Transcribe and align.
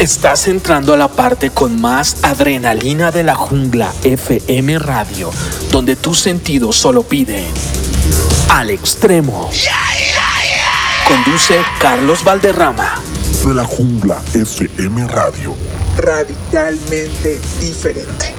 Estás 0.00 0.46
entrando 0.46 0.94
a 0.94 0.96
la 0.96 1.08
parte 1.08 1.50
con 1.50 1.80
más 1.80 2.22
adrenalina 2.22 3.10
de 3.10 3.24
la 3.24 3.34
jungla 3.34 3.92
FM 4.04 4.78
Radio, 4.78 5.32
donde 5.72 5.96
tus 5.96 6.20
sentidos 6.20 6.76
solo 6.76 7.02
piden 7.02 7.48
al 8.48 8.70
extremo. 8.70 9.50
Conduce 11.04 11.58
Carlos 11.80 12.22
Valderrama. 12.22 13.02
De 13.44 13.52
la 13.52 13.64
jungla 13.64 14.22
FM 14.34 15.08
Radio. 15.08 15.56
Radicalmente 15.96 17.40
diferente. 17.60 18.32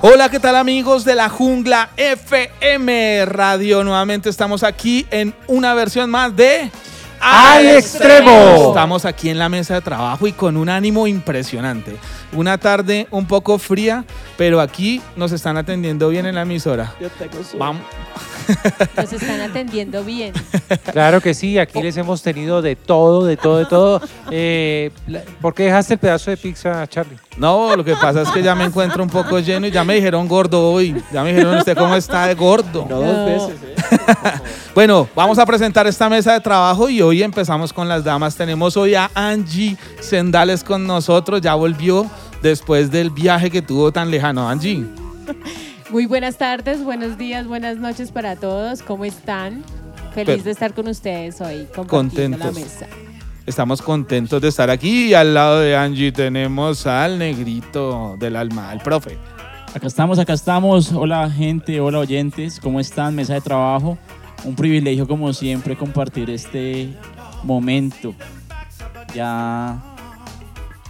Hola, 0.00 0.30
¿qué 0.30 0.40
tal 0.40 0.56
amigos 0.56 1.04
de 1.04 1.14
la 1.14 1.28
jungla 1.28 1.90
FM 1.96 3.24
Radio? 3.26 3.84
Nuevamente 3.84 4.28
estamos 4.28 4.64
aquí 4.64 5.06
en 5.12 5.32
una 5.46 5.74
versión 5.74 6.10
más 6.10 6.34
de 6.34 6.72
al 7.22 7.68
extremo. 7.68 8.68
Estamos 8.68 9.04
aquí 9.04 9.30
en 9.30 9.38
la 9.38 9.48
mesa 9.48 9.74
de 9.74 9.80
trabajo 9.80 10.26
y 10.26 10.32
con 10.32 10.56
un 10.56 10.68
ánimo 10.68 11.06
impresionante. 11.06 11.96
Una 12.32 12.58
tarde 12.58 13.06
un 13.10 13.26
poco 13.26 13.58
fría, 13.58 14.04
pero 14.36 14.60
aquí 14.60 15.00
nos 15.16 15.32
están 15.32 15.56
atendiendo 15.56 16.08
bien 16.08 16.26
en 16.26 16.34
la 16.34 16.42
emisora. 16.42 16.92
Yo 17.00 17.08
tengo 17.10 17.38
Vamos. 17.58 17.82
Nos 18.96 19.12
están 19.12 19.40
atendiendo 19.40 20.04
bien. 20.04 20.32
Claro 20.92 21.20
que 21.20 21.34
sí, 21.34 21.58
aquí 21.58 21.82
les 21.82 21.96
hemos 21.96 22.22
tenido 22.22 22.62
de 22.62 22.76
todo, 22.76 23.24
de 23.24 23.36
todo, 23.36 23.58
de 23.58 23.66
todo. 23.66 24.00
Eh, 24.30 24.90
¿Por 25.40 25.54
qué 25.54 25.64
dejaste 25.64 25.94
el 25.94 26.00
pedazo 26.00 26.30
de 26.30 26.36
pizza, 26.36 26.86
Charlie? 26.86 27.18
No, 27.36 27.74
lo 27.76 27.84
que 27.84 27.96
pasa 27.96 28.22
es 28.22 28.28
que 28.28 28.42
ya 28.42 28.54
me 28.54 28.64
encuentro 28.64 29.02
un 29.02 29.08
poco 29.08 29.38
lleno 29.38 29.66
y 29.66 29.70
ya 29.70 29.84
me 29.84 29.94
dijeron 29.94 30.28
gordo 30.28 30.72
hoy. 30.72 31.02
Ya 31.12 31.22
me 31.22 31.32
dijeron 31.32 31.56
usted 31.58 31.76
cómo 31.76 31.94
está 31.94 32.26
de 32.26 32.34
gordo. 32.34 32.86
No 32.88 33.00
dos 33.00 33.26
veces, 33.26 33.62
¿eh? 33.62 33.82
Bueno, 34.74 35.08
vamos 35.14 35.38
a 35.38 35.46
presentar 35.46 35.86
esta 35.86 36.08
mesa 36.08 36.32
de 36.32 36.40
trabajo 36.40 36.88
y 36.88 37.02
hoy 37.02 37.22
empezamos 37.22 37.72
con 37.72 37.88
las 37.88 38.04
damas. 38.04 38.36
Tenemos 38.36 38.76
hoy 38.76 38.94
a 38.94 39.10
Angie 39.14 39.76
Sendales 40.00 40.64
con 40.64 40.86
nosotros. 40.86 41.40
Ya 41.40 41.54
volvió 41.54 42.10
después 42.42 42.90
del 42.90 43.10
viaje 43.10 43.50
que 43.50 43.62
tuvo 43.62 43.92
tan 43.92 44.10
lejano. 44.10 44.48
Angie. 44.48 44.86
Muy 45.92 46.06
buenas 46.06 46.38
tardes, 46.38 46.82
buenos 46.82 47.18
días, 47.18 47.46
buenas 47.46 47.76
noches 47.76 48.10
para 48.10 48.34
todos. 48.36 48.82
¿Cómo 48.82 49.04
están? 49.04 49.62
Feliz 50.14 50.26
Pero- 50.36 50.42
de 50.44 50.50
estar 50.50 50.72
con 50.74 50.88
ustedes 50.88 51.40
hoy, 51.40 51.66
compartiendo 51.74 52.38
la 52.38 52.46
Contentos. 52.46 52.72
mesa. 52.80 52.86
Estamos 53.44 53.82
contentos 53.82 54.40
de 54.40 54.48
estar 54.48 54.70
aquí 54.70 55.08
y 55.08 55.14
al 55.14 55.34
lado 55.34 55.60
de 55.60 55.76
Angie 55.76 56.12
tenemos 56.12 56.86
al 56.86 57.18
negrito 57.18 58.16
del 58.18 58.36
alma, 58.36 58.70
al 58.70 58.80
profe. 58.80 59.18
Acá 59.74 59.86
estamos, 59.86 60.18
acá 60.18 60.32
estamos. 60.32 60.92
Hola 60.92 61.28
gente, 61.30 61.80
hola 61.80 61.98
oyentes, 61.98 62.58
¿cómo 62.60 62.80
están? 62.80 63.14
Mesa 63.14 63.34
de 63.34 63.40
trabajo. 63.42 63.98
Un 64.44 64.54
privilegio 64.56 65.06
como 65.06 65.32
siempre 65.32 65.76
compartir 65.76 66.30
este 66.30 66.88
momento 67.42 68.14
ya 69.14 69.78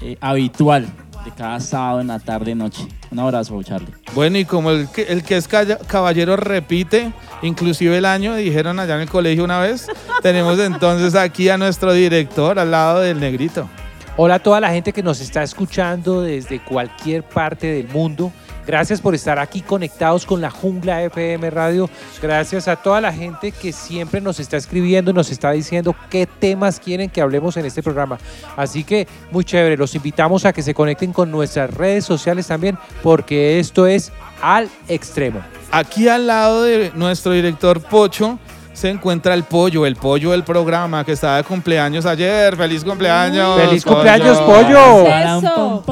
eh, 0.00 0.16
habitual 0.20 0.87
de 1.25 1.31
cada 1.31 1.61
sábado 1.61 2.01
en 2.01 2.09
la 2.09 2.19
tarde 2.19 2.55
noche. 2.55 2.87
Un 3.11 3.19
abrazo, 3.19 3.62
Charlie. 3.62 3.92
Bueno, 4.15 4.39
y 4.39 4.45
como 4.45 4.70
el 4.70 4.89
que, 4.89 5.03
el 5.03 5.23
que 5.23 5.37
es 5.37 5.48
caballero 5.48 6.37
repite, 6.37 7.12
inclusive 7.42 7.98
el 7.98 8.05
año, 8.05 8.34
dijeron 8.34 8.78
allá 8.78 8.97
en 8.97 9.03
el 9.03 9.11
colegio 9.11 9.45
una 9.45 9.61
vez, 9.61 9.87
tenemos 10.23 10.59
entonces 10.59 11.15
aquí 11.15 11.48
a 11.48 11.59
nuestro 11.59 11.93
director 11.93 12.59
al 12.59 12.70
lado 12.70 13.00
del 13.00 13.20
negrito. 13.20 13.69
Hola 14.14 14.34
a 14.34 14.38
toda 14.41 14.60
la 14.60 14.68
gente 14.68 14.92
que 14.92 15.02
nos 15.02 15.22
está 15.22 15.42
escuchando 15.42 16.20
desde 16.20 16.62
cualquier 16.62 17.22
parte 17.22 17.68
del 17.68 17.88
mundo. 17.88 18.30
Gracias 18.66 19.00
por 19.00 19.14
estar 19.14 19.38
aquí 19.38 19.62
conectados 19.62 20.27
con 20.27 20.42
la 20.42 20.50
Jungla 20.50 21.02
FM 21.04 21.48
Radio. 21.48 21.88
Gracias 22.20 22.69
a 22.69 22.77
toda 22.77 23.00
la 23.00 23.10
gente 23.10 23.52
que 23.52 23.72
siempre 23.72 24.20
nos 24.20 24.38
está 24.38 24.58
escribiendo 24.58 25.12
y 25.12 25.14
nos 25.14 25.30
está 25.30 25.52
diciendo 25.52 25.96
qué 26.10 26.27
temas 26.27 26.78
quieren 26.78 27.08
que 27.08 27.22
hablemos 27.22 27.56
en 27.56 27.64
este 27.64 27.82
programa. 27.82 28.19
Así 28.54 28.84
que 28.84 29.08
muy 29.30 29.44
chévere, 29.44 29.78
los 29.78 29.94
invitamos 29.94 30.44
a 30.44 30.52
que 30.52 30.62
se 30.62 30.74
conecten 30.74 31.14
con 31.14 31.30
nuestras 31.30 31.72
redes 31.72 32.04
sociales 32.04 32.47
también 32.47 32.78
porque 33.03 33.58
esto 33.60 33.87
es 33.87 34.12
al 34.42 34.69
extremo. 34.88 35.41
Aquí 35.70 36.06
al 36.08 36.26
lado 36.26 36.64
de 36.64 36.92
nuestro 36.94 37.32
director 37.32 37.81
Pocho 37.81 38.38
se 38.72 38.88
encuentra 38.88 39.34
el 39.34 39.44
pollo, 39.44 39.87
el 39.87 39.97
pollo 39.97 40.31
del 40.33 40.44
programa 40.44 41.05
que 41.05 41.12
estaba 41.12 41.37
de 41.37 41.44
cumpleaños 41.44 42.06
ayer. 42.06 42.56
¡Feliz 42.56 42.84
cumpleaños! 42.84 43.60
¡Feliz 43.60 43.84
pollo! 43.84 43.97
cumpleaños, 43.97 44.38
pollo! 44.41 45.06
Eso. 45.06 45.84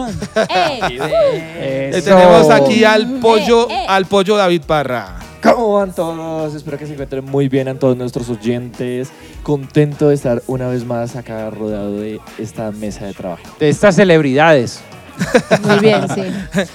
Eso. 1.60 2.04
tenemos 2.04 2.50
aquí 2.50 2.84
al 2.84 3.20
pollo, 3.20 3.68
Eh, 3.68 3.74
eh. 3.74 3.86
al 3.88 4.06
pollo 4.06 4.36
David 4.36 4.62
Parra. 4.66 5.16
¿Cómo 5.42 5.74
van 5.74 5.94
todos? 5.94 6.54
Espero 6.54 6.76
que 6.76 6.86
se 6.86 6.92
encuentren 6.92 7.24
muy 7.24 7.48
bien 7.48 7.68
a 7.68 7.74
todos 7.74 7.96
nuestros 7.96 8.28
oyentes. 8.28 9.10
Contento 9.42 10.08
de 10.08 10.14
estar 10.14 10.42
una 10.46 10.68
vez 10.68 10.84
más 10.84 11.16
acá 11.16 11.48
rodeado 11.48 11.92
de 11.92 12.20
esta 12.38 12.70
mesa 12.72 13.06
de 13.06 13.14
trabajo. 13.14 13.42
De 13.58 13.70
estas 13.70 13.96
celebridades. 13.96 14.82
Muy 15.64 15.78
bien, 15.80 16.06
sí. 16.14 16.22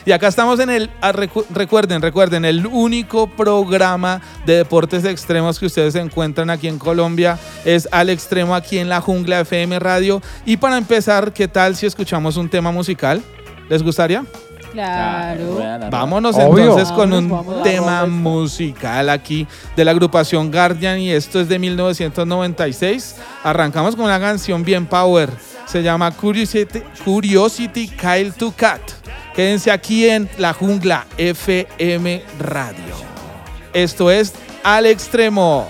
Y 0.05 0.11
acá 0.11 0.27
estamos 0.27 0.59
en 0.59 0.69
el, 0.69 0.89
ah, 1.01 1.11
recu- 1.13 1.45
recuerden, 1.49 2.01
recuerden, 2.01 2.45
el 2.45 2.65
único 2.67 3.27
programa 3.27 4.21
de 4.45 4.57
deportes 4.57 5.03
extremos 5.05 5.59
que 5.59 5.65
ustedes 5.65 5.95
encuentran 5.95 6.49
aquí 6.49 6.67
en 6.67 6.77
Colombia 6.79 7.37
es 7.65 7.87
Al 7.91 8.09
Extremo 8.09 8.55
aquí 8.55 8.77
en 8.77 8.89
la 8.89 9.01
Jungla 9.01 9.41
FM 9.41 9.79
Radio. 9.79 10.21
Y 10.45 10.57
para 10.57 10.77
empezar, 10.77 11.33
¿qué 11.33 11.47
tal 11.47 11.75
si 11.75 11.85
escuchamos 11.85 12.37
un 12.37 12.49
tema 12.49 12.71
musical? 12.71 13.21
¿Les 13.69 13.81
gustaría? 13.81 14.23
Claro. 14.75 15.89
Vámonos 15.89 16.35
Obvio. 16.35 16.63
entonces 16.65 16.91
con 16.91 17.13
un 17.13 17.29
Vámonos, 17.29 17.45
vámonos. 17.45 17.63
tema 17.63 18.05
musical 18.05 19.09
aquí 19.09 19.47
de 19.75 19.85
la 19.85 19.91
agrupación 19.91 20.51
Guardian 20.51 20.99
y 20.99 21.11
esto 21.11 21.39
es 21.39 21.47
de 21.49 21.57
1996. 21.59 23.15
Arrancamos 23.43 23.95
con 23.95 24.05
una 24.05 24.19
canción 24.19 24.63
bien 24.63 24.85
power. 24.85 25.29
Se 25.65 25.81
llama 25.81 26.11
Curiosity, 26.11 26.81
Curiosity 27.03 27.87
Kyle 27.87 28.31
to 28.33 28.53
Cat. 28.55 28.81
Quédense 29.35 29.71
aquí 29.71 30.07
en 30.07 30.29
la 30.37 30.53
jungla 30.53 31.05
FM 31.17 32.23
Radio. 32.39 32.95
Esto 33.73 34.09
es 34.11 34.33
Al 34.63 34.85
Extremo. 34.85 35.67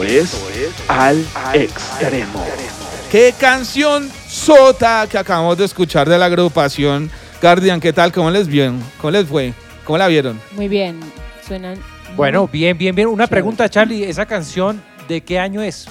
Esto 0.00 0.48
es 0.48 0.72
Al 0.88 1.22
Extremo. 1.52 2.42
¿Qué 3.10 3.34
canción 3.38 4.10
sota 4.26 5.06
que 5.06 5.18
acabamos 5.18 5.58
de 5.58 5.66
escuchar 5.66 6.08
de 6.08 6.16
la 6.18 6.24
agrupación 6.26 7.10
Guardian? 7.42 7.78
¿Qué 7.78 7.92
tal? 7.92 8.10
¿Cómo 8.10 8.30
les 8.30 8.46
vieron? 8.48 8.82
¿Cómo 9.00 9.10
les 9.10 9.26
fue? 9.28 9.52
¿Cómo 9.84 9.98
la 9.98 10.08
vieron? 10.08 10.40
Muy 10.52 10.66
bien. 10.68 10.98
Suenan. 11.46 11.76
Bueno, 12.16 12.48
bien, 12.50 12.76
bien, 12.78 12.94
bien. 12.94 13.06
Una 13.08 13.26
pregunta, 13.26 13.68
Charlie. 13.68 14.04
¿Esa 14.04 14.24
canción 14.24 14.82
de 15.08 15.20
qué 15.20 15.38
año 15.38 15.60
es? 15.62 15.86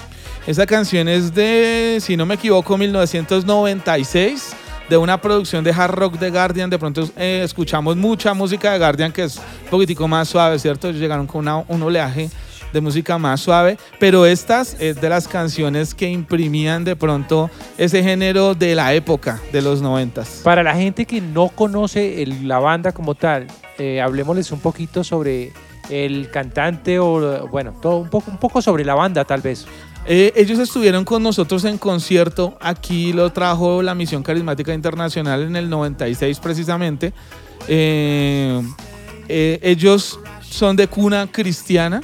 Esa 0.47 0.65
canción 0.65 1.07
es 1.07 1.31
de, 1.35 1.99
si 2.01 2.17
no 2.17 2.25
me 2.25 2.33
equivoco, 2.33 2.75
1996, 2.77 4.49
de 4.89 4.97
una 4.97 5.21
producción 5.21 5.63
de 5.63 5.71
hard 5.71 5.91
rock 5.93 6.17
de 6.17 6.31
Guardian. 6.31 6.69
De 6.71 6.79
pronto 6.79 7.07
eh, 7.15 7.41
escuchamos 7.45 7.95
mucha 7.95 8.33
música 8.33 8.71
de 8.73 8.79
Guardian 8.79 9.11
que 9.11 9.23
es 9.25 9.37
un 9.37 9.69
poquitico 9.69 10.07
más 10.07 10.27
suave, 10.27 10.57
¿cierto? 10.57 10.87
Ellos 10.89 10.99
llegaron 10.99 11.27
con 11.27 11.41
una- 11.41 11.57
un 11.67 11.83
oleaje 11.83 12.29
de 12.73 12.81
música 12.81 13.17
más 13.17 13.41
suave, 13.41 13.77
pero 13.99 14.25
estas 14.25 14.75
es 14.79 14.99
de 15.01 15.09
las 15.09 15.27
canciones 15.27 15.93
que 15.93 16.09
imprimían 16.09 16.83
de 16.83 16.95
pronto 16.95 17.49
ese 17.77 18.03
género 18.03 18.55
de 18.55 18.75
la 18.75 18.93
época 18.93 19.39
de 19.51 19.61
los 19.61 19.81
noventas. 19.81 20.41
Para 20.43 20.63
la 20.63 20.73
gente 20.75 21.05
que 21.05 21.21
no 21.21 21.49
conoce 21.49 22.21
el- 22.23 22.47
la 22.47 22.59
banda 22.59 22.91
como 22.91 23.15
tal, 23.15 23.47
eh, 23.77 24.01
hablemosles 24.01 24.51
un 24.51 24.59
poquito 24.59 25.03
sobre 25.03 25.51
el 25.89 26.29
cantante 26.31 26.99
o, 26.99 27.47
bueno, 27.49 27.73
todo 27.81 27.97
un 27.97 28.09
poco, 28.09 28.31
un 28.31 28.37
poco 28.37 28.61
sobre 28.61 28.85
la 28.85 28.95
banda 28.95 29.25
tal 29.25 29.41
vez. 29.41 29.65
Eh, 30.07 30.31
ellos 30.35 30.57
estuvieron 30.57 31.05
con 31.05 31.21
nosotros 31.21 31.63
en 31.65 31.77
concierto. 31.77 32.57
Aquí 32.59 33.13
lo 33.13 33.31
trajo 33.31 33.83
la 33.83 33.93
Misión 33.93 34.23
Carismática 34.23 34.73
Internacional 34.73 35.43
en 35.43 35.55
el 35.55 35.69
96 35.69 36.39
precisamente. 36.39 37.13
Eh, 37.67 38.61
eh, 39.27 39.59
ellos 39.61 40.19
son 40.41 40.75
de 40.75 40.87
cuna 40.87 41.27
cristiana. 41.31 42.01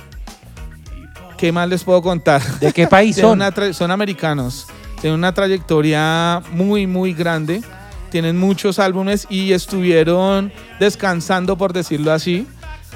¿Qué 1.38 1.52
más 1.52 1.70
les 1.70 1.84
puedo 1.84 2.02
contar? 2.02 2.42
¿De 2.60 2.74
qué 2.74 2.88
país 2.90 3.16
son? 3.16 3.42
son 3.74 3.92
americanos. 3.92 4.68
Tienen 5.00 5.20
una 5.20 5.34
trayectoria 5.34 6.42
muy, 6.52 6.88
muy 6.88 7.14
grande. 7.14 7.62
Tienen 8.10 8.38
muchos 8.38 8.80
álbumes 8.80 9.28
y 9.30 9.52
estuvieron 9.54 10.52
descansando, 10.80 11.58
por 11.58 11.74
decirlo 11.74 12.12
así, 12.12 12.48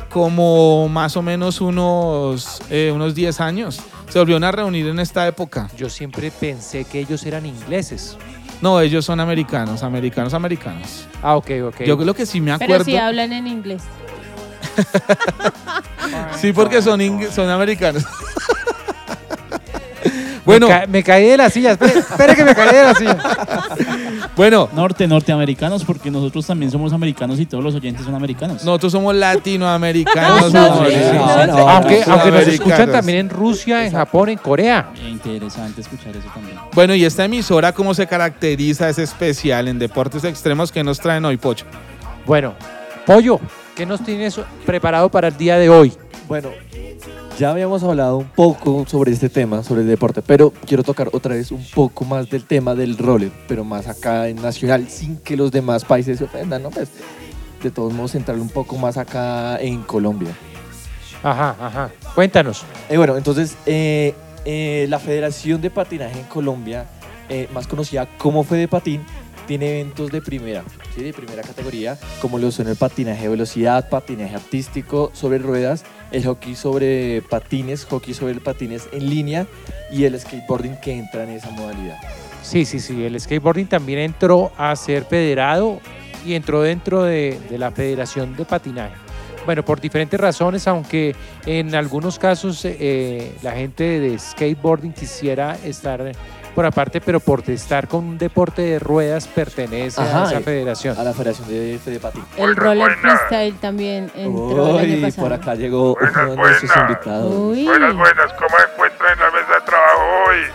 como 0.10 0.88
más 0.90 1.16
o 1.18 1.22
menos 1.22 1.62
unos, 1.62 2.62
eh, 2.70 2.92
unos 2.94 3.14
10 3.14 3.40
años. 3.42 3.82
Se 4.10 4.20
volvieron 4.20 4.44
a 4.44 4.52
reunir 4.52 4.88
en 4.88 5.00
esta 5.00 5.28
época. 5.28 5.70
Yo 5.78 5.90
siempre 5.90 6.32
pensé 6.32 6.86
que 6.86 7.00
ellos 7.00 7.26
eran 7.26 7.46
ingleses. 7.46 8.18
No, 8.62 8.80
ellos 8.80 9.06
son 9.06 9.20
americanos, 9.20 9.84
americanos, 9.84 10.34
americanos. 10.34 11.06
Ah, 11.22 11.36
ok, 11.36 11.50
ok. 11.68 11.82
Yo 11.84 11.98
creo 11.98 12.14
que 12.14 12.26
sí 12.26 12.40
me 12.42 12.52
Pero 12.58 12.66
acuerdo. 12.66 12.86
si 12.86 12.96
hablan 12.96 13.34
en 13.34 13.48
inglés. 13.48 13.84
Sí, 16.40 16.54
porque 16.54 16.82
son, 16.82 17.00
ing- 17.00 17.30
son 17.32 17.50
americanos. 17.50 18.04
bueno, 20.46 20.68
Me, 20.68 20.74
ca- 20.74 20.88
me 20.88 21.04
caí 21.04 21.28
de 21.28 21.38
la 21.38 21.50
silla. 21.50 21.72
Espere, 21.72 22.00
espere 22.00 22.36
que 22.36 22.44
me 22.44 22.56
caí 22.56 22.76
de 22.76 22.84
la 22.84 22.96
silla. 22.96 23.18
bueno, 24.36 24.70
Norte, 24.74 25.08
norteamericanos, 25.08 25.86
porque 25.86 26.10
nosotros 26.10 26.46
también 26.48 26.72
somos 26.72 26.94
americanos 26.94 27.40
y 27.40 27.46
todos 27.46 27.64
los 27.64 27.76
oyentes 27.76 28.06
son 28.06 28.16
americanos. 28.16 28.64
nosotros 28.64 28.92
somos 28.92 29.14
latinoamericanos. 29.16 30.52
No, 30.52 30.70
Mauricio. 30.76 31.14
no, 31.14 31.48
no, 31.48 31.70
aunque, 31.70 31.70
aunque 31.70 31.96
nos 32.06 32.06
Sudamericanos. 32.06 32.48
escuchan 32.54 32.92
también 32.92 33.18
en 33.20 33.30
Rusia, 33.30 33.86
en 33.86 33.92
Japón, 33.94 34.30
en 34.30 34.38
Corea. 34.40 34.90
Eh, 34.98 35.10
Interesante 35.10 35.82
escuchar 35.82 36.16
eso 36.16 36.28
también. 36.34 36.58
Bueno, 36.74 36.96
y 36.96 37.06
esta 37.06 37.26
emisora, 37.26 37.72
¿cómo 37.74 37.94
se 37.94 38.08
caracteriza? 38.08 38.90
Es 38.90 38.98
especial 38.98 39.68
en 39.68 39.78
deportes 39.78 40.24
extremos 40.24 40.72
que 40.72 40.84
nos 40.84 41.00
traen 41.00 41.24
hoy, 41.26 41.38
Pocho. 41.38 41.66
Bueno, 42.26 42.54
Pollo, 43.06 43.40
¿qué 43.76 43.86
nos 43.86 44.04
tienes 44.04 44.40
preparado 44.66 45.10
para 45.10 45.30
el 45.30 45.38
día 45.38 45.58
de 45.58 45.70
hoy? 45.70 45.94
Bueno, 46.28 46.50
ya 47.38 47.52
habíamos 47.52 47.84
hablado 47.84 48.18
un 48.18 48.28
poco 48.28 48.86
sobre 48.88 49.12
este 49.12 49.30
tema, 49.30 49.64
sobre 49.64 49.82
el 49.82 49.88
deporte, 49.88 50.22
pero 50.22 50.52
quiero 50.66 50.84
tocar 50.84 51.10
otra 51.12 51.36
vez 51.36 51.52
un 51.52 51.66
poco 51.74 52.06
más 52.06 52.30
del 52.30 52.46
tema 52.46 52.76
del 52.76 52.98
roller, 52.98 53.32
pero 53.48 53.64
más 53.64 53.88
acá 53.88 54.28
en 54.28 54.42
nacional, 54.42 54.88
sin 54.90 55.18
que 55.18 55.36
los 55.36 55.52
demás 55.52 55.86
países 55.86 56.20
se 56.20 56.26
ofendan, 56.26 56.64
¿no? 56.64 56.70
Pues 56.70 56.90
de 57.62 57.72
todos 57.72 57.94
modos 57.94 58.12
centrar 58.12 58.40
un 58.40 58.50
poco 58.50 58.78
más 58.78 58.98
acá 58.98 59.60
en 59.60 59.84
Colombia. 59.84 60.32
Ajá, 61.24 61.56
ajá. 61.60 61.90
Cuéntanos. 62.16 62.64
Eh, 62.90 62.98
bueno, 62.98 63.16
entonces 63.18 63.56
eh, 63.66 64.16
eh, 64.46 64.88
la 64.90 65.00
Federación 65.00 65.62
de 65.62 65.70
Patinaje 65.70 66.20
en 66.20 66.26
Colombia, 66.26 66.86
más 67.54 67.66
conocida 67.66 68.10
como 68.18 68.44
Fede 68.44 68.68
Patín, 68.68 69.02
tiene 69.48 69.80
eventos 69.80 70.12
de 70.12 70.22
primera, 70.22 70.64
¿sí? 70.96 71.04
de 71.04 71.14
primera 71.14 71.42
categoría, 71.42 71.98
como 72.22 72.38
lo 72.38 72.52
son 72.52 72.68
el 72.68 72.76
patinaje 72.76 73.24
de 73.24 73.30
velocidad, 73.30 73.90
patinaje 73.90 74.36
artístico 74.36 75.12
sobre 75.14 75.40
ruedas, 75.40 75.84
el 76.12 76.26
hockey 76.26 76.56
sobre 76.56 77.22
patines, 77.30 77.86
hockey 77.86 78.14
sobre 78.14 78.36
patines 78.40 78.88
en 78.92 79.10
línea 79.10 79.48
y 79.92 80.06
el 80.06 80.20
skateboarding 80.20 80.78
que 80.82 80.94
entra 80.94 81.24
en 81.24 81.32
esa 81.32 81.50
modalidad. 81.52 81.98
Sí, 82.44 82.66
sí, 82.66 82.80
sí. 82.80 83.04
El 83.04 83.20
skateboarding 83.20 83.68
también 83.68 84.00
entró 84.00 84.52
a 84.58 84.76
ser 84.76 85.06
federado 85.06 85.80
y 86.26 86.34
entró 86.34 86.62
dentro 86.62 87.04
de, 87.04 87.40
de 87.50 87.58
la 87.58 87.72
Federación 87.72 88.36
de 88.36 88.46
Patinaje. 88.46 88.96
Bueno, 89.46 89.66
por 89.66 89.82
diferentes 89.82 90.20
razones, 90.20 90.68
aunque 90.68 91.16
en 91.46 91.74
algunos 91.74 92.20
casos 92.20 92.64
eh, 92.64 93.34
la 93.42 93.54
gente 93.54 94.00
de 94.00 94.18
skateboarding 94.20 94.94
quisiera 94.94 95.58
estar 95.66 96.12
por 96.54 96.66
aparte, 96.66 97.02
pero 97.02 97.20
por 97.20 97.48
estar 97.50 97.88
con 97.88 98.04
un 98.06 98.18
deporte 98.18 98.62
de 98.62 98.80
ruedas 98.80 99.28
pertenece 99.28 100.00
a 100.02 100.04
Ajá, 100.04 100.24
esa 100.26 100.40
eh, 100.40 100.44
federación. 100.44 100.98
A 100.98 101.04
la 101.04 101.14
Federación 101.14 101.48
de 101.48 101.80
Fede 101.84 102.00
Patín. 102.00 102.24
El 102.38 102.56
roller 102.56 102.94
freestyle 102.98 103.56
también 103.56 104.12
entró 104.16 104.70
el 104.70 104.86
año 104.86 104.96
Uy, 104.96 105.02
pasado. 105.02 105.28
por 105.28 105.34
acá 105.34 105.56
llegó 105.56 105.96
Buenas, 105.96 106.16
uno 106.18 106.30
de 106.32 106.38
nuestros 106.38 106.72
buenas. 106.72 106.90
invitados. 106.92 107.34
Uy. 107.36 107.66
Buenas, 107.66 107.96
buenas, 107.96 108.34
¿cómo 108.34 108.56
encuentran 108.74 109.12
en 109.14 109.20
la 109.20 109.41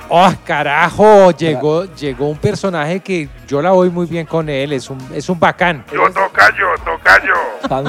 ¡Oh, 0.09 0.33
carajo! 0.45 1.31
Llegó, 1.33 1.85
llegó 1.95 2.29
un 2.29 2.39
personaje 2.39 3.01
que 3.01 3.29
yo 3.47 3.61
la 3.61 3.73
voy 3.73 3.91
muy 3.91 4.07
bien 4.07 4.27
con 4.27 4.49
él, 4.49 4.73
es 4.73 4.89
un, 4.89 4.99
es 5.13 5.29
un 5.29 5.39
bacán. 5.39 5.85
Yo, 5.93 6.11
tocayo, 6.11 6.67
tocayo. 6.85 7.35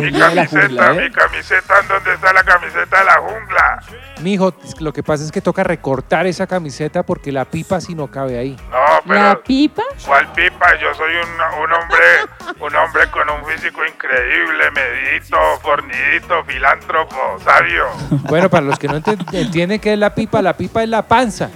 Mi 0.02 0.12
la 0.12 0.34
camiseta, 0.34 0.62
jungla, 0.68 0.92
¿eh? 0.92 1.02
mi 1.02 1.12
camiseta, 1.12 1.80
¿en 1.82 1.88
dónde 1.88 2.14
está 2.14 2.34
la 2.34 2.44
camiseta 2.44 3.00
de 3.00 3.06
la 3.06 3.16
jungla? 3.18 3.84
Mijo, 4.22 4.54
lo 4.80 4.92
que 4.94 5.04
pasa 5.04 5.24
es 5.24 5.32
que 5.32 5.42
toca 5.42 5.64
recortar 5.64 6.26
esa 6.26 6.48
camiseta 6.48 7.04
porque 7.04 7.32
la 7.32 7.46
pipa 7.46 7.80
si 7.80 7.94
no 7.94 8.08
cabe 8.08 8.38
ahí. 8.38 8.58
No, 8.72 8.78
¿La 9.16 9.40
pipa? 9.40 9.84
¿cuál 10.06 10.32
pipa? 10.34 10.78
Yo 10.80 10.94
soy 10.94 11.14
un, 11.16 11.64
un 11.64 11.72
hombre, 11.72 12.56
un 12.60 12.76
hombre 12.76 13.10
con 13.12 13.30
un 13.30 13.46
físico 13.46 13.86
increíble, 13.86 14.72
medito, 14.72 15.38
fornidito, 15.62 16.44
filántropo, 16.46 17.16
sabio. 17.44 17.86
Bueno, 18.28 18.50
para 18.50 18.66
los 18.66 18.78
que 18.78 18.88
no 18.88 19.02
entienden 19.32 19.80
qué 19.80 19.94
es 19.94 20.00
la 20.00 20.14
pipa, 20.14 20.42
la 20.42 20.58
pipa 20.58 20.84
es 20.84 20.90
la 20.90 21.08
panza. 21.08 21.50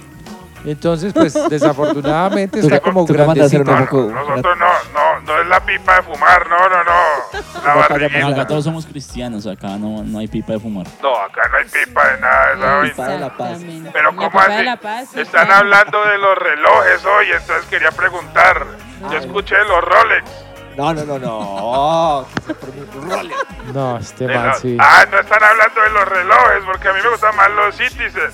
Entonces, 0.64 1.12
pues 1.12 1.34
desafortunadamente 1.50 2.60
está 2.60 2.80
como 2.80 3.04
grandecito. 3.04 3.64
No, 3.64 3.74
nosotros 4.10 4.58
no, 4.58 4.66
no, 4.94 5.20
no 5.20 5.40
es 5.40 5.46
la 5.48 5.60
pipa 5.60 5.96
de 5.96 6.02
fumar, 6.02 6.48
no, 6.48 6.68
no, 6.68 6.84
no. 6.84 7.62
La 7.64 7.74
barriguita. 7.74 8.28
Acá 8.28 8.46
todos 8.46 8.64
somos 8.64 8.86
cristianos, 8.86 9.46
acá 9.46 9.76
no, 9.78 10.02
no 10.04 10.18
hay 10.18 10.28
pipa 10.28 10.52
de 10.52 10.60
fumar. 10.60 10.86
No, 11.02 11.16
acá 11.16 11.48
no 11.50 11.58
hay 11.58 11.64
pipa 11.64 12.06
de 12.12 12.20
nada 12.20 12.54
vaina. 12.54 12.82
Pipa 12.90 13.08
de 13.08 13.18
la 13.18 13.36
paz. 13.36 13.58
Pero 13.92 14.12
La 14.12 14.16
¿cómo 14.16 14.40
así? 14.40 14.52
de 14.52 14.62
la 14.62 14.76
paz, 14.76 15.08
sí, 15.12 15.20
Están 15.20 15.46
claro. 15.46 15.60
hablando 15.60 16.04
de 16.04 16.18
los 16.18 16.38
relojes 16.38 17.04
hoy, 17.04 17.26
entonces 17.32 17.64
quería 17.66 17.90
preguntar. 17.90 18.64
Yo 19.10 19.18
escuché 19.18 19.56
los 19.66 19.82
Rolex. 19.84 20.24
No, 20.76 20.94
no, 20.94 21.04
no, 21.04 21.18
no. 21.18 22.26
No, 23.74 23.96
este 23.98 24.26
man 24.26 24.52
sí. 24.60 24.76
Ah, 24.80 25.04
no 25.10 25.18
están 25.18 25.42
hablando 25.42 25.80
de 25.80 25.90
los 25.90 26.08
relojes, 26.08 26.64
porque 26.66 26.88
a 26.88 26.92
mí 26.92 27.00
me 27.02 27.10
gustan 27.10 27.34
más 27.36 27.50
los 27.50 27.74
Citizen. 27.76 28.30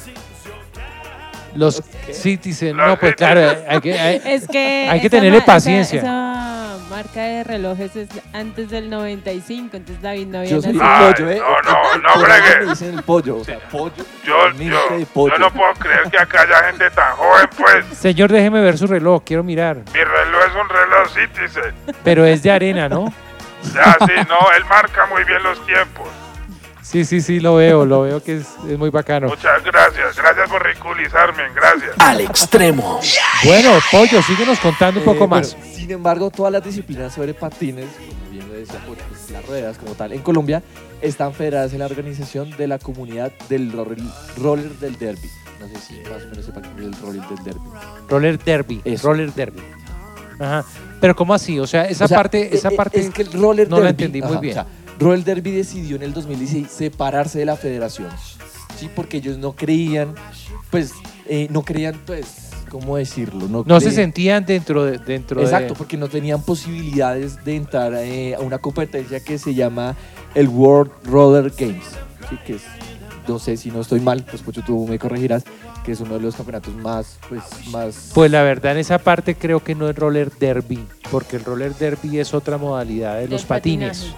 Los 1.59 1.83
Citizen, 2.13 2.77
Los 2.77 2.87
no, 2.87 2.99
pues 2.99 3.13
Citizen. 3.13 3.33
claro, 3.35 3.59
hay 3.69 3.81
que, 3.81 3.99
hay- 3.99 4.23
Es 4.25 4.47
que. 4.49 4.87
Hay 4.91 5.01
que 5.01 5.11
tenerle 5.11 5.39
ma- 5.39 5.45
esa- 5.45 5.47
paciencia. 5.53 5.99
Esa, 6.01 6.77
marca 6.91 7.21
de 7.23 7.45
relojes 7.45 7.95
es 7.97 8.09
antes 8.33 8.71
del 8.71 8.89
95, 8.89 9.77
entonces 9.77 10.01
David 10.03 10.27
no 10.29 10.39
había 10.39 10.51
Yo 10.51 10.63
soy. 10.63 10.79
Ay, 10.81 11.13
pollo, 11.13 11.31
¿eh? 11.31 11.39
no, 11.39 11.71
no, 11.73 11.99
no 11.99 12.15
el- 12.15 12.23
bregue. 12.23 12.65
Me 12.65 12.71
dicen 12.71 12.95
el 12.97 13.03
pollo, 13.03 13.37
o 13.37 13.45
sea, 13.45 13.59
pollo. 13.71 13.93
Yo, 14.25 14.51
yo, 14.59 15.07
pollo. 15.13 15.35
yo 15.35 15.39
no 15.39 15.51
puedo 15.53 15.73
creer 15.75 16.03
que 16.11 16.19
acá 16.19 16.43
haya 16.43 16.65
gente 16.71 16.91
tan 16.91 17.15
joven, 17.17 17.49
pues. 17.57 17.85
Señor, 17.99 18.31
déjeme 18.33 18.61
ver 18.63 18.79
su 18.79 18.87
reloj, 18.87 19.23
quiero 19.25 19.43
mirar. 19.45 19.77
Mi 19.93 20.01
reloj 20.03 20.43
es 20.49 20.55
un 20.55 20.69
reloj 20.69 21.09
Citizen. 21.13 21.75
Pero 22.05 22.25
es 22.25 22.43
de 22.43 22.51
arena, 22.53 22.89
¿no? 22.89 23.13
Ya, 23.75 23.97
sí, 24.07 24.13
no, 24.29 24.39
él 24.57 24.65
marca 24.67 25.07
muy 25.07 25.25
bien 25.25 25.43
los 25.43 25.65
tiempos. 25.67 26.09
Sí, 26.91 27.05
sí, 27.05 27.21
sí, 27.21 27.39
lo 27.41 27.57
veo, 27.57 27.85
lo 27.85 28.03
veo 28.03 28.23
que 28.23 28.39
es, 28.39 28.47
es 28.69 28.79
muy 28.79 28.89
bacano. 28.89 29.29
Muchas 29.29 29.63
gracias, 29.63 30.17
gracias 30.17 30.49
por 30.49 30.65
ridiculizarme, 30.65 31.43
gracias. 31.55 31.91
Al 31.99 32.21
extremo. 32.23 32.99
Bueno, 33.45 33.71
Pollo, 33.91 34.23
síguenos 34.23 34.59
contando 34.59 35.01
un 35.01 35.05
poco 35.05 35.25
Eh, 35.25 35.29
más. 35.29 35.55
bueno, 35.55 35.75
sin 35.75 35.91
embargo, 35.91 36.31
todas 36.31 36.51
las 36.53 36.65
disciplinas 36.65 37.13
sobre 37.13 37.35
patines, 37.35 37.87
como 37.97 38.31
bien 38.31 38.49
lo 38.49 38.55
decía 38.55 38.81
Pollo, 38.87 39.03
pues, 39.09 39.31
las 39.31 39.45
ruedas 39.47 39.77
como 39.77 39.95
tal, 39.95 40.13
en 40.15 40.23
Colombia, 40.23 40.63
están 41.03 41.35
federadas 41.35 41.75
en 41.75 41.81
la 41.81 41.87
organización 41.87 42.51
de 42.57 42.67
la 42.67 42.79
comunidad 42.79 43.33
del 43.51 43.71
roller, 43.71 43.99
roller 44.39 44.71
del 44.79 44.99
derby. 44.99 45.29
No 45.61 45.67
sé 45.69 45.75
si 45.87 46.01
más 46.09 46.23
o 46.25 46.29
menos 46.29 46.47
sepan 46.47 46.63
qué 46.63 46.69
es 46.83 46.87
el 46.87 46.95
roller 47.03 47.23
del 47.29 47.45
derby. 47.45 47.61
Roller 48.09 48.39
Derby, 48.39 48.81
Eso. 48.85 49.09
Roller 49.09 49.33
Derby. 49.35 49.61
Ajá. 50.41 50.65
Pero 51.01 51.15
¿cómo 51.15 51.35
así? 51.35 51.59
O 51.61 51.67
sea, 51.67 51.85
esa 51.87 52.07
O 52.07 52.09
sea, 52.09 52.17
parte, 52.17 52.55
esa 52.55 52.69
eh, 52.71 52.77
parte 52.77 52.99
es 53.01 53.11
que 53.11 53.23
el 53.23 53.33
roller 53.33 53.69
no 53.69 53.77
la 53.79 53.87
derby, 53.93 54.05
entendí 54.05 54.23
muy 54.23 54.33
ajá, 54.33 54.41
bien. 54.41 54.59
o 54.59 54.63
sea, 54.63 54.67
roller 54.99 55.25
derby 55.25 55.51
decidió 55.53 55.97
en 55.97 56.03
el 56.03 56.13
2016 56.13 56.71
separarse 56.71 57.39
de 57.39 57.45
la 57.45 57.57
federación. 57.57 58.11
¿sí? 58.79 58.89
Porque 58.95 59.19
ellos 59.19 59.39
no 59.39 59.53
creían, 59.53 60.15
pues, 60.71 60.93
eh, 61.27 61.49
no 61.51 61.63
creían, 61.63 62.01
pues, 62.07 62.51
¿cómo 62.71 62.97
decirlo? 62.97 63.65
No 63.67 63.81
se 63.81 63.91
sentían 63.91 64.45
dentro 64.45 64.85
de... 64.85 64.99
Dentro 64.99 65.41
Exacto, 65.41 65.75
de, 65.75 65.79
porque 65.79 65.97
no 65.97 66.09
tenían 66.09 66.43
posibilidades 66.43 67.45
de 67.45 67.57
entrar 67.57 67.95
eh, 67.95 68.35
a 68.35 68.41
una 68.41 68.59
competencia 68.59 69.21
que 69.21 69.39
se 69.39 69.55
llama 69.55 69.97
el 70.35 70.49
World 70.49 70.93
Roller 71.05 71.53
Games, 71.57 71.87
¿sí? 72.29 72.39
que 72.47 72.55
es, 72.57 72.63
no 73.27 73.39
sé 73.39 73.57
si 73.57 73.71
no 73.71 73.81
estoy 73.81 74.01
mal, 74.01 74.25
pues 74.29 74.43
Pocho, 74.43 74.63
tú 74.65 74.87
me 74.87 74.99
corregirás, 74.99 75.45
que 75.89 75.93
es 75.93 76.01
uno 76.01 76.17
de 76.17 76.21
los 76.21 76.37
campeonatos 76.37 76.75
más, 76.75 77.19
pues, 77.31 77.43
más... 77.71 78.11
Pues 78.13 78.31
la 78.31 78.43
verdad 78.43 78.73
en 78.73 78.79
esa 78.79 78.99
parte 78.99 79.37
creo 79.37 79.65
que 79.65 79.75
no 79.75 79.89
es 79.89 79.97
roller 79.97 80.31
derby, 80.39 80.85
porque 81.11 81.37
el 81.37 81.45
roller 81.47 81.75
derby 81.75 82.19
es 82.19 82.35
otra 82.35 82.59
modalidad 82.59 83.19
de 83.19 83.27
los 83.27 83.47
patines. 83.47 84.13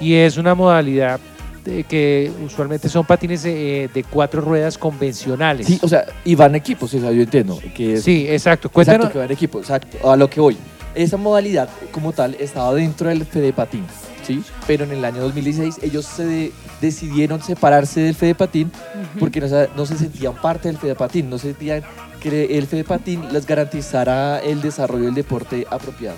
Y 0.00 0.14
es 0.14 0.36
una 0.36 0.56
modalidad 0.56 1.20
de 1.64 1.84
que 1.84 2.32
usualmente 2.44 2.88
son 2.88 3.06
patines 3.06 3.44
eh, 3.44 3.88
de 3.94 4.02
cuatro 4.02 4.40
ruedas 4.40 4.76
convencionales. 4.76 5.68
Sí, 5.68 5.78
o 5.80 5.86
sea, 5.86 6.06
y 6.24 6.34
van 6.34 6.56
equipos, 6.56 6.92
o 6.92 7.00
sea, 7.00 7.12
yo 7.12 7.22
entiendo 7.22 7.56
que 7.72 7.94
es... 7.94 8.02
Sí, 8.02 8.26
exacto. 8.28 8.68
Cuéntanos. 8.68 9.02
Exacto, 9.02 9.12
que 9.12 9.18
van 9.20 9.30
equipos, 9.30 9.60
exacto, 9.60 10.10
a 10.10 10.16
lo 10.16 10.28
que 10.28 10.40
voy. 10.40 10.56
Esa 10.96 11.18
modalidad 11.18 11.68
como 11.92 12.12
tal 12.12 12.34
estaba 12.40 12.74
dentro 12.74 13.10
del 13.10 13.24
Fede 13.26 13.52
Patín, 13.52 13.84
¿sí? 14.26 14.42
Pero 14.66 14.84
en 14.84 14.92
el 14.92 15.04
año 15.04 15.20
2016 15.22 15.80
ellos 15.82 16.04
se 16.04 16.24
de- 16.24 16.52
decidieron 16.80 17.42
separarse 17.42 18.00
del 18.00 18.14
Fede 18.14 18.34
Patín 18.34 18.70
Ujú. 18.94 19.18
porque 19.20 19.40
no 19.40 19.48
se, 19.48 19.68
no 19.76 19.86
se 19.86 19.96
sentían 19.96 20.34
parte 20.34 20.68
del 20.68 20.78
Fede 20.78 20.94
Patín, 20.94 21.28
no 21.30 21.38
se 21.38 21.48
sentían 21.48 21.82
que 22.20 22.56
el 22.58 22.66
Fede 22.66 22.84
Patín 22.84 23.32
les 23.32 23.46
garantizara 23.46 24.38
el 24.40 24.60
desarrollo 24.62 25.06
del 25.06 25.14
deporte 25.14 25.66
apropiado. 25.70 26.16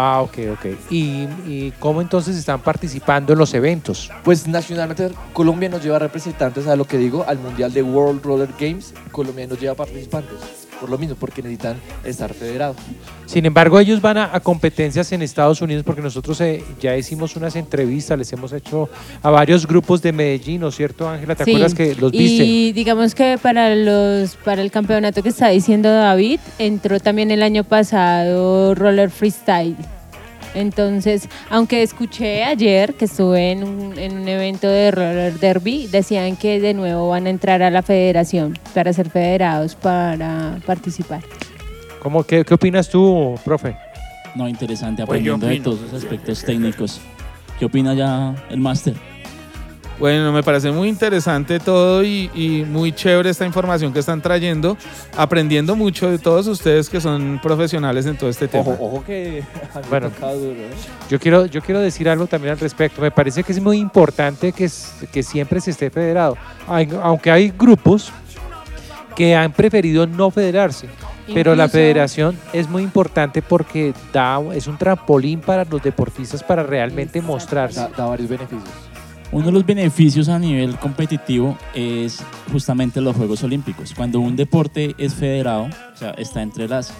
Ah, 0.00 0.20
ok, 0.20 0.38
ok. 0.52 0.66
¿Y, 0.90 1.24
y 1.46 1.72
cómo 1.80 2.00
entonces 2.00 2.36
están 2.36 2.60
participando 2.60 3.32
en 3.32 3.38
los 3.40 3.52
eventos? 3.52 4.10
Pues 4.22 4.46
nacionalmente 4.46 5.10
Colombia 5.32 5.68
nos 5.68 5.82
lleva 5.82 5.98
representantes 5.98 6.68
a 6.68 6.76
lo 6.76 6.84
que 6.84 6.98
digo, 6.98 7.24
al 7.26 7.38
Mundial 7.40 7.72
de 7.72 7.82
World 7.82 8.22
Roller 8.24 8.48
Games, 8.60 8.94
Colombia 9.10 9.48
nos 9.48 9.58
lleva 9.60 9.74
participantes, 9.74 10.38
por 10.80 10.90
lo 10.90 10.98
mismo, 10.98 11.16
porque 11.18 11.42
necesitan 11.42 11.76
estar 12.04 12.32
federados. 12.34 12.76
Sin 13.26 13.44
embargo, 13.46 13.78
ellos 13.78 14.00
van 14.00 14.18
a, 14.18 14.34
a 14.34 14.40
competencias 14.40 15.12
en 15.12 15.22
Estados 15.22 15.60
Unidos 15.60 15.84
porque 15.84 16.00
nosotros 16.00 16.40
eh, 16.40 16.64
ya 16.80 16.96
hicimos 16.96 17.36
unas 17.36 17.56
entrevistas, 17.56 18.16
les 18.18 18.32
hemos 18.32 18.52
hecho 18.52 18.88
a 19.22 19.30
varios 19.30 19.66
grupos 19.66 20.00
de 20.02 20.12
Medellín, 20.12 20.60
¿no 20.60 20.68
es 20.68 20.76
cierto, 20.76 21.08
Ángela? 21.08 21.34
¿Te 21.34 21.44
Sí, 21.44 21.50
acuerdas 21.50 21.74
que 21.74 21.94
los 21.94 22.12
viste? 22.12 22.44
Y 22.44 22.72
digamos 22.72 23.14
que 23.14 23.38
para 23.40 23.74
los 23.74 24.36
para 24.36 24.62
el 24.62 24.70
campeonato 24.70 25.22
que 25.22 25.28
está 25.30 25.48
diciendo 25.48 25.90
David, 25.90 26.40
entró 26.58 27.00
también 27.00 27.30
el 27.30 27.42
año 27.42 27.64
pasado 27.64 28.74
Roller 28.74 29.10
Freestyle. 29.10 29.76
Entonces, 30.58 31.28
aunque 31.50 31.82
escuché 31.82 32.42
ayer 32.42 32.94
que 32.94 33.04
estuve 33.04 33.52
en 33.52 33.62
un, 33.62 33.98
en 33.98 34.18
un 34.18 34.26
evento 34.26 34.66
de 34.68 34.90
Roller 34.90 35.38
Derby, 35.38 35.86
decían 35.86 36.36
que 36.36 36.60
de 36.60 36.74
nuevo 36.74 37.08
van 37.08 37.26
a 37.26 37.30
entrar 37.30 37.62
a 37.62 37.70
la 37.70 37.82
federación 37.82 38.58
para 38.74 38.92
ser 38.92 39.08
federados 39.08 39.76
para 39.76 40.58
participar. 40.66 41.22
¿Cómo, 42.00 42.24
qué, 42.24 42.44
¿Qué 42.44 42.54
opinas 42.54 42.88
tú, 42.88 43.38
profe? 43.44 43.76
No, 44.34 44.48
interesante, 44.48 45.04
Pues 45.06 45.20
aprendiendo 45.20 45.46
de 45.46 45.60
todos 45.60 45.80
los 45.80 45.94
aspectos 45.94 46.44
técnicos. 46.44 47.00
¿Qué 47.58 47.64
opina 47.64 47.94
ya 47.94 48.34
el 48.50 48.58
máster? 48.58 48.94
Bueno, 49.98 50.32
me 50.32 50.44
parece 50.44 50.70
muy 50.70 50.88
interesante 50.88 51.58
todo 51.58 52.04
y, 52.04 52.30
y 52.32 52.64
muy 52.64 52.92
chévere 52.92 53.30
esta 53.30 53.44
información 53.44 53.92
que 53.92 53.98
están 53.98 54.20
trayendo, 54.22 54.76
aprendiendo 55.16 55.74
mucho 55.74 56.08
de 56.08 56.18
todos 56.18 56.46
ustedes 56.46 56.88
que 56.88 57.00
son 57.00 57.40
profesionales 57.42 58.06
en 58.06 58.16
todo 58.16 58.30
este 58.30 58.46
tema. 58.46 58.62
Ojo, 58.62 58.76
ojo 58.80 59.04
que 59.04 59.42
Bueno. 59.90 60.08
duro, 60.20 60.52
¿eh? 60.52 60.70
Yo 61.10 61.18
quiero, 61.18 61.46
yo 61.46 61.60
quiero 61.62 61.80
decir 61.80 62.08
algo 62.08 62.28
también 62.28 62.52
al 62.52 62.60
respecto. 62.60 63.02
Me 63.02 63.10
parece 63.10 63.42
que 63.42 63.50
es 63.50 63.60
muy 63.60 63.78
importante 63.78 64.52
que, 64.52 64.70
que 65.10 65.22
siempre 65.24 65.60
se 65.60 65.72
esté 65.72 65.90
federado. 65.90 66.36
Hay- 66.68 66.88
aunque 67.02 67.32
hay 67.32 67.50
grupos 67.50 68.12
que 69.16 69.34
han 69.34 69.52
preferido 69.52 70.06
no 70.06 70.30
federarse. 70.30 70.86
Pero 71.34 71.56
la 71.56 71.64
Incluso- 71.64 71.72
federación 71.78 72.38
es 72.52 72.68
muy 72.70 72.82
importante 72.84 73.42
porque 73.42 73.92
da, 74.12 74.40
es 74.54 74.66
un 74.68 74.78
trampolín 74.78 75.40
para 75.40 75.64
los 75.64 75.82
deportistas 75.82 76.42
para 76.42 76.62
realmente 76.62 77.20
mostrarse. 77.20 77.80
Da, 77.80 77.88
da 77.96 78.04
varios 78.06 78.28
beneficios. 78.30 78.64
Uno 79.30 79.46
de 79.46 79.52
los 79.52 79.66
beneficios 79.66 80.28
a 80.30 80.38
nivel 80.38 80.76
competitivo 80.78 81.58
es 81.74 82.22
justamente 82.50 83.00
los 83.00 83.14
Juegos 83.14 83.42
Olímpicos. 83.42 83.92
Cuando 83.94 84.20
un 84.20 84.36
deporte 84.36 84.94
es 84.96 85.14
federado, 85.14 85.64
o 85.64 85.96
sea, 85.96 86.10
está 86.12 86.40
entre 86.40 86.66
las 86.66 86.94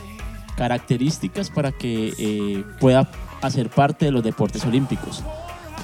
características 0.57 1.51
para 1.51 1.73
que 1.73 2.13
eh, 2.19 2.65
pueda 2.81 3.09
hacer 3.41 3.71
parte 3.71 4.07
de 4.07 4.11
los 4.11 4.23
deportes 4.23 4.65
olímpicos. 4.67 5.23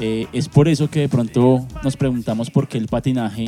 Eh, 0.00 0.26
es 0.32 0.48
por 0.48 0.68
eso 0.68 0.90
que 0.90 1.00
de 1.00 1.08
pronto 1.08 1.64
nos 1.82 1.96
preguntamos 1.96 2.50
por 2.50 2.68
qué 2.68 2.76
el 2.78 2.88
patinaje 2.88 3.46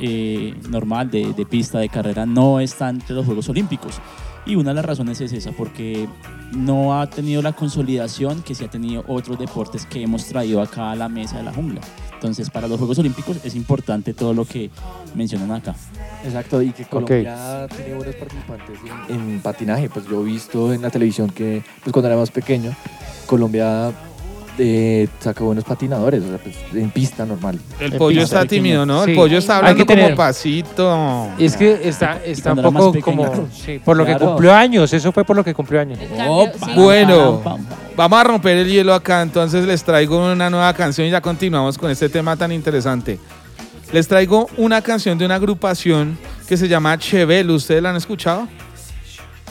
eh, 0.00 0.54
normal 0.68 1.10
de, 1.10 1.34
de 1.34 1.46
pista, 1.46 1.78
de 1.78 1.88
carrera, 1.88 2.26
no 2.26 2.58
está 2.58 2.88
entre 2.88 3.14
los 3.14 3.26
Juegos 3.26 3.48
Olímpicos. 3.48 4.00
Y 4.46 4.54
una 4.54 4.70
de 4.70 4.76
las 4.76 4.84
razones 4.84 5.20
es 5.20 5.32
esa, 5.32 5.50
porque 5.50 6.08
no 6.52 7.00
ha 7.00 7.10
tenido 7.10 7.42
la 7.42 7.52
consolidación 7.52 8.42
que 8.42 8.54
se 8.54 8.66
ha 8.66 8.70
tenido 8.70 9.04
otros 9.08 9.38
deportes 9.38 9.86
que 9.86 10.02
hemos 10.02 10.24
traído 10.26 10.62
acá 10.62 10.92
a 10.92 10.96
la 10.96 11.08
mesa 11.08 11.38
de 11.38 11.42
la 11.42 11.52
jungla. 11.52 11.80
Entonces, 12.14 12.48
para 12.48 12.68
los 12.68 12.78
Juegos 12.78 12.98
Olímpicos 12.98 13.38
es 13.44 13.56
importante 13.56 14.14
todo 14.14 14.32
lo 14.32 14.44
que 14.44 14.70
mencionan 15.14 15.50
acá. 15.50 15.74
Exacto, 16.24 16.62
y 16.62 16.70
que 16.70 16.84
Colombia 16.84 17.66
tiene 17.74 17.94
buenos 17.94 18.14
participantes 18.14 18.78
en, 19.08 19.32
en 19.32 19.40
patinaje. 19.40 19.90
Pues 19.90 20.06
yo 20.06 20.22
he 20.22 20.24
visto 20.24 20.72
en 20.72 20.80
la 20.80 20.90
televisión 20.90 21.28
que 21.28 21.62
pues 21.82 21.92
cuando 21.92 22.08
era 22.08 22.16
más 22.16 22.30
pequeño, 22.30 22.72
Colombia 23.26 23.92
eh, 24.58 25.08
saca 25.20 25.44
buenos 25.44 25.64
patinadores, 25.64 26.22
o 26.24 26.28
sea, 26.28 26.38
pues, 26.38 26.56
en 26.74 26.90
pista 26.90 27.24
normal. 27.26 27.58
El 27.80 27.92
En 27.92 27.98
pollo 27.98 28.20
pista 28.20 28.36
está 28.42 28.48
tímido, 28.48 28.86
¿no? 28.86 29.04
Sí. 29.04 29.10
El 29.10 29.16
pollo 29.16 29.38
está 29.38 29.54
Hay 29.54 29.58
hablando 29.58 29.78
que 29.78 29.86
tener- 29.86 30.04
como 30.04 30.16
pasito. 30.16 31.28
Es 31.38 31.56
que 31.56 31.80
está, 31.88 32.20
está 32.24 32.52
un 32.52 32.60
cuando 32.60 32.60
era 32.62 32.70
más 32.70 32.80
poco 32.82 32.92
pequeño. 32.92 33.32
como... 33.32 33.48
sí, 33.52 33.78
por 33.84 33.96
lo 33.96 34.04
que 34.04 34.12
Claro. 34.12 34.26
cumplió 34.28 34.54
años, 34.54 34.92
eso 34.92 35.12
fue 35.12 35.24
por 35.24 35.36
lo 35.36 35.44
que 35.44 35.52
cumplió 35.54 35.80
años. 35.80 35.98
El 36.00 36.08
cambio, 36.08 36.32
Opa. 36.32 36.66
sí. 36.66 36.72
Bueno. 36.74 37.42
Vamos 37.96 38.18
a 38.20 38.24
romper 38.24 38.58
el 38.58 38.68
hielo 38.68 38.92
acá, 38.92 39.22
entonces 39.22 39.64
les 39.64 39.82
traigo 39.82 40.30
una 40.32 40.50
nueva 40.50 40.72
canción 40.74 41.06
y 41.06 41.10
ya 41.10 41.20
continuamos 41.22 41.78
con 41.78 41.90
este 41.90 42.08
tema 42.10 42.36
tan 42.36 42.52
interesante. 42.52 43.18
Les 43.92 44.06
traigo 44.06 44.48
una 44.58 44.82
canción 44.82 45.16
de 45.16 45.24
una 45.24 45.36
agrupación 45.36 46.18
que 46.46 46.56
se 46.56 46.68
llama 46.68 46.98
Chevel. 46.98 47.50
¿Ustedes 47.50 47.82
la 47.82 47.90
han 47.90 47.96
escuchado? 47.96 48.48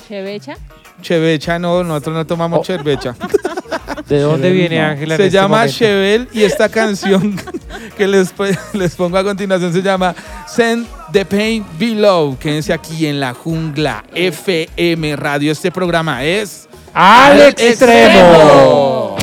Chevecha. 0.08 0.56
Chevecha, 1.02 1.60
no, 1.60 1.84
nosotros 1.84 2.16
no 2.16 2.26
tomamos 2.26 2.60
Oh. 2.60 2.64
chevecha. 2.64 3.16
¿De 4.08 4.20
dónde 4.20 4.50
Chevel, 4.50 4.54
viene. 4.70 4.82
Ángela? 4.82 5.18
Se 5.18 5.26
este 5.26 5.36
llama 5.38 5.58
momento? 5.58 5.78
Chevel 5.78 6.28
y 6.32 6.44
esta 6.44 6.70
canción 6.70 7.36
que 7.98 8.08
les, 8.08 8.34
les 8.74 8.96
pongo 8.96 9.18
a 9.18 9.24
continuación 9.24 9.74
se 9.74 9.82
llama 9.82 10.14
Send 10.48 10.86
the 11.12 11.26
Pain 11.26 11.66
Below. 11.80 12.38
Quédense 12.38 12.72
aquí 12.74 13.08
en 13.08 13.20
la 13.20 13.34
jungla 13.34 14.04
FM 14.14 15.16
Radio. 15.16 15.52
Este 15.52 15.72
programa 15.72 16.24
es 16.24 16.68
¡Al 16.94 17.42
extremo! 17.42 19.16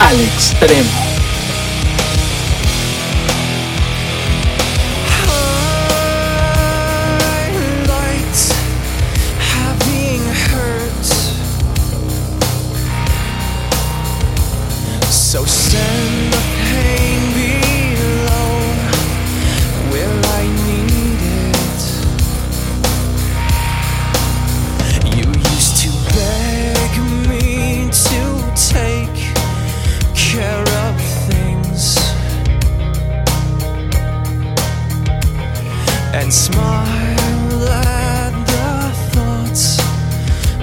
Al 0.00 0.20
extremo. 0.20 1.05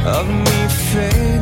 Of 0.06 0.28
me 0.28 0.68
failing. 0.68 1.33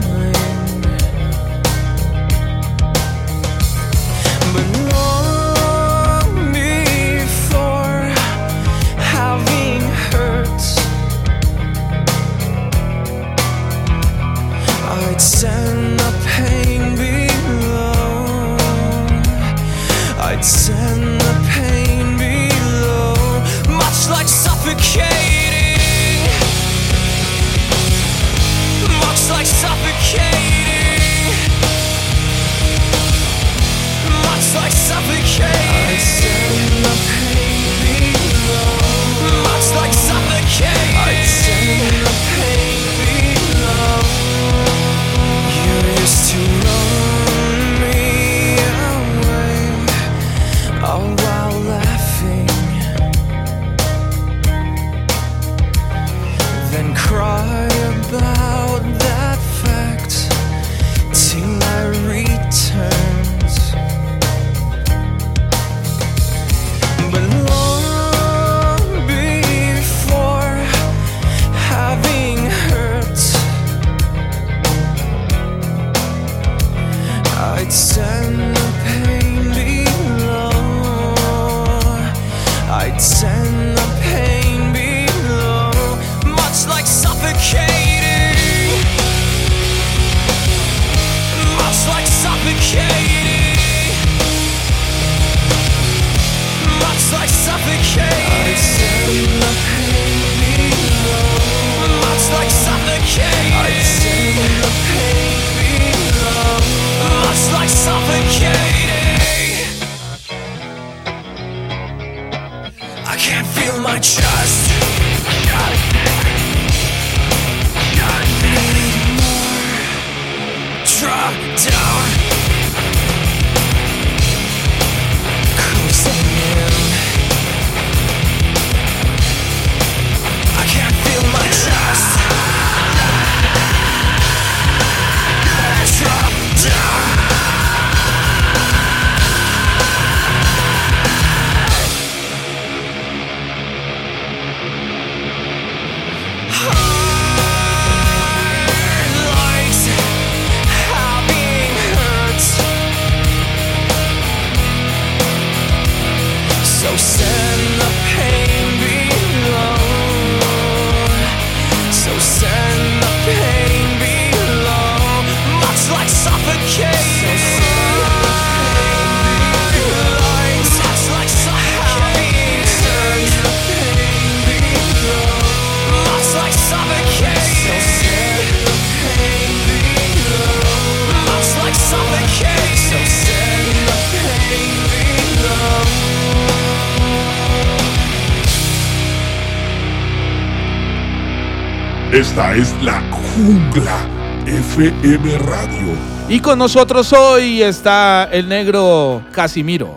FM 194.81 195.37
Radio. 195.37 195.95
Y 196.27 196.39
con 196.39 196.57
nosotros 196.57 197.13
hoy 197.13 197.61
está 197.61 198.27
el 198.31 198.49
negro 198.49 199.23
Casimiro. 199.31 199.95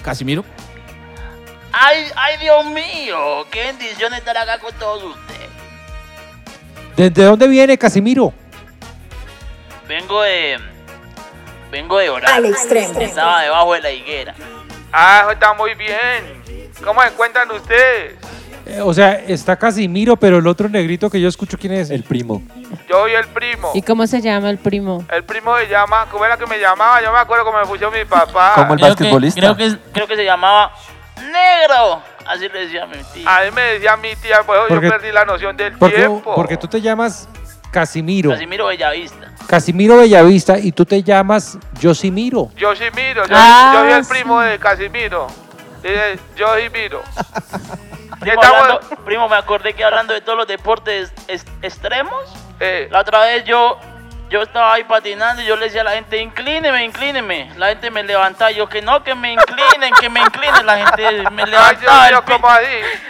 ¿Casimiro? 0.00 0.44
Ay, 1.72 2.04
ay, 2.14 2.38
Dios 2.38 2.66
mío, 2.66 3.44
qué 3.50 3.64
bendición 3.64 4.14
estar 4.14 4.36
acá 4.36 4.60
con 4.60 4.72
todos 4.74 5.02
ustedes. 5.02 5.48
¿Desde 6.96 7.24
dónde 7.24 7.48
viene 7.48 7.76
Casimiro? 7.76 8.32
Vengo 9.88 10.22
de. 10.22 10.60
Vengo 11.72 11.98
de 11.98 12.10
orar. 12.10 12.30
Al 12.30 12.44
extremo. 12.44 13.00
Estaba 13.00 13.42
debajo 13.42 13.74
de 13.74 13.80
la 13.80 13.90
higuera. 13.90 14.36
Ah, 14.92 15.30
está 15.32 15.52
muy 15.54 15.74
bien. 15.74 16.70
¿Cómo 16.84 17.02
se 17.02 17.08
encuentran 17.08 17.50
ustedes? 17.50 18.21
Eh, 18.72 18.80
o 18.80 18.94
sea, 18.94 19.14
está 19.14 19.56
Casimiro, 19.56 20.16
pero 20.16 20.38
el 20.38 20.46
otro 20.46 20.68
negrito 20.68 21.10
que 21.10 21.20
yo 21.20 21.28
escucho, 21.28 21.58
¿quién 21.58 21.74
es? 21.74 21.90
El 21.90 22.04
primo. 22.04 22.42
Yo 22.88 23.02
soy 23.02 23.12
el 23.12 23.26
primo. 23.28 23.70
¿Y 23.74 23.82
cómo 23.82 24.06
se 24.06 24.20
llama 24.22 24.48
el 24.50 24.58
primo? 24.58 25.04
El 25.10 25.24
primo 25.24 25.56
se 25.58 25.68
llama, 25.68 26.06
¿cómo 26.10 26.24
era 26.24 26.36
que 26.38 26.46
me 26.46 26.58
llamaba? 26.58 27.02
Yo 27.02 27.12
me 27.12 27.18
acuerdo 27.18 27.44
cómo 27.44 27.58
me 27.58 27.66
puso 27.66 27.90
mi 27.90 28.04
papá. 28.06 28.52
Como 28.54 28.74
el 28.74 28.80
Creo 28.80 28.96
que, 28.96 29.04
basquetbolista. 29.04 29.40
creo, 29.40 29.56
que, 29.56 29.76
creo 29.92 30.06
que 30.06 30.16
se 30.16 30.24
llamaba 30.24 30.72
Negro. 31.18 32.02
Así 32.26 32.48
le 32.48 32.60
decía 32.60 32.84
a 32.84 32.86
mi 32.86 32.96
tío. 33.12 33.28
A 33.28 33.40
mí 33.44 33.50
me 33.54 33.60
decía 33.62 33.96
mi 33.96 34.14
tía, 34.16 34.38
pues 34.46 34.58
yo 34.62 34.68
Porque- 34.68 34.88
perdí 34.88 35.12
la 35.12 35.24
noción 35.24 35.56
del 35.56 35.72
Porque, 35.76 35.96
tiempo. 35.96 36.34
porque 36.34 36.56
tú 36.56 36.66
te 36.68 36.80
llamas 36.80 37.28
Casimiro. 37.70 38.30
Casimiro 38.30 38.66
Bellavista. 38.66 39.32
Casimiro 39.48 39.96
Bellavista 39.98 40.58
y 40.58 40.72
tú 40.72 40.84
te 40.86 41.02
llamas 41.02 41.58
Yosimiro. 41.80 42.48
Yo 42.56 42.74
sí 42.76 42.84
miro, 42.94 43.26
yo, 43.26 43.34
Ah, 43.36 43.72
yo 43.74 43.80
soy 43.80 43.92
el 43.92 44.04
sí. 44.04 44.10
primo 44.12 44.40
de 44.40 44.58
Casimiro. 44.58 45.26
Yo 46.36 46.46
sí 46.56 46.68
miro. 46.72 47.02
Primo, 48.20 48.40
estamos- 48.42 48.62
hablando- 48.62 49.04
primo, 49.04 49.28
me 49.28 49.36
acordé 49.36 49.74
que 49.74 49.84
hablando 49.84 50.14
de 50.14 50.20
todos 50.20 50.38
los 50.38 50.46
deportes 50.46 51.12
es- 51.28 51.44
extremos, 51.62 52.32
Eh, 52.64 52.86
la 52.92 53.00
otra 53.00 53.20
vez 53.22 53.42
yo, 53.44 53.76
yo 54.30 54.42
estaba 54.42 54.74
ahí 54.74 54.84
patinando 54.84 55.42
y 55.42 55.46
yo 55.46 55.56
le 55.56 55.64
decía 55.64 55.80
a 55.80 55.84
la 55.84 55.90
gente, 55.92 56.18
inclíneme, 56.18 56.84
inclíneme. 56.84 57.50
La 57.56 57.68
gente 57.70 57.90
me 57.90 58.04
levantaba, 58.04 58.52
y 58.52 58.54
yo 58.54 58.68
que 58.68 58.80
no, 58.80 59.02
que 59.02 59.16
me 59.16 59.32
inclinen, 59.32 59.92
que 60.00 60.08
me 60.08 60.20
inclinen. 60.20 60.64
La 60.64 60.76
gente 60.86 61.28
me 61.30 61.42
ay, 61.42 61.50
Dios 61.50 61.50
levantaba, 61.50 62.60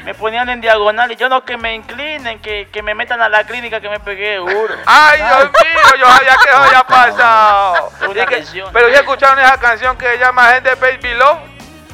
me 0.05 0.15
ponían 0.15 0.49
en 0.49 0.63
diagonal 0.63 1.13
y 1.13 1.17
yo 1.17 1.29
no, 1.29 1.45
que 1.45 1.59
me 1.59 1.75
inclinen, 1.75 2.41
que, 2.41 2.69
que 2.73 2.83
me 2.83 2.95
metan 2.95 3.21
a 3.21 3.29
la 3.29 3.45
clínica, 3.45 3.79
que 3.81 3.91
me 3.91 4.01
pegué 4.01 4.37
duro. 4.37 4.75
Ay, 4.87 5.19
Dios 5.19 5.51
mío, 5.53 5.97
yo 6.01 6.07
sabía 6.07 6.37
que 6.43 6.49
eso 6.49 6.59
había 6.59 6.83
pasado. 6.87 7.91
Que- 8.27 8.65
pero 8.73 8.89
ya 8.89 8.97
escucharon 9.01 9.39
esa 9.39 9.59
canción 9.59 9.99
que 9.99 10.07
se 10.07 10.19
llama 10.19 10.49
Gente 10.55 10.75
Below. 10.97 11.39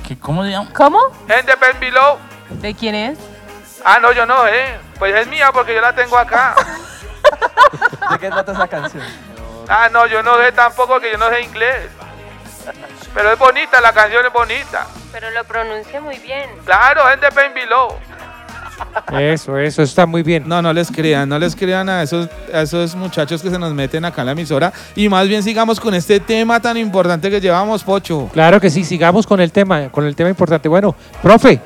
¿Qué, 0.06 0.16
¿Cómo 0.18 0.44
se 0.44 0.50
llama? 0.50 0.70
¿Cómo? 0.76 1.00
Gente 1.26 1.56
Pay 1.56 1.72
Below. 1.80 2.18
¿De 2.50 2.74
quién 2.74 2.94
es? 2.94 3.18
Ah, 3.84 3.98
no, 4.00 4.12
yo 4.12 4.26
no, 4.26 4.46
eh. 4.46 4.78
Pues 4.98 5.14
es 5.14 5.28
mía 5.28 5.50
porque 5.52 5.74
yo 5.74 5.80
la 5.80 5.94
tengo 5.94 6.16
acá. 6.18 6.54
¿De 8.10 8.18
qué 8.18 8.28
trata 8.28 8.52
esa 8.52 8.68
canción? 8.68 9.04
Ah, 9.68 9.88
no, 9.92 10.06
yo 10.06 10.22
no 10.22 10.36
sé 10.38 10.52
tampoco 10.52 10.98
que 11.00 11.12
yo 11.12 11.18
no 11.18 11.28
sé 11.28 11.42
inglés. 11.42 11.88
Pero 13.14 13.32
es 13.32 13.38
bonita, 13.38 13.80
la 13.80 13.92
canción 13.92 14.24
es 14.26 14.32
bonita. 14.32 14.86
Pero 15.12 15.30
lo 15.30 15.44
pronuncia 15.44 16.00
muy 16.00 16.18
bien. 16.18 16.50
Claro, 16.64 17.02
Gente 17.06 17.30
Pay 17.30 17.52
Below. 17.52 17.98
Eso, 19.12 19.58
eso 19.58 19.82
está 19.82 20.06
muy 20.06 20.22
bien. 20.22 20.44
No, 20.46 20.62
no 20.62 20.72
les 20.72 20.90
crean, 20.90 21.28
no 21.28 21.38
les 21.38 21.56
crean 21.56 21.88
a 21.88 22.02
esos, 22.02 22.28
a 22.52 22.62
esos 22.62 22.94
muchachos 22.94 23.42
que 23.42 23.50
se 23.50 23.58
nos 23.58 23.72
meten 23.74 24.04
acá 24.04 24.22
en 24.22 24.26
la 24.26 24.32
emisora. 24.32 24.72
Y 24.94 25.08
más 25.08 25.26
bien 25.26 25.42
sigamos 25.42 25.80
con 25.80 25.94
este 25.94 26.20
tema 26.20 26.60
tan 26.60 26.76
importante 26.76 27.30
que 27.30 27.40
llevamos, 27.40 27.82
Pocho. 27.82 28.28
Claro 28.32 28.60
que 28.60 28.70
sí, 28.70 28.84
sigamos 28.84 29.26
con 29.26 29.40
el 29.40 29.50
tema, 29.50 29.88
con 29.90 30.04
el 30.04 30.14
tema 30.14 30.30
importante. 30.30 30.68
Bueno, 30.68 30.94
profe, 31.22 31.60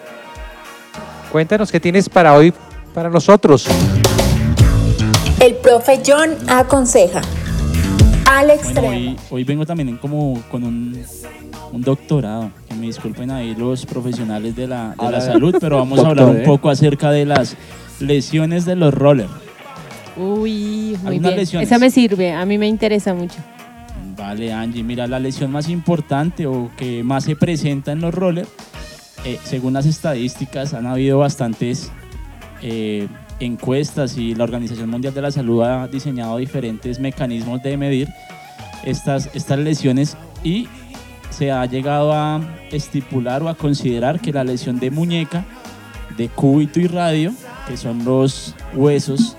cuéntanos 1.32 1.72
qué 1.72 1.80
tienes 1.80 2.08
para 2.10 2.34
hoy 2.34 2.52
para 2.94 3.08
nosotros. 3.08 3.66
El 5.40 5.54
profe 5.56 6.00
John 6.06 6.30
aconseja. 6.46 7.22
Al 8.30 8.46
Bueno, 8.46 8.52
extremo. 8.62 8.88
hoy, 8.88 9.16
hoy 9.30 9.44
vengo 9.44 9.64
también 9.66 9.96
como 9.96 10.40
con 10.50 10.62
un, 10.62 11.02
un 11.72 11.80
doctorado. 11.80 12.50
Que 12.68 12.74
me 12.74 12.86
disculpen 12.86 13.30
ahí 13.30 13.54
los 13.54 13.86
profesionales 13.86 14.54
de 14.54 14.68
la, 14.68 14.94
de 15.00 15.10
la 15.10 15.20
salud, 15.20 15.56
pero 15.58 15.78
vamos 15.78 15.98
a 16.04 16.08
hablar 16.08 16.28
un 16.28 16.36
¿eh? 16.38 16.42
poco 16.44 16.68
acerca 16.70 17.10
de 17.10 17.24
las 17.24 17.56
lesiones 17.98 18.64
de 18.66 18.76
los 18.76 18.92
rollers. 18.94 19.30
Uy, 20.16 20.96
muy 21.02 21.18
bien. 21.18 21.36
lesiones. 21.36 21.68
Esa 21.68 21.78
me 21.78 21.90
sirve, 21.90 22.32
a 22.32 22.44
mí 22.44 22.58
me 22.58 22.68
interesa 22.68 23.14
mucho. 23.14 23.36
Vale, 24.16 24.52
Angie, 24.52 24.82
mira, 24.82 25.06
la 25.06 25.18
lesión 25.18 25.50
más 25.50 25.68
importante 25.70 26.46
o 26.46 26.70
que 26.76 27.02
más 27.02 27.24
se 27.24 27.34
presenta 27.34 27.92
en 27.92 28.00
los 28.02 28.14
rollers, 28.14 28.48
eh, 29.24 29.38
según 29.44 29.72
las 29.74 29.86
estadísticas, 29.86 30.74
han 30.74 30.86
habido 30.86 31.18
bastantes 31.18 31.90
eh, 32.60 33.06
encuestas 33.40 34.16
y 34.16 34.34
la 34.34 34.44
Organización 34.44 34.90
Mundial 34.90 35.14
de 35.14 35.22
la 35.22 35.30
Salud 35.30 35.62
ha 35.62 35.88
diseñado 35.88 36.36
diferentes 36.38 36.98
mecanismos 36.98 37.62
de 37.62 37.76
medir 37.76 38.08
estas, 38.84 39.30
estas 39.34 39.58
lesiones 39.58 40.16
y 40.42 40.68
se 41.30 41.50
ha 41.50 41.64
llegado 41.66 42.12
a 42.12 42.40
estipular 42.70 43.42
o 43.42 43.48
a 43.48 43.54
considerar 43.54 44.20
que 44.20 44.32
la 44.32 44.44
lesión 44.44 44.78
de 44.78 44.90
muñeca, 44.90 45.44
de 46.16 46.28
cúbito 46.28 46.80
y 46.80 46.86
radio, 46.86 47.32
que 47.66 47.76
son 47.76 48.04
los 48.04 48.54
huesos 48.74 49.36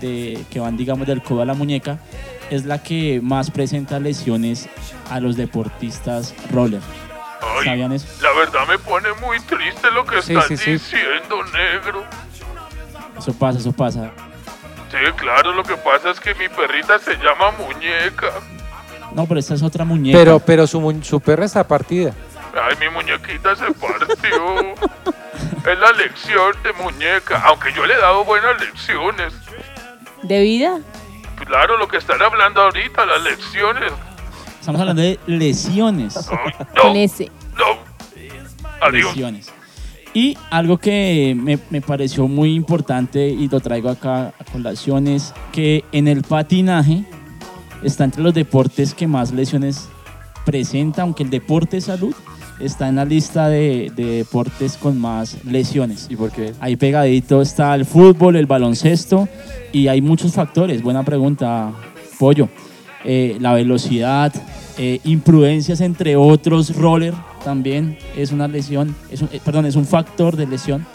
de, 0.00 0.38
que 0.50 0.60
van, 0.60 0.76
digamos, 0.76 1.06
del 1.06 1.22
codo 1.22 1.42
a 1.42 1.44
la 1.46 1.54
muñeca, 1.54 1.98
es 2.50 2.66
la 2.66 2.82
que 2.82 3.20
más 3.22 3.50
presenta 3.50 3.98
lesiones 3.98 4.68
a 5.10 5.20
los 5.20 5.36
deportistas 5.36 6.34
roller. 6.50 6.82
Ay, 7.42 7.64
¿Sabían 7.64 7.92
eso? 7.92 8.06
la 8.22 8.32
verdad 8.32 8.66
me 8.68 8.78
pone 8.78 9.08
muy 9.20 9.40
triste 9.40 9.90
lo 9.90 10.04
que 10.06 10.22
Sí, 10.22 10.32
estás 10.34 10.48
sí, 10.48 10.56
sí. 10.56 10.70
diciendo, 10.72 11.42
negro. 11.52 12.04
Eso 13.18 13.32
pasa, 13.34 13.58
eso 13.58 13.72
pasa. 13.72 14.10
Sí, 14.90 14.98
claro, 15.16 15.52
lo 15.52 15.62
que 15.62 15.76
pasa 15.76 16.10
es 16.10 16.20
que 16.20 16.34
mi 16.34 16.48
perrita 16.48 16.98
se 16.98 17.16
llama 17.16 17.50
Muñeca. 17.52 18.30
No, 19.14 19.26
pero 19.26 19.40
esta 19.40 19.54
es 19.54 19.62
otra 19.62 19.84
muñeca. 19.84 20.18
Pero, 20.18 20.38
pero 20.40 20.66
su, 20.66 20.80
mu- 20.80 21.02
su 21.02 21.20
perra 21.20 21.44
está 21.44 21.66
partida. 21.66 22.12
Ay, 22.54 22.76
mi 22.80 22.88
muñequita 22.88 23.54
se 23.56 23.66
partió. 23.72 24.74
es 25.72 25.78
la 25.78 25.92
lección 25.92 26.54
de 26.62 26.72
muñeca, 26.74 27.42
aunque 27.46 27.72
yo 27.72 27.84
le 27.86 27.94
he 27.94 27.98
dado 27.98 28.24
buenas 28.24 28.58
lecciones. 28.60 29.32
¿De 30.22 30.40
vida? 30.42 30.78
Claro, 31.46 31.76
lo 31.76 31.88
que 31.88 31.96
están 31.98 32.22
hablando 32.22 32.62
ahorita, 32.62 33.04
las 33.06 33.22
lecciones. 33.22 33.92
Estamos 34.62 34.80
hablando 34.80 35.02
de 35.02 35.18
lesiones. 35.26 36.14
Con 36.80 36.94
ese. 36.94 37.32
Adiós. 38.80 39.08
Lesiones. 39.08 39.50
Y 40.14 40.38
algo 40.50 40.78
que 40.78 41.36
me, 41.36 41.58
me 41.70 41.80
pareció 41.80 42.28
muy 42.28 42.54
importante 42.54 43.28
y 43.28 43.48
lo 43.48 43.58
traigo 43.58 43.88
acá 43.88 44.28
a 44.28 44.44
colación 44.52 45.08
es 45.08 45.34
que 45.50 45.84
en 45.90 46.06
el 46.06 46.22
patinaje 46.22 47.02
está 47.82 48.04
entre 48.04 48.22
los 48.22 48.34
deportes 48.34 48.94
que 48.94 49.08
más 49.08 49.32
lesiones 49.32 49.88
presenta, 50.44 51.02
aunque 51.02 51.24
el 51.24 51.30
deporte 51.30 51.80
salud, 51.80 52.14
está 52.60 52.88
en 52.88 52.94
la 52.94 53.04
lista 53.04 53.48
de, 53.48 53.90
de 53.96 54.04
deportes 54.18 54.76
con 54.76 54.96
más 54.96 55.44
lesiones. 55.44 56.06
¿Y 56.08 56.14
por 56.14 56.30
qué? 56.30 56.52
Ahí 56.60 56.76
pegadito 56.76 57.42
está 57.42 57.74
el 57.74 57.84
fútbol, 57.84 58.36
el 58.36 58.46
baloncesto 58.46 59.28
y 59.72 59.88
hay 59.88 60.02
muchos 60.02 60.32
factores. 60.34 60.84
Buena 60.84 61.02
pregunta, 61.02 61.72
Pollo. 62.20 62.48
Eh, 63.04 63.36
la 63.40 63.52
velocidad, 63.52 64.32
eh, 64.78 65.00
imprudencias 65.04 65.80
entre 65.80 66.14
otros, 66.16 66.76
roller 66.76 67.14
también 67.44 67.98
es 68.16 68.30
una 68.30 68.46
lesión, 68.46 68.94
es 69.10 69.22
un- 69.22 69.28
eh, 69.32 69.40
perdón, 69.44 69.66
es 69.66 69.74
un 69.76 69.84
factor 69.84 70.36
de 70.36 70.46
lesión. 70.46 70.86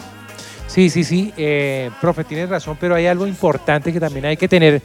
Sí, 0.67 0.89
sí, 0.89 1.03
sí, 1.03 1.33
profe, 2.01 2.23
tienes 2.25 2.49
razón, 2.49 2.77
pero 2.79 2.93
hay 2.95 3.07
algo 3.07 3.25
importante 3.25 3.91
que 3.93 3.99
también 3.99 4.25
hay 4.25 4.37
que 4.37 4.47
tener, 4.47 4.81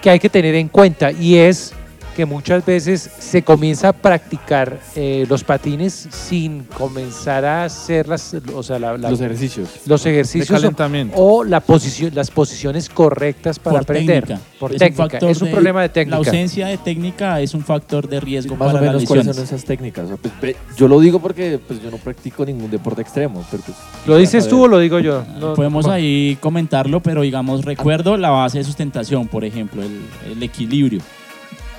que 0.00 0.10
hay 0.10 0.18
que 0.18 0.30
tener 0.30 0.54
en 0.54 0.68
cuenta 0.68 1.12
y 1.12 1.36
es 1.36 1.74
que 2.14 2.24
muchas 2.24 2.64
veces 2.64 3.10
se 3.18 3.42
comienza 3.42 3.88
a 3.88 3.92
practicar 3.92 4.78
eh, 4.96 5.26
los 5.28 5.44
patines 5.44 6.08
sin 6.10 6.62
comenzar 6.64 7.44
a 7.44 7.64
hacer 7.64 8.08
las, 8.08 8.34
o 8.54 8.62
sea, 8.62 8.78
la- 8.78 8.96
la- 8.96 9.10
Los 9.10 9.20
ejercicios. 9.20 9.68
los 9.86 10.06
ejercicios 10.06 10.48
De 10.48 10.54
o- 10.54 10.58
calentamiento. 10.60 11.16
o 11.16 11.44
la 11.44 11.60
posición, 11.60 12.12
las 12.14 12.30
posiciones 12.30 12.88
correctas 12.88 13.58
para 13.58 13.74
por 13.74 13.82
aprender. 13.82 14.24
técnica. 14.24 14.46
Por 14.58 14.72
es 14.72 14.78
técnica, 14.78 15.18
un 15.20 15.28
es 15.28 15.42
un 15.42 15.50
problema 15.50 15.82
de 15.82 15.88
técnica. 15.90 16.10
La 16.10 16.16
ausencia 16.18 16.66
de 16.68 16.78
técnica 16.78 17.40
es 17.40 17.52
un 17.54 17.62
factor 17.64 18.08
de 18.08 18.20
riesgo 18.20 18.56
Más 18.56 18.68
para 18.68 18.78
o 18.78 18.80
menos 18.82 19.02
las 19.02 19.08
cuáles 19.08 19.26
son 19.34 19.44
esas 19.44 19.64
técnicas. 19.64 20.04
O 20.04 20.08
sea, 20.08 20.16
pues, 20.40 20.56
yo 20.76 20.88
lo 20.88 21.00
digo 21.00 21.18
porque 21.20 21.58
pues, 21.66 21.82
yo 21.82 21.90
no 21.90 21.96
practico 21.98 22.44
ningún 22.46 22.70
deporte 22.70 23.02
extremo. 23.02 23.44
Pero, 23.50 23.62
pues, 23.66 23.76
¿Lo 24.06 24.16
dices 24.16 24.48
tú 24.48 24.64
o 24.64 24.68
lo 24.68 24.78
digo 24.78 24.98
yo? 25.00 25.24
No, 25.38 25.54
Podemos 25.54 25.86
no. 25.86 25.92
ahí 25.92 26.38
comentarlo, 26.40 27.00
pero 27.00 27.22
digamos, 27.22 27.64
recuerdo 27.64 28.16
la 28.16 28.30
base 28.30 28.58
de 28.58 28.64
sustentación, 28.64 29.26
por 29.28 29.44
ejemplo, 29.44 29.82
el, 29.82 30.00
el 30.32 30.42
equilibrio. 30.42 31.00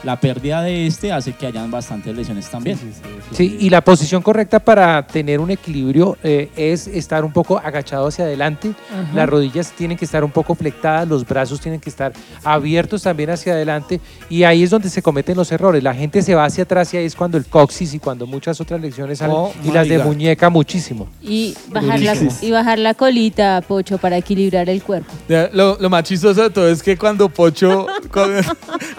La 0.06 0.20
pérdida 0.20 0.62
de 0.62 0.86
este 0.86 1.12
hace 1.12 1.34
que 1.34 1.48
hayan 1.48 1.72
bastantes 1.72 2.16
lesiones 2.16 2.48
también. 2.48 2.78
Sí, 3.32 3.58
y 3.60 3.72
la 3.72 3.82
posición 3.82 4.22
correcta 4.22 4.60
para 4.60 5.06
tener 5.08 5.40
un 5.40 5.50
equilibrio 5.50 6.16
eh, 6.24 6.52
es 6.56 6.86
estar 6.86 7.26
un 7.26 7.34
poco 7.34 7.58
agachado 7.58 8.06
hacia 8.06 8.26
adelante. 8.26 8.76
Ajá. 8.92 9.16
Las 9.16 9.28
rodillas 9.28 9.72
tienen 9.72 9.98
que 9.98 10.06
estar 10.06 10.24
un 10.24 10.30
poco 10.30 10.54
flectadas, 10.54 11.08
los 11.08 11.26
brazos 11.26 11.60
tienen 11.60 11.82
que 11.82 11.90
estar 11.90 12.14
abiertos 12.44 13.02
también 13.02 13.32
hacia 13.32 13.54
adelante. 13.54 14.00
Y 14.30 14.44
ahí 14.44 14.62
es 14.62 14.70
donde 14.70 14.92
se 14.92 15.02
cometen 15.02 15.36
los 15.36 15.52
errores. 15.52 15.82
La 15.82 15.96
gente 15.96 16.22
se 16.22 16.36
va 16.36 16.46
hacia 16.46 16.66
atrás 16.66 16.94
y 16.94 16.98
ahí 16.98 17.06
es 17.06 17.16
cuando 17.16 17.40
el 17.40 17.46
coxis 17.46 17.96
y 17.96 18.00
cuando 18.00 18.28
muchas 18.28 18.62
otras 18.62 18.80
lecciones 18.80 19.18
salen. 19.18 19.36
Oh, 19.36 19.54
y 19.64 19.72
las 19.72 19.90
de 19.90 19.98
God. 19.98 20.06
muñeca 20.06 20.52
muchísimo. 20.52 21.08
Y 21.24 21.56
bajar, 21.70 22.00
la, 22.00 22.16
y 22.42 22.52
bajar 22.52 22.78
la 22.78 22.94
colita, 22.94 23.64
Pocho, 23.68 23.98
para 23.98 24.18
equilibrar 24.18 24.70
el 24.70 24.84
cuerpo. 24.84 25.12
Lo, 25.52 25.80
lo 25.80 25.90
más 25.90 26.04
chistoso 26.04 26.44
de 26.44 26.50
todo 26.52 26.70
es 26.70 26.84
que 26.84 26.96
cuando 26.96 27.28
Pocho, 27.28 27.88
cuando, 28.12 28.42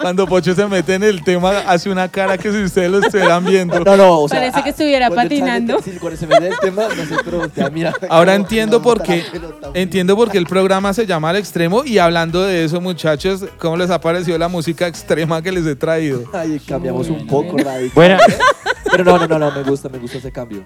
cuando 0.01 0.27
Pocho 0.27 0.53
se 0.53 0.67
mete 0.67 0.96
en 0.97 1.03
el 1.03 1.23
tema, 1.23 1.59
hace 1.59 1.89
una 1.89 2.09
cara 2.09 2.37
que 2.37 2.51
si 2.51 2.63
ustedes 2.63 2.91
lo 2.91 2.99
estuvieran 2.99 3.45
viendo. 3.45 3.79
No, 3.79 3.95
no, 3.97 4.19
o 4.21 4.27
sea, 4.29 4.39
Parece 4.39 4.61
que 4.63 4.69
estuviera 4.71 5.07
cuando 5.07 5.23
patinando. 5.29 5.79
sí, 5.81 5.91
cuando 5.99 6.19
se 6.19 6.25
en 6.25 6.43
el 6.43 6.59
tema, 6.59 6.83
no 7.55 7.71
mira. 7.71 7.93
Ahora 8.09 8.33
como- 8.33 8.43
entiendo 8.43 8.81
por 8.81 9.01
qué, 9.01 9.23
la 9.23 9.31
pelota. 9.31 9.69
entiendo 9.73 10.15
por 10.15 10.29
qué 10.29 10.37
el 10.37 10.45
programa 10.45 10.93
se 10.93 11.05
llama 11.05 11.29
Al 11.29 11.37
Extremo 11.37 11.83
y 11.85 11.97
hablando 11.97 12.43
de 12.43 12.65
eso, 12.65 12.81
muchachos, 12.81 13.45
¿cómo 13.57 13.77
les 13.77 13.89
ha 13.89 14.01
parecido 14.01 14.37
la 14.37 14.47
música 14.49 14.87
extrema 14.87 15.41
que 15.41 15.51
les 15.51 15.65
he 15.65 15.75
traído? 15.75 16.23
Ay, 16.33 16.59
cambiamos 16.67 17.07
un 17.09 17.25
poco 17.25 17.57
radical. 17.57 17.91
Buena. 17.95 18.17
Pero 18.89 19.03
no, 19.03 19.17
no, 19.19 19.27
no, 19.27 19.37
no, 19.37 19.51
me 19.51 19.63
gusta, 19.63 19.89
me 19.89 19.97
gusta 19.97 20.17
ese 20.17 20.31
cambio. 20.31 20.63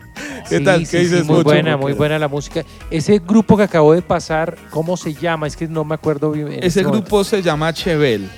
¿Qué 0.47 0.59
Sí, 0.59 0.63
tal? 0.63 0.85
sí, 0.85 0.91
¿Qué 0.91 0.97
sí, 0.99 1.03
dices, 1.09 1.25
muy 1.25 1.37
Pocho? 1.37 1.43
buena, 1.45 1.75
muy 1.75 1.93
buena 1.93 2.19
la 2.19 2.27
música. 2.27 2.63
Ese 2.91 3.17
grupo 3.19 3.57
que 3.57 3.63
acabó 3.63 3.93
de 3.93 4.01
pasar, 4.03 4.55
¿cómo 4.69 4.95
se 4.95 5.13
llama? 5.15 5.47
Es 5.47 5.55
que 5.57 5.67
no 5.67 5.83
me 5.83 5.95
acuerdo 5.95 6.31
bien. 6.31 6.47
en 6.47 6.53
Ese 6.59 6.67
este 6.67 6.83
momento. 6.83 7.01
grupo 7.05 7.23
se 7.23 7.41
llama 7.41 7.73
Chevel. 7.73 8.29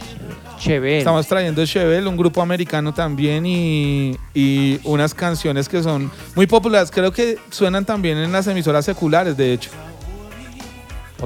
Chevel. 0.63 0.99
Estamos 0.99 1.27
trayendo 1.27 1.65
Chevel, 1.65 2.07
un 2.07 2.15
grupo 2.15 2.41
americano 2.41 2.93
también 2.93 3.45
y, 3.45 4.17
y 4.33 4.79
unas 4.85 5.13
canciones 5.13 5.67
que 5.67 5.83
son 5.83 6.09
muy 6.35 6.47
populares. 6.47 6.89
Creo 6.89 7.11
que 7.11 7.37
suenan 7.49 7.83
también 7.83 8.17
en 8.17 8.31
las 8.31 8.47
emisoras 8.47 8.85
seculares, 8.85 9.35
de 9.35 9.53
hecho. 9.53 9.69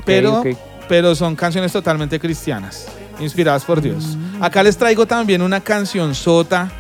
Pero, 0.06 0.44
pero 0.88 1.16
son 1.16 1.36
canciones 1.36 1.72
totalmente 1.72 2.20
cristianas, 2.20 2.88
inspiradas 3.20 3.64
por 3.64 3.82
Dios. 3.82 4.18
Acá 4.40 4.64
les 4.64 4.76
traigo 4.76 5.06
también 5.06 5.42
una 5.42 5.60
canción 5.60 6.16
sota 6.16 6.72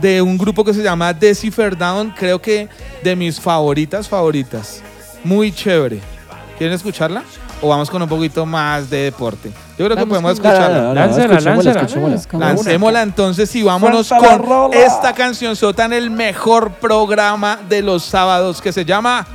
de 0.00 0.20
un 0.20 0.36
grupo 0.36 0.64
que 0.64 0.74
se 0.74 0.82
llama 0.82 1.14
Decipher 1.14 1.76
Down, 1.76 2.10
creo 2.10 2.40
que 2.40 2.68
de 3.02 3.16
mis 3.16 3.40
favoritas, 3.40 4.08
favoritas. 4.08 4.82
Muy 5.22 5.50
chévere. 5.50 6.00
¿Quieren 6.58 6.74
escucharla? 6.74 7.22
¿O 7.60 7.68
vamos 7.68 7.90
con 7.90 8.02
un 8.02 8.08
poquito 8.08 8.44
más 8.44 8.90
de 8.90 9.04
deporte? 9.04 9.50
Yo 9.78 9.86
creo 9.86 9.90
que 9.90 9.94
Vamos 10.04 10.08
podemos 10.08 10.32
escucharla. 10.32 10.94
Lánzala, 10.94 11.40
lánzala. 11.40 11.86
Lancémosla 12.32 13.02
entonces 13.02 13.54
y 13.56 13.62
vámonos 13.62 14.06
Suelta 14.06 14.38
con 14.38 14.74
esta 14.74 15.14
canción 15.14 15.56
sota 15.56 15.84
en 15.86 15.94
el 15.94 16.10
mejor 16.10 16.72
programa 16.72 17.58
de 17.68 17.82
los 17.82 18.04
sábados 18.04 18.60
que 18.60 18.72
se 18.72 18.84
llama 18.84 19.26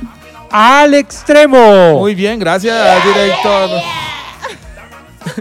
Al 0.50 0.94
extremo. 0.94 1.98
Muy 1.98 2.14
bien, 2.14 2.38
gracias, 2.38 3.04
director. 3.04 3.70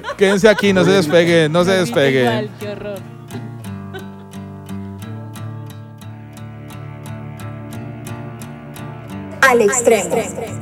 Quédense 0.18 0.50
aquí, 0.50 0.74
no 0.74 0.84
se 0.84 0.92
despeguen, 0.92 1.52
no 1.52 1.64
se 1.64 1.72
despeguen. 1.72 2.50
Qué 2.60 2.70
horror. 2.70 3.00
Al 9.42 9.62
extremo. 9.62 10.59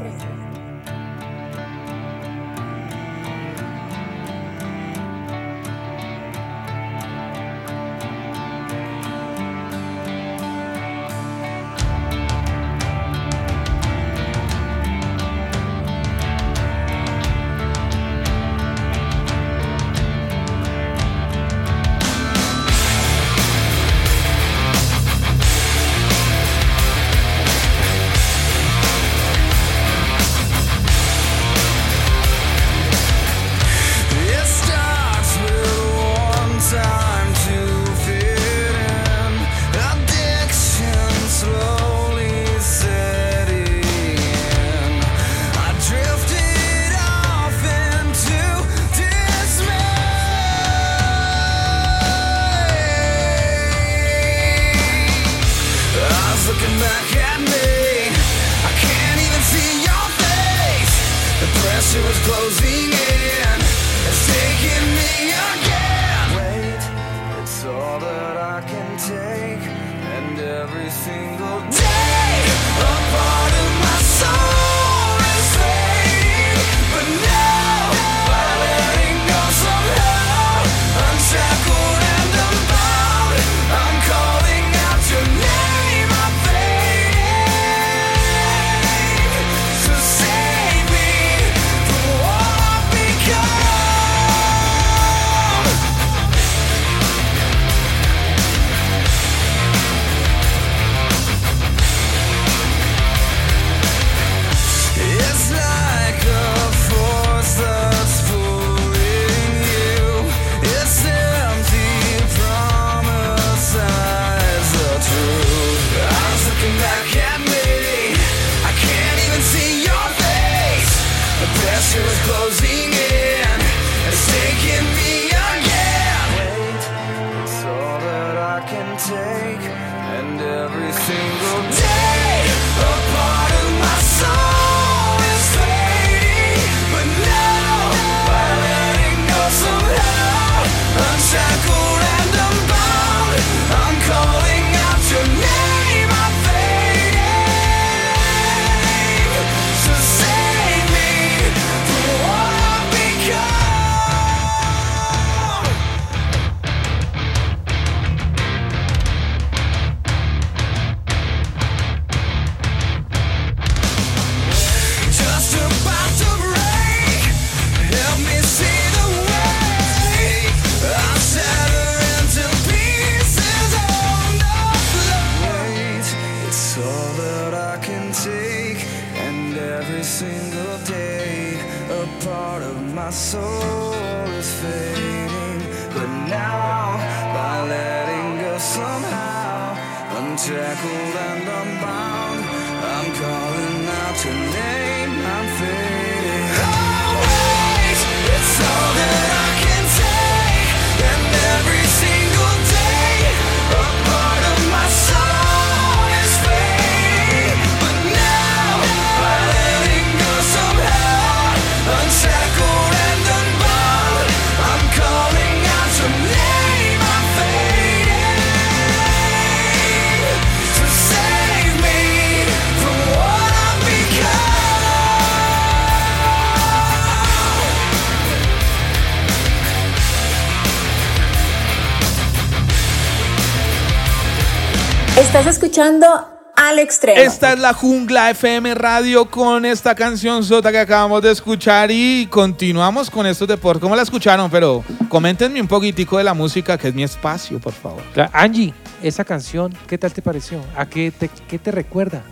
Escuchando 235.82 236.28
Al 236.56 236.80
Extremo. 236.80 237.22
Esta 237.22 237.54
es 237.54 237.60
la 237.60 237.72
Jungla 237.72 238.32
FM 238.32 238.74
Radio 238.74 239.30
con 239.30 239.64
esta 239.64 239.94
canción 239.94 240.44
sota 240.44 240.72
que 240.72 240.80
acabamos 240.80 241.22
de 241.22 241.30
escuchar 241.32 241.92
y 241.92 242.26
continuamos 242.32 243.12
con 243.12 243.28
estos 243.28 243.48
deportes. 243.48 243.84
¿Cómo 243.84 243.96
la 243.96 244.02
escucharon? 244.02 244.50
Pero 244.50 244.84
coméntenme 245.08 245.62
un 245.62 245.68
poquitico 245.68 246.18
de 246.18 246.24
la 246.24 246.34
música, 246.34 246.80
que 246.80 246.88
es 246.88 246.96
mi 246.96 247.04
espacio, 247.04 247.60
por 247.60 247.74
favor. 247.74 248.02
Angie, 248.34 248.74
esa 249.04 249.24
canción, 249.24 249.72
¿qué 249.86 250.00
tal 250.00 250.12
te 250.12 250.24
pareció? 250.24 250.60
¿A 250.76 250.88
qué 250.88 251.12
te, 251.12 251.30
qué 251.48 251.60
te 251.60 251.70
recuerda? 251.70 252.24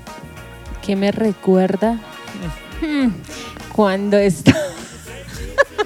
¿Qué 0.83 0.95
me 0.95 1.11
recuerda? 1.11 1.99
Hmm, 2.81 3.09
Cuando 3.73 4.17
está. 4.17 4.55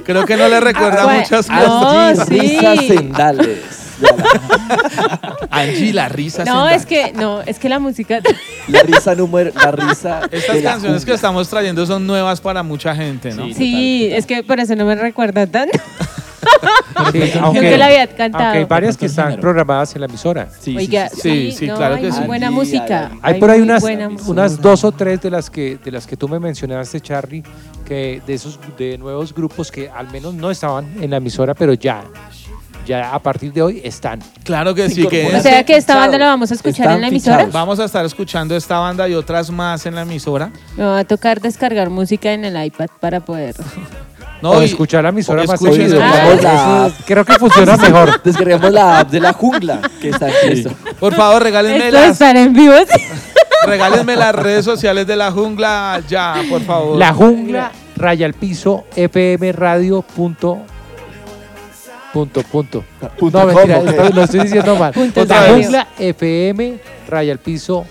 Creo 0.05 0.25
que 0.25 0.37
no 0.37 0.47
le 0.47 0.61
recuerda 0.61 1.01
Ah, 1.01 1.05
bueno, 1.05 1.19
muchas 1.19 1.49
no, 1.49 1.57
cosas. 2.15 2.25
sí. 2.29 2.39
Risas 2.39 2.85
sendales. 2.87 3.88
Angie, 5.49 5.93
la 5.93 6.09
risa. 6.09 6.43
No, 6.45 6.69
es 6.69 6.85
que 6.85 7.11
no, 7.13 7.41
es 7.41 7.59
que 7.59 7.69
la 7.69 7.79
música. 7.79 8.19
La 8.67 8.83
risa 8.83 9.15
número, 9.15 9.51
la 9.55 9.71
risa. 9.71 10.21
Estas 10.31 10.55
de 10.57 10.61
la 10.61 10.71
canciones 10.73 11.03
que 11.03 11.11
estamos 11.13 11.49
trayendo 11.49 11.83
son 11.87 12.05
nuevas 12.05 12.39
para 12.39 12.61
mucha 12.61 12.95
gente, 12.95 13.33
¿no? 13.33 13.51
Sí, 13.51 14.07
es 14.11 14.27
que 14.27 14.43
por 14.43 14.59
eso 14.59 14.75
no 14.75 14.85
me 14.85 14.93
recuerda 14.93 15.47
tanto. 15.47 15.79
Sí, 17.11 17.19
Yo 17.53 17.61
que 17.61 17.77
la 17.77 17.87
había 17.87 18.07
cantado. 18.07 18.43
aunque 18.43 18.59
hay 18.59 18.65
varias 18.65 18.95
que 18.95 19.07
están 19.07 19.25
género. 19.25 19.41
programadas 19.41 19.95
en 19.95 20.01
la 20.01 20.07
emisora. 20.07 20.49
Oiga, 20.67 21.09
sí, 21.09 21.51
sí, 21.51 21.65
no, 21.67 21.77
claro 21.77 21.95
hay 21.95 22.01
que 22.03 22.11
sí. 22.11 22.21
buena 22.25 22.51
música. 22.51 23.11
Hay 23.23 23.39
por 23.39 23.49
ahí 23.49 23.61
unas, 23.61 23.83
unas 24.27 24.61
dos 24.61 24.83
o 24.83 24.91
tres 24.91 25.19
de 25.21 25.31
las 25.31 25.49
que 25.49 25.77
de 25.83 25.91
las 25.91 26.05
que 26.05 26.15
tú 26.15 26.27
me 26.29 26.39
mencionaste, 26.39 27.01
Charlie, 27.01 27.43
que 27.85 28.21
de 28.25 28.33
esos 28.33 28.59
de 28.77 28.97
nuevos 28.97 29.33
grupos 29.33 29.71
que 29.71 29.89
al 29.89 30.11
menos 30.11 30.33
no 30.33 30.51
estaban 30.51 30.85
en 31.01 31.09
la 31.09 31.17
emisora, 31.17 31.53
pero 31.55 31.73
ya, 31.73 32.03
ya 32.89 33.13
a 33.13 33.19
partir 33.19 33.53
de 33.53 33.61
hoy 33.61 33.81
están. 33.83 34.19
Claro 34.43 34.73
que 34.73 34.89
sí, 34.89 35.05
que 35.07 35.27
O 35.35 35.39
sea 35.41 35.63
que 35.63 35.77
esta 35.77 35.95
banda 35.95 36.17
la 36.17 36.25
vamos 36.25 36.49
a 36.51 36.55
escuchar 36.55 36.91
en 36.95 37.01
la 37.01 37.07
emisora. 37.07 37.47
Vamos 37.51 37.79
a 37.79 37.85
estar 37.85 38.03
escuchando 38.03 38.55
esta 38.55 38.79
banda 38.79 39.07
y 39.07 39.13
otras 39.13 39.51
más 39.51 39.85
en 39.85 39.93
la 39.95 40.01
emisora. 40.01 40.49
Me 40.75 40.83
va 40.83 40.99
a 40.99 41.03
tocar 41.05 41.39
descargar 41.39 41.89
música 41.91 42.33
en 42.33 42.43
el 42.45 42.61
iPad 42.65 42.87
para 42.99 43.19
poder. 43.21 43.55
No, 44.41 44.51
o 44.51 44.61
y- 44.61 44.65
escuchar 44.67 45.03
la 45.03 45.09
emisora 45.09 45.41
o 45.41 45.45
más 45.45 45.61
escuchen- 45.61 45.89
seguido. 45.89 45.99
Ah. 46.01 46.89
Creo 47.05 47.25
que 47.25 47.33
funciona 47.33 47.75
mejor. 47.87 48.23
Descargamos 48.23 48.71
la 48.71 48.99
app 48.99 49.09
de 49.11 49.19
la 49.19 49.33
jungla 49.33 49.81
que 50.01 50.11
está 50.11 50.27
aquí. 50.27 50.47
esto. 50.51 50.71
Por 50.97 51.13
favor, 51.13 51.43
regálenme 51.43 51.87
Esto 51.89 51.97
de 51.97 52.03
las, 52.03 52.11
estar 52.13 52.37
en 52.37 52.53
vivo. 52.53 52.73
regálenme 53.65 54.15
las 54.15 54.33
redes 54.33 54.63
sociales 54.63 55.05
de 55.07 55.17
la 55.17 55.29
jungla 55.29 56.01
ya, 56.07 56.35
por 56.49 56.61
favor. 56.61 56.97
La 56.97 57.13
jungla 57.13 57.73
raya 57.97 58.25
al 58.25 58.33
piso 58.33 58.85
fm 58.95 59.51
radio 59.51 60.05
punto 62.13 62.41
punto 62.43 62.83
punto. 62.99 63.09
Punto 63.17 63.39
no, 63.39 63.45
mentira, 63.53 64.09
lo 64.09 64.23
estoy 64.23 64.39
diciendo 64.41 64.75
mal. 64.75 64.93
Punto 64.93 65.25
La 65.25 65.39
radio. 65.41 65.55
jungla 65.55 65.87
fm 65.97 66.79
raya 67.07 67.31
al 67.31 67.39
piso 67.39 67.85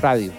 radio. 0.00 0.32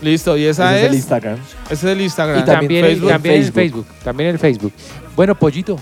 Listo, 0.00 0.36
y 0.36 0.44
esa 0.44 0.76
Ese 0.76 0.78
es 0.78 0.84
el 0.84 0.90
es. 0.90 0.96
Instagram. 1.00 1.38
Ese 1.64 1.74
es 1.74 1.84
el 1.84 2.00
Instagram. 2.00 2.38
Y 2.40 2.44
también, 2.44 2.84
Facebook. 2.84 3.08
también 3.10 3.34
en 3.34 3.40
el 3.44 3.52
Facebook. 3.52 3.84
Facebook. 3.84 4.04
También 4.04 4.30
el 4.30 4.38
Facebook. 4.38 4.72
Bueno, 5.16 5.34
Pollito, 5.34 5.76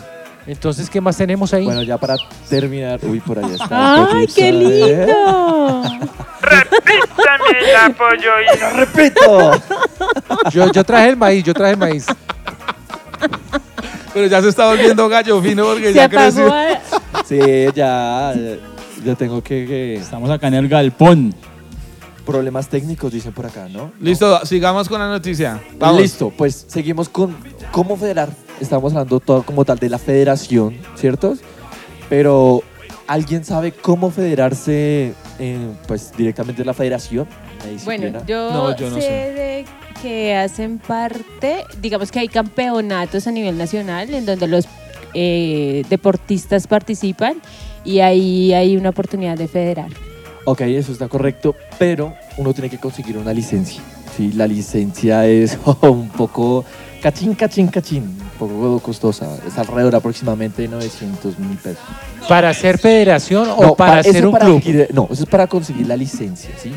entonces, 0.46 0.88
¿qué 0.88 1.00
más 1.00 1.16
tenemos 1.16 1.52
ahí? 1.52 1.64
Bueno, 1.64 1.82
ya 1.82 1.98
para 1.98 2.16
terminar. 2.48 2.98
Uy, 3.02 3.20
por 3.20 3.38
allá 3.38 3.52
está. 3.54 3.64
el 3.66 4.06
¡Ay, 4.06 4.06
pollito, 4.12 4.34
qué 4.34 4.48
¿eh? 4.48 4.52
lindo! 4.52 5.82
Repítame 6.40 7.58
el 7.68 7.76
apoyo 7.76 8.30
y 8.40 8.58
¡Lo 8.60 8.70
repito! 8.70 9.62
yo, 10.50 10.72
yo 10.72 10.84
traje 10.84 11.08
el 11.10 11.16
maíz, 11.16 11.44
yo 11.44 11.52
traje 11.52 11.72
el 11.72 11.78
maíz. 11.78 12.06
Pero 14.16 14.28
ya 14.28 14.40
se 14.40 14.48
está 14.48 14.66
volviendo 14.70 15.06
gallo 15.10 15.42
fino 15.42 15.66
porque 15.66 15.88
Se 15.88 15.92
ya 15.92 16.04
apagó. 16.06 16.22
creció. 16.24 16.54
a- 16.54 17.22
Sí, 17.26 17.38
ya. 17.74 18.32
Ya 19.04 19.14
tengo 19.14 19.42
que, 19.42 19.66
que- 19.66 19.94
Estamos 19.96 20.30
acá 20.30 20.48
en 20.48 20.54
el 20.54 20.68
galpón. 20.68 21.34
Problemas 22.24 22.66
técnicos, 22.68 23.12
dicen 23.12 23.32
por 23.34 23.44
acá, 23.44 23.68
¿no? 23.68 23.92
Listo, 24.00 24.40
sigamos 24.46 24.88
con 24.88 25.00
la 25.00 25.08
noticia. 25.10 25.60
Vamos. 25.78 26.00
Listo, 26.00 26.32
pues 26.34 26.64
seguimos 26.66 27.10
con 27.10 27.36
cómo 27.70 27.94
federar. 27.98 28.30
Estamos 28.58 28.90
hablando 28.94 29.20
todo 29.20 29.42
como 29.42 29.66
tal 29.66 29.78
de 29.78 29.90
la 29.90 29.98
federación, 29.98 30.78
¿cierto? 30.94 31.36
Pero 32.08 32.62
¿alguien 33.06 33.44
sabe 33.44 33.70
cómo 33.72 34.10
federarse 34.10 35.12
eh, 35.38 35.58
pues 35.86 36.12
directamente 36.16 36.62
en 36.62 36.66
la 36.68 36.74
federación? 36.74 37.28
La 37.64 37.70
disciplina? 37.70 38.10
Bueno, 38.10 38.24
yo, 38.26 38.50
No, 38.52 38.76
yo 38.76 38.90
no 38.90 38.96
sé, 38.96 39.02
sé. 39.02 39.08
de 39.08 39.64
que 40.02 40.34
hacen 40.34 40.78
parte, 40.78 41.64
digamos 41.80 42.10
que 42.12 42.18
hay 42.20 42.28
campeonatos 42.28 43.26
a 43.26 43.30
nivel 43.30 43.56
nacional 43.56 44.12
en 44.12 44.26
donde 44.26 44.46
los 44.46 44.66
eh, 45.14 45.84
deportistas 45.88 46.66
participan 46.66 47.36
y 47.84 48.00
ahí 48.00 48.52
hay 48.52 48.76
una 48.76 48.90
oportunidad 48.90 49.36
de 49.38 49.48
federar. 49.48 49.88
Ok, 50.44 50.60
eso 50.62 50.92
está 50.92 51.08
correcto, 51.08 51.56
pero 51.78 52.14
uno 52.36 52.52
tiene 52.52 52.68
que 52.70 52.78
conseguir 52.78 53.16
una 53.18 53.32
licencia. 53.32 53.80
Sí, 54.16 54.32
la 54.32 54.46
licencia 54.46 55.26
es 55.26 55.58
un 55.82 56.08
poco 56.10 56.64
cachín, 57.02 57.34
cachín, 57.34 57.68
cachín, 57.68 58.02
un 58.04 58.30
poco 58.38 58.78
costosa. 58.80 59.38
Es 59.46 59.58
alrededor 59.58 59.94
aproximadamente 59.96 60.62
de 60.62 60.68
900 60.68 61.38
mil 61.38 61.56
pesos. 61.56 61.82
¿Para 62.28 62.52
ser 62.54 62.78
federación 62.78 63.48
o 63.56 63.62
No, 63.62 63.74
para, 63.74 64.00
eso 64.00 64.12
ser 64.12 64.26
un 64.26 64.32
para 64.32 64.44
club? 64.44 64.58
adquirir- 64.62 64.88
no, 64.92 65.08
eso 65.10 65.24
es 65.24 65.28
para 65.28 65.46
conseguir 65.46 65.86
la 65.86 65.96
licencia, 65.96 66.50
¿sí? 66.62 66.72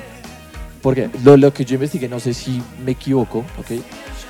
Porque 0.82 1.10
lo, 1.24 1.54
que 1.54 1.66
yo 1.66 1.76
investigué, 1.76 2.08
no 2.08 2.20
sé 2.20 2.34
si 2.34 2.62
me 2.86 2.92
equivoco, 2.92 3.40
¿ok? 3.58 3.72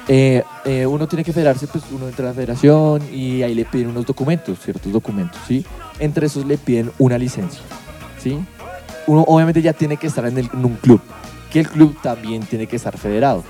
Eh, 0.08 0.44
eh, 0.66 0.86
uno 0.88 1.08
tiene 1.08 1.24
que 1.24 1.32
federarse, 1.32 1.68
pues 1.68 1.84
uno 1.92 2.08
entra 2.08 2.26
a 2.26 2.30
la 2.30 2.34
federación 2.34 3.04
y 3.14 3.44
ahí 3.44 3.54
le 3.54 3.66
piden 3.66 3.90
unos 3.90 4.06
documentos, 4.06 4.60
ciertos 4.60 4.92
documentos, 4.92 5.40
¿sí? 5.48 5.64
Entre 6.00 6.26
esos 6.26 6.46
le 6.46 6.58
piden 6.58 6.92
una 6.98 7.18
licencia, 7.18 7.62
¿sí? 8.18 8.40
Uno 9.06 9.24
obviamente 9.28 9.62
ya 9.62 9.74
tiene 9.74 9.98
que 9.98 10.08
estar 10.08 10.26
en, 10.26 10.50
un 10.54 10.76
club, 10.82 11.02
que 11.52 11.60
el 11.60 11.70
club 11.70 11.96
también 12.02 12.42
tiene 12.42 12.66
que 12.66 12.78
estar 12.78 12.98
federado. 12.98 13.44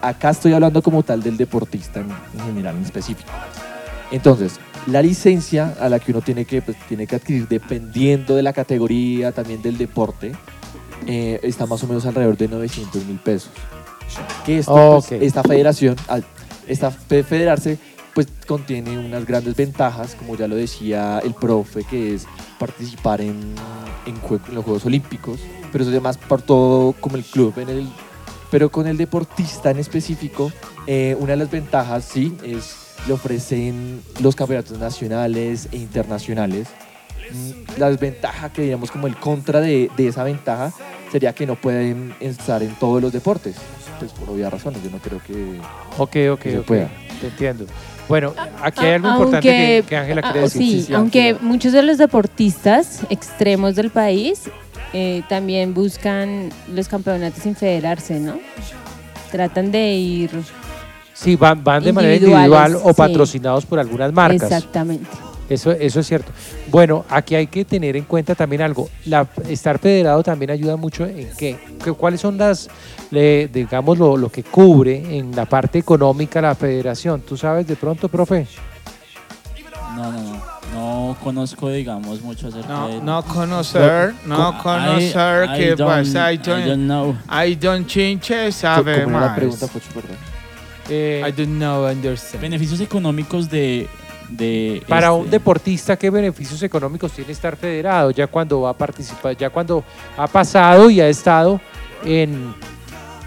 Acá, 0.00 0.30
estoy 0.30 0.54
hablando 0.54 0.82
como 0.82 1.02
tal 1.02 1.22
del 1.22 1.36
deportista 1.36 2.00
en, 2.00 2.10
en 2.10 2.46
general, 2.46 2.76
en 2.76 2.82
específico. 2.82 3.30
Entonces, 4.10 4.58
la 4.86 5.02
licencia 5.02 5.74
a 5.80 5.88
la 5.88 5.98
que 5.98 6.12
uno 6.12 6.20
tiene 6.20 6.44
que, 6.44 6.62
pues, 6.62 6.76
tiene 6.88 7.06
que 7.06 7.16
adquirir 7.16 7.48
dependiendo 7.48 8.36
de 8.36 8.42
la 8.42 8.52
categoría, 8.52 9.32
también 9.32 9.60
del 9.60 9.76
deporte, 9.76 10.32
eh, 11.06 11.40
está 11.42 11.66
más 11.66 11.82
o 11.82 11.86
menos 11.86 12.04
alrededor 12.06 12.36
de 12.36 12.48
900 12.48 13.04
mil 13.06 13.18
pesos. 13.18 13.50
Que 14.44 14.58
esto, 14.58 14.72
pues, 15.00 15.12
Ok. 15.12 15.22
esta 15.22 15.42
federación, 15.42 15.96
al 16.08 16.24
esta 16.68 16.90
fe- 16.90 17.22
federarse, 17.22 17.78
pues 18.14 18.26
contiene 18.46 18.98
unas 18.98 19.24
grandes 19.26 19.54
ventajas, 19.54 20.14
como 20.16 20.36
ya 20.36 20.48
lo 20.48 20.56
decía 20.56 21.20
el 21.22 21.34
profe, 21.34 21.84
que 21.84 22.14
es 22.14 22.26
participar 22.58 23.20
en, 23.20 23.54
en 24.06 24.20
jue- 24.22 24.40
en 24.48 24.54
los 24.54 24.64
Juegos 24.64 24.84
Olímpicos, 24.86 25.38
pero 25.70 25.84
eso 25.84 25.92
es 25.94 26.02
más 26.02 26.16
por 26.16 26.42
todo 26.42 26.92
como 27.00 27.16
el 27.16 27.24
club, 27.24 27.52
en 27.58 27.68
el, 27.68 27.88
pero 28.50 28.70
con 28.70 28.86
el 28.86 28.96
deportista 28.96 29.70
en 29.70 29.78
específico, 29.78 30.50
eh, 30.86 31.16
una 31.20 31.32
de 31.32 31.36
las 31.36 31.50
ventajas, 31.50 32.04
sí, 32.04 32.36
es 32.42 32.76
le 33.06 33.12
ofrecen 33.12 34.00
los 34.20 34.34
campeonatos 34.34 34.78
nacionales 34.78 35.68
e 35.70 35.76
internacionales. 35.76 36.66
Mm, 37.32 37.78
La 37.80 37.90
desventaja 37.90 38.52
que 38.52 38.62
diríamos 38.62 38.90
como 38.90 39.06
el 39.06 39.16
contra 39.16 39.60
de, 39.60 39.90
de 39.96 40.08
esa 40.08 40.22
ventaja 40.24 40.72
sería 41.12 41.32
que 41.34 41.46
no 41.46 41.54
pueden 41.56 42.14
estar 42.20 42.62
en 42.62 42.74
todos 42.76 43.00
los 43.02 43.12
deportes, 43.12 43.56
pues 43.98 44.12
por 44.12 44.30
obvias 44.30 44.52
razones, 44.52 44.82
yo 44.82 44.90
no 44.90 44.98
creo 44.98 45.20
que... 45.26 45.58
Ok, 45.98 46.16
ok, 46.32 46.40
que 46.40 46.50
se 46.52 46.58
pueda. 46.60 46.90
Te 47.20 47.28
entiendo. 47.28 47.66
Bueno, 48.08 48.32
aquí 48.62 48.84
hay 48.84 48.92
algo 48.94 49.08
Aunque- 49.08 49.24
importante 49.24 49.84
que- 49.88 49.96
Ángela 49.96 50.20
ah, 50.24 50.32
quiere 50.32 50.40
decir. 50.42 50.62
Sí, 50.62 50.70
Sí, 50.80 50.82
sí, 50.88 50.92
aunque 50.94 51.36
muchos 51.40 51.72
de 51.72 51.82
los 51.82 51.98
deportistas 51.98 53.00
extremos 53.10 53.74
del 53.74 53.90
país 53.90 54.42
eh, 54.92 55.22
también 55.28 55.74
buscan 55.74 56.50
los 56.72 56.86
campeonatos 56.88 57.42
sin 57.42 57.56
federarse, 57.56 58.20
¿no? 58.20 58.38
tratan 59.32 59.72
de 59.72 59.94
ir 59.94 60.30
Sí, 61.12 61.34
van, 61.34 61.64
van 61.64 61.82
de 61.82 61.92
manera 61.92 62.14
individual 62.14 62.76
o 62.76 62.88
sí. 62.90 62.94
patrocinados 62.96 63.66
por 63.66 63.78
algunas 63.80 64.12
marcas. 64.12 64.42
exactamente. 64.44 65.06
Eso, 65.48 65.70
eso 65.70 66.00
es 66.00 66.06
cierto. 66.06 66.32
Bueno, 66.68 67.04
aquí 67.08 67.34
hay 67.36 67.46
que 67.46 67.64
tener 67.64 67.96
en 67.96 68.04
cuenta 68.04 68.34
también 68.34 68.62
algo. 68.62 68.88
La, 69.04 69.26
estar 69.48 69.78
federado 69.78 70.22
también 70.22 70.50
ayuda 70.50 70.76
mucho 70.76 71.06
en 71.06 71.28
qué. 71.38 71.56
¿Qué- 71.84 71.92
¿Cuáles 71.92 72.20
son 72.20 72.36
las, 72.36 72.68
le- 73.12 73.46
digamos, 73.48 73.96
lo, 73.96 74.16
lo 74.16 74.28
que 74.28 74.42
cubre 74.42 75.16
en 75.18 75.34
la 75.36 75.44
parte 75.46 75.78
económica 75.78 76.40
la 76.40 76.54
federación? 76.56 77.20
¿Tú 77.20 77.36
sabes 77.36 77.66
de 77.66 77.76
pronto, 77.76 78.08
profe? 78.08 78.46
No, 79.94 80.12
no, 80.12 80.22
no. 80.22 80.56
No 80.74 81.16
conozco, 81.22 81.70
digamos, 81.70 82.20
mucho 82.20 82.48
acerca 82.48 82.68
No, 82.68 82.88
de... 82.88 83.00
no 83.00 83.22
conocer, 83.22 84.12
no 84.26 84.50
I- 84.58 84.62
conocer, 84.62 85.48
I 85.48 85.56
¿qué 85.58 85.76
don't- 85.76 85.86
pasa? 85.86 86.32
I 86.32 86.34
I 86.34 86.38
don't, 86.38 86.66
don't 86.66 86.82
know. 86.84 87.16
I 87.30 87.54
don't 87.54 87.86
chinche 87.86 88.50
sabe 88.52 89.04
¿Cómo 89.04 89.16
era 89.16 89.20
la 89.20 89.26
más. 89.28 89.36
pregunta, 89.38 89.66
Pocho, 89.68 89.86
perdón? 89.94 90.16
Eh, 90.90 91.22
I 91.26 91.32
don't 91.32 91.56
know, 91.56 91.86
understand. 91.88 92.42
Beneficios 92.42 92.80
económicos 92.80 93.48
de... 93.48 93.88
de 94.28 94.82
Para 94.88 95.08
este- 95.08 95.20
un 95.20 95.30
deportista, 95.30 95.96
¿qué 95.96 96.10
beneficios 96.10 96.62
económicos 96.62 97.12
tiene 97.12 97.32
estar 97.32 97.56
federado? 97.56 98.10
Ya 98.10 98.26
cuando 98.26 98.62
va 98.62 98.70
a 98.70 98.76
participar, 98.76 99.36
ya 99.36 99.50
cuando 99.50 99.84
ha 100.16 100.26
pasado 100.26 100.90
y 100.90 101.00
ha 101.00 101.08
estado 101.08 101.60
en. 102.04 102.54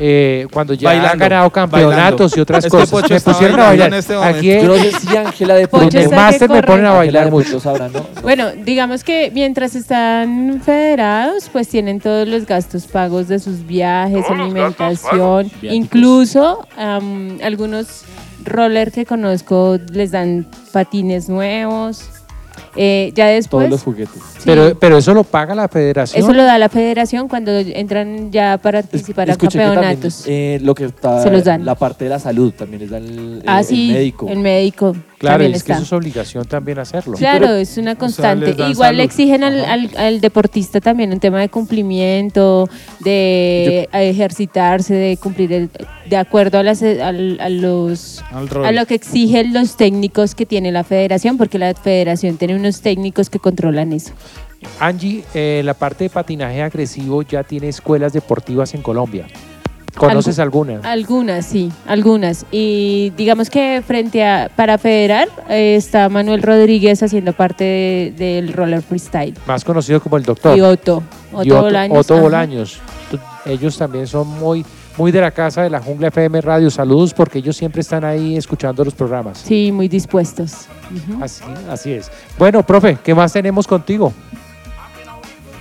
eh, 0.01 0.47
cuando 0.53 0.73
ya 0.73 0.91
ha 0.91 0.93
Bailando, 0.93 1.25
ganado 1.25 1.49
campeonatos 1.49 2.31
bailando. 2.31 2.37
y 2.37 2.39
otras 2.39 2.65
cosas. 2.67 3.09
Me 3.09 3.19
pusieron 3.19 3.59
a 3.59 3.65
bailar. 3.65 3.87
en 3.89 3.93
este 3.95 4.13
momento. 4.15 4.37
Aquí 4.37 4.47
Yo 4.47 4.63
no 4.63 4.75
sé 4.75 4.91
si 4.93 5.17
Ángela 5.17 5.55
de 5.55 5.67
el 6.03 6.09
máster 6.15 6.49
me 6.49 6.63
ponen 6.63 6.85
a 6.85 6.93
bailar 6.93 7.29
mucho. 7.29 7.59
pronto 7.59 7.59
sabrá, 7.59 7.89
¿no? 7.89 7.99
No. 8.15 8.21
Bueno, 8.21 8.49
digamos 8.63 9.03
que 9.03 9.29
mientras 9.33 9.75
están 9.75 10.61
federados, 10.63 11.49
pues 11.51 11.67
tienen 11.67 11.99
todos 11.99 12.25
los 12.29 12.45
gastos 12.45 12.87
pagos 12.87 13.27
de 13.27 13.39
sus 13.39 13.65
viajes, 13.67 14.25
Todos 14.25 14.39
alimentación, 14.39 15.51
incluso 15.63 16.65
algunos 17.43 18.03
roller 18.45 18.91
que 18.91 19.05
conozco 19.05 19.77
les 19.91 20.11
dan 20.11 20.45
patines 20.71 21.29
nuevos. 21.29 22.03
Eh, 22.75 23.11
ya 23.15 23.27
después, 23.27 23.61
Todos 23.67 23.69
los 23.69 23.83
juguetes. 23.83 24.21
sí, 24.35 24.41
Pero, 24.45 24.77
pero 24.77 24.97
eso 24.97 25.13
lo 25.13 25.23
paga 25.23 25.55
la 25.55 25.67
federación. 25.67 26.21
eso 26.23 26.33
lo 26.33 26.43
da 26.43 26.57
la 26.57 26.69
federación 26.69 27.27
cuando 27.27 27.51
entran 27.57 28.31
ya 28.31 28.57
para 28.57 28.81
participar 28.81 29.31
a 29.31 29.35
que 29.35 29.47
también 29.47 29.73
campeonatos. 29.73 30.23
eh, 30.27 30.59
lo 30.61 30.75
que 30.75 30.85
está 30.85 31.23
Se 31.23 31.31
los 31.31 31.43
dan. 31.45 31.65
la 31.65 31.75
parte 31.75 32.03
de 32.05 32.09
la 32.11 32.19
salud 32.19 32.53
también 32.53 32.81
les 32.81 32.89
da 32.91 32.97
el, 32.97 33.43
ah, 33.47 33.59
el 33.61 33.65
sí, 33.65 33.91
médico. 33.91 34.27
el 34.29 34.39
médico 34.39 34.95
claro, 35.19 35.43
es 35.43 35.51
que 35.51 35.57
está. 35.57 35.73
eso 35.75 35.83
es 35.83 35.93
obligación 35.93 36.45
también 36.45 36.79
hacerlo. 36.79 37.13
Claro, 37.17 37.39
pero- 37.47 37.55
es 37.55 37.77
una 37.77 37.95
constante. 37.95 38.55
Igual 38.69 38.97
le 38.97 39.03
exigen 39.03 39.43
al, 39.43 39.63
al- 39.65 39.91
al 39.97 40.21
deportista 40.21 40.79
también 40.81 41.11
un 41.13 41.19
tema 41.19 41.39
de 41.41 41.49
cumplimiento, 41.49 42.67
de 43.01 43.87
ejercitarse, 43.91 44.93
de 44.93 45.17
cumplir 45.17 45.53
el- 45.53 45.69
de 46.09 46.17
acuerdo 46.17 46.57
a, 46.57 46.63
las, 46.63 46.81
al- 46.81 47.37
a 47.39 47.49
los 47.49 48.23
a 48.31 48.71
lo 48.71 48.85
que 48.85 48.95
exigen 48.95 49.53
los 49.53 49.77
técnicos 49.77 50.33
que 50.35 50.45
tiene 50.45 50.71
la 50.71 50.83
federación, 50.83 51.37
porque 51.37 51.59
la 51.59 51.73
federación 51.73 52.37
tiene 52.37 52.55
unos 52.55 52.81
técnicos 52.81 53.29
que 53.29 53.39
controlan 53.39 53.93
eso. 53.93 54.11
Angie, 54.79 55.23
eh, 55.33 55.61
la 55.63 55.73
parte 55.73 56.05
de 56.05 56.09
patinaje 56.09 56.61
agresivo 56.61 57.21
ya 57.21 57.43
tiene 57.43 57.69
escuelas 57.69 58.11
deportivas 58.13 58.73
en 58.73 58.81
Colombia. 58.81 59.25
¿Conoces 59.95 60.37
Algu- 60.37 60.41
alguna? 60.43 60.79
Algunas, 60.83 61.45
sí, 61.45 61.71
algunas. 61.87 62.45
Y 62.51 63.11
digamos 63.17 63.49
que 63.49 63.81
frente 63.85 64.23
a, 64.25 64.49
para 64.55 64.77
federar, 64.77 65.27
eh, 65.49 65.75
está 65.75 66.09
Manuel 66.09 66.41
Rodríguez 66.41 67.01
haciendo 67.03 67.33
parte 67.33 67.63
de- 67.63 68.13
del 68.17 68.53
roller 68.53 68.81
freestyle. 68.81 69.33
Más 69.45 69.63
conocido 69.65 69.99
como 70.01 70.17
el 70.17 70.23
doctor. 70.23 70.57
Y 70.57 70.61
Otto, 70.61 71.03
Otto, 71.31 71.43
y 71.43 71.51
Otto, 71.51 71.61
Bolaños. 71.61 71.97
Otto 71.97 72.13
ajá. 72.15 72.23
Bolaños. 72.23 72.79
Tú- 73.11 73.19
Ellos 73.45 73.77
también 73.77 74.05
son 74.07 74.27
muy, 74.27 74.65
muy 74.97 75.11
de 75.11 75.21
la 75.21 75.31
casa 75.31 75.63
de 75.63 75.69
la 75.69 75.79
Jungla 75.79 76.09
FM 76.09 76.41
Radio. 76.41 76.69
Saludos 76.69 77.13
porque 77.13 77.39
ellos 77.39 77.55
siempre 77.57 77.81
están 77.81 78.03
ahí 78.03 78.37
escuchando 78.37 78.83
los 78.83 78.93
programas. 78.93 79.37
Sí, 79.39 79.71
muy 79.71 79.87
dispuestos. 79.87 80.67
Ujú. 80.91 81.23
Así, 81.23 81.43
así 81.69 81.91
es. 81.93 82.11
Bueno, 82.37 82.63
profe, 82.65 82.97
¿qué 83.03 83.13
más 83.15 83.31
tenemos 83.33 83.65
contigo? 83.67 84.13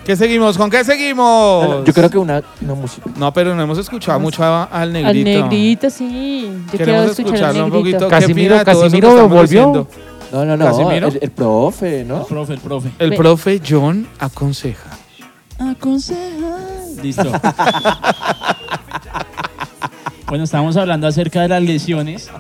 ¿Qué 0.09 0.17
seguimos? 0.17 0.57
¿Con 0.57 0.71
qué 0.71 0.83
seguimos? 0.85 1.85
Yo 1.85 1.93
creo 1.93 2.09
que 2.09 2.17
una, 2.17 2.43
una 2.63 2.73
música. 2.73 3.11
No, 3.19 3.31
pero 3.31 3.55
no 3.55 3.63
hemos 3.63 3.77
escuchado 3.77 4.19
mucho 4.19 4.43
a- 4.43 4.65
al 4.65 4.85
Al 4.85 4.93
negrito. 4.95 5.43
negrito, 5.47 5.91
sí. 5.91 6.51
Yo 6.65 6.71
quiero 6.71 6.85
Queremos 6.87 7.19
escuchar 7.19 7.45
al 7.45 7.57
un 7.57 7.71
negrito. 7.71 7.79
poquito. 7.79 8.09
¿Qué 8.09 8.15
Casimiro- 8.15 8.55
opina 8.55 8.59
de 8.59 8.65
todo 8.65 8.73
eso 8.73 8.81
que 8.81 8.87
Casimiro 8.87 9.09
estamos 9.11 9.31
volvió. 9.31 9.43
diciendo? 9.67 9.89
No, 10.33 10.45
no, 10.47 10.57
no. 10.57 10.65
¿Casimiro? 10.65 11.09
El, 11.09 11.19
el 11.21 11.31
profe, 11.31 12.05
¿no? 12.07 12.21
El 12.23 12.25
profe, 12.27 12.53
el 12.55 12.61
profe. 12.61 12.91
El 12.99 13.11
Ve- 13.11 13.17
profe 13.19 13.61
John 13.69 14.09
aconseja. 14.19 14.89
Aconseja. 15.59 16.57
Listo. 17.03 17.31
bueno, 20.27 20.45
estamos 20.45 20.75
hablando 20.79 21.07
acerca 21.07 21.43
de 21.43 21.49
las 21.49 21.63
lesiones 21.63 22.31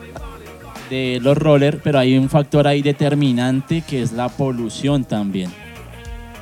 de 0.88 1.18
los 1.20 1.36
rollers, 1.36 1.78
pero 1.84 1.98
hay 1.98 2.16
un 2.16 2.30
factor 2.30 2.66
ahí 2.66 2.80
determinante 2.80 3.82
que 3.82 4.00
es 4.02 4.12
la 4.12 4.30
polución 4.30 5.04
también. 5.04 5.50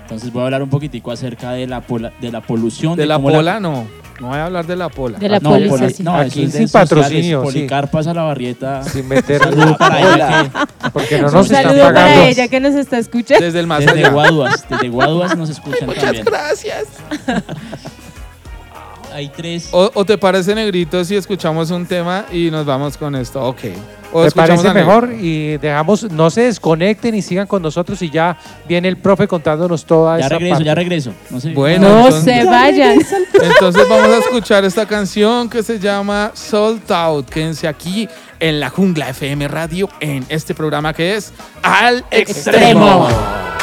Entonces 0.07 0.33
voy 0.33 0.43
a 0.43 0.45
hablar 0.45 0.63
un 0.63 0.71
poquitico 0.71 1.11
acerca 1.11 1.51
de 1.51 1.67
la, 1.67 1.81
pola- 1.81 2.13
de 2.21 2.31
la 2.31 2.41
polución. 2.41 2.97
De 2.97 3.07
la 3.07 3.17
cómo 3.17 3.31
pola, 3.31 3.59
no. 3.59 3.85
No 4.21 4.29
voy 4.29 4.39
a 4.39 4.47
hablar 4.47 4.67
de 4.67 4.77
la 4.77 4.89
pola. 4.89 5.19
De 5.19 5.29
la 5.29 5.41
no, 5.41 5.57
sí. 5.91 6.03
no, 6.03 6.15
Aquí 6.17 6.45
es 6.45 6.53
de 6.53 6.59
sin 6.61 6.69
sociales, 6.69 6.71
patrocinio, 6.73 7.41
sí. 7.41 7.45
Policarpas 7.47 8.07
a 8.07 8.15
la 8.15 8.23
barrieta. 8.23 8.83
Sin 8.85 9.07
meter 9.09 9.43
Saludo 9.43 9.77
para 9.77 10.01
ella 10.01 10.43
que 10.83 10.91
porque 10.91 11.19
no 11.21 11.31
nos 11.31 11.47
están 11.47 11.65
saludo 11.65 11.83
para 11.83 11.95
pagando. 11.95 12.23
ella 12.23 12.49
que 12.49 12.61
nos 12.61 12.75
está 12.77 12.99
escuchando. 12.99 13.45
Desde 13.45 13.59
el 13.61 13.67
más 13.67 13.81
desde 13.81 13.99
allá. 13.99 14.11
Guaduas, 14.11 14.65
desde 14.71 14.89
Guaduas 14.89 15.37
nos 15.37 15.51
escuchan 15.51 15.91
también. 15.93 16.25
gracias. 16.25 16.85
Hay 19.17 19.29
tres. 19.29 19.71
O, 19.73 19.91
o 19.95 20.05
te 20.05 20.19
parece 20.19 20.55
negrito 20.55 21.03
si 21.03 21.17
escuchamos 21.17 21.71
un 21.71 21.87
tema 21.87 22.27
y 22.31 22.51
nos 22.51 22.67
vamos 22.67 22.99
con 22.99 23.15
esto? 23.17 23.43
Ok. 23.43 23.61
O 24.13 24.21
¿Te 24.21 24.29
escuchamos 24.29 24.63
parece 24.63 24.75
mejor? 24.75 25.11
Y 25.19 25.57
dejamos, 25.57 26.11
no 26.13 26.29
se 26.29 26.43
desconecten 26.43 27.15
y 27.15 27.23
sigan 27.23 27.47
con 27.47 27.63
nosotros 27.63 28.01
y 28.03 28.11
ya 28.11 28.37
viene 28.69 28.89
el 28.89 28.99
profe 28.99 29.27
contándonos 29.27 29.87
toda 29.87 30.19
Ya 30.19 30.27
esa 30.27 30.35
regreso, 30.35 30.53
parte. 30.57 30.65
ya 30.67 30.75
regreso. 30.75 31.13
No 31.31 31.41
sé. 31.41 31.51
Bueno, 31.55 31.89
No 31.89 32.05
entonces, 32.09 32.25
se 32.25 32.45
vayan. 32.45 32.99
entonces 33.43 33.89
vamos 33.89 34.09
a 34.11 34.19
escuchar 34.19 34.67
esta 34.67 34.85
canción 34.85 35.49
que 35.49 35.63
se 35.63 35.79
llama 35.79 36.33
Sold 36.35 36.93
Out. 36.93 37.31
Quédense 37.31 37.67
aquí 37.67 38.07
en 38.39 38.61
la 38.61 38.69
Jungla 38.69 39.09
FM 39.09 39.49
Radio 39.49 39.89
en 40.01 40.27
este 40.29 40.55
programa 40.55 40.93
que 40.93 41.17
es 41.17 41.33
Al 41.63 42.05
Extremo. 42.11 43.09
radicalmente 43.09 43.56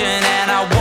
and 0.00 0.50
I 0.50 0.77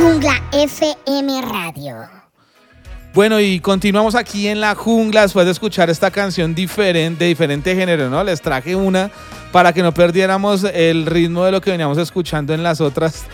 Jungla 0.00 0.42
FM 0.50 1.42
Radio. 1.42 1.96
Bueno, 3.12 3.38
y 3.38 3.60
continuamos 3.60 4.14
aquí 4.14 4.48
en 4.48 4.58
la 4.58 4.74
jungla 4.74 5.20
después 5.22 5.44
de 5.44 5.52
escuchar 5.52 5.90
esta 5.90 6.10
canción 6.10 6.54
diferente, 6.54 7.24
de 7.24 7.28
diferente 7.28 7.76
género, 7.76 8.08
¿no? 8.08 8.24
Les 8.24 8.40
traje 8.40 8.74
una 8.74 9.10
para 9.52 9.74
que 9.74 9.82
no 9.82 9.92
perdiéramos 9.92 10.64
el 10.64 11.04
ritmo 11.04 11.44
de 11.44 11.52
lo 11.52 11.60
que 11.60 11.72
veníamos 11.72 11.98
escuchando 11.98 12.54
en 12.54 12.62
las 12.62 12.80
otras. 12.80 13.26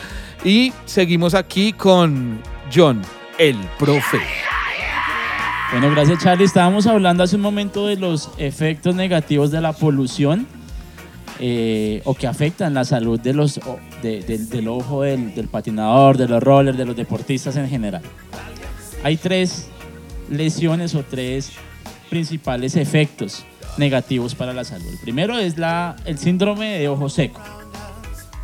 Y 0.45 0.73
seguimos 0.87 1.35
aquí 1.35 1.73
con 1.73 2.41
John, 2.75 3.01
el 3.39 3.57
profe. 3.79 4.19
Bueno, 5.71 5.93
gracias 5.93 6.21
Charlie. 6.21 6.47
Estábamos 6.47 6.89
hablando 6.89 7.23
hace 7.23 7.37
un 7.37 7.43
momento 7.43 7.87
de 7.87 7.95
los 7.95 8.31
efectos 8.39 8.97
negativos 8.97 9.53
de 9.53 9.61
la 9.61 9.73
polución 9.73 10.49
eh, 11.41 12.01
o 12.05 12.15
que 12.15 12.27
afectan 12.27 12.75
la 12.75 12.85
salud 12.85 13.21
de 13.21 13.33
los, 13.35 13.61
del- 14.03 14.69
ojo 14.69 15.03
del, 15.03 15.49
patinador, 15.49 16.17
de 16.17 16.29
los 16.29 16.43
rollers, 16.43 16.77
de 16.79 16.85
los 16.85 16.97
deportistas 16.97 17.57
en 17.57 17.69
general. 17.69 18.03
Hay 19.03 19.17
tres 19.17 19.69
lesiones 20.31 20.95
o 20.95 21.03
tres 21.05 21.53
principales 22.11 22.77
efectos 22.77 23.45
negativos 23.79 24.35
para 24.35 24.53
la 24.53 24.65
salud. 24.65 24.87
El 24.91 24.99
primero 24.99 25.39
es 25.39 25.59
la, 25.59 25.97
el 26.07 26.19
síndrome 26.19 26.79
de 26.79 26.89
ojo 26.89 27.09
seco. 27.09 27.41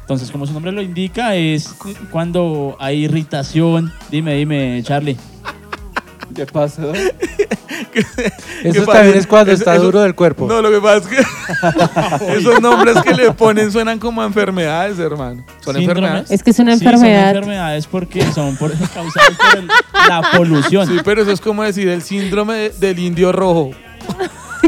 Entonces, 0.02 0.30
como 0.30 0.46
su 0.46 0.52
nombre 0.52 0.72
lo 0.72 0.82
indica, 0.82 1.34
es 1.36 1.68
cu- 1.68 1.94
cuando 2.10 2.76
hay 2.78 3.04
irritación. 3.04 3.92
Dime, 4.10 4.34
dime, 4.34 4.82
Charlie. 4.84 5.16
¿Qué 6.34 6.46
pasó? 6.46 6.92
Eso 8.64 8.84
pasa? 8.86 8.98
también 8.98 9.18
es 9.18 9.26
cuando 9.26 9.52
Eso- 9.52 9.60
está 9.60 9.74
eso- 9.74 9.84
duro 9.84 10.00
del 10.02 10.14
cuerpo. 10.14 10.46
No, 10.46 10.62
lo 10.62 10.70
que 10.70 10.80
pasa 10.80 10.98
es 10.98 11.06
que 11.06 12.36
esos 12.38 12.60
nombres 12.60 12.96
que 13.02 13.12
le 13.14 13.32
ponen 13.32 13.70
suenan 13.72 13.98
como 13.98 14.22
enfermedades, 14.24 14.98
hermano. 14.98 15.44
¿Son 15.60 15.76
enfermedades? 15.76 16.30
Es 16.30 16.42
que 16.42 16.50
es 16.50 16.58
una 16.58 16.72
Sí, 16.76 16.84
son 16.84 16.94
enfermedad. 16.94 17.28
enfermedades 17.36 17.86
porque 17.86 18.22
son 18.32 18.56
por, 18.56 18.70
causadas 18.94 19.30
por 19.36 19.58
el- 19.58 19.66
la 19.66 20.22
polución. 20.36 20.86
Sí, 20.86 20.98
pero 21.04 21.22
eso 21.22 21.32
es 21.32 21.40
como 21.40 21.62
decir 21.64 21.88
el 21.88 22.02
síndrome 22.02 22.54
de- 22.54 22.70
del 22.70 22.98
indio 22.98 23.32
rojo. 23.32 23.72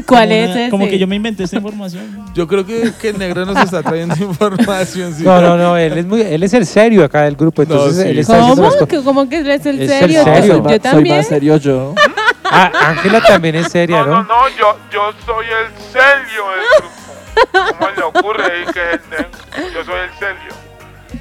¿Cuál 0.06 0.28
Como 0.28 0.32
es 0.38 0.50
una- 0.50 0.60
ese? 0.62 0.70
Como 0.70 0.86
que 0.88 0.98
yo 0.98 1.06
me 1.06 1.16
inventé 1.16 1.44
esta 1.44 1.56
información. 1.56 2.24
Yo 2.34 2.46
creo 2.48 2.66
que, 2.66 2.92
que 3.00 3.08
el 3.10 3.18
negro 3.18 3.44
nos 3.46 3.56
está 3.58 3.82
trayendo 3.82 4.14
información. 4.20 5.14
sí. 5.14 5.22
No, 5.22 5.40
no, 5.40 5.56
no, 5.56 5.76
él 5.76 5.98
es, 5.98 6.06
muy, 6.06 6.20
él 6.22 6.42
es 6.42 6.52
el 6.54 6.66
serio 6.66 7.04
acá 7.04 7.22
del 7.22 7.36
grupo, 7.36 7.62
entonces 7.62 8.02
sí. 8.02 8.08
él 8.10 8.18
está 8.18 8.34
haciendo 8.34 8.56
¿Cómo? 8.56 8.66
las 8.66 8.74
cosas. 8.74 8.88
¿Que- 8.88 9.02
¿Cómo 9.04 9.28
que 9.28 9.36
es 9.38 9.44
el 9.46 9.50
Es 9.52 9.66
el 9.66 9.88
serio? 9.88 10.24
serio. 10.24 10.54
Yo- 10.56 10.62
ma- 10.62 10.70
soy 10.70 10.78
también. 10.80 11.16
más 11.18 11.28
serio 11.28 11.56
yo. 11.58 11.94
Ah, 12.44 12.70
Ángela 12.90 13.20
también 13.22 13.54
es 13.56 13.68
seria, 13.72 14.00
No, 14.00 14.06
no, 14.06 14.12
¿no? 14.12 14.22
no, 14.24 14.48
yo, 14.58 14.76
yo 14.92 15.00
soy 15.24 15.46
el 15.46 15.72
celio 15.92 16.44
del 16.50 16.64
grupo. 16.78 17.74
¿Cómo 17.78 17.90
le 17.96 18.02
ocurre 18.02 18.44
ahí 18.44 18.64
que 18.72 18.80
es 18.80 19.00
el- 19.18 19.72
yo 19.74 19.84
soy 19.84 19.94
el 20.00 20.10
celio? 20.18 20.54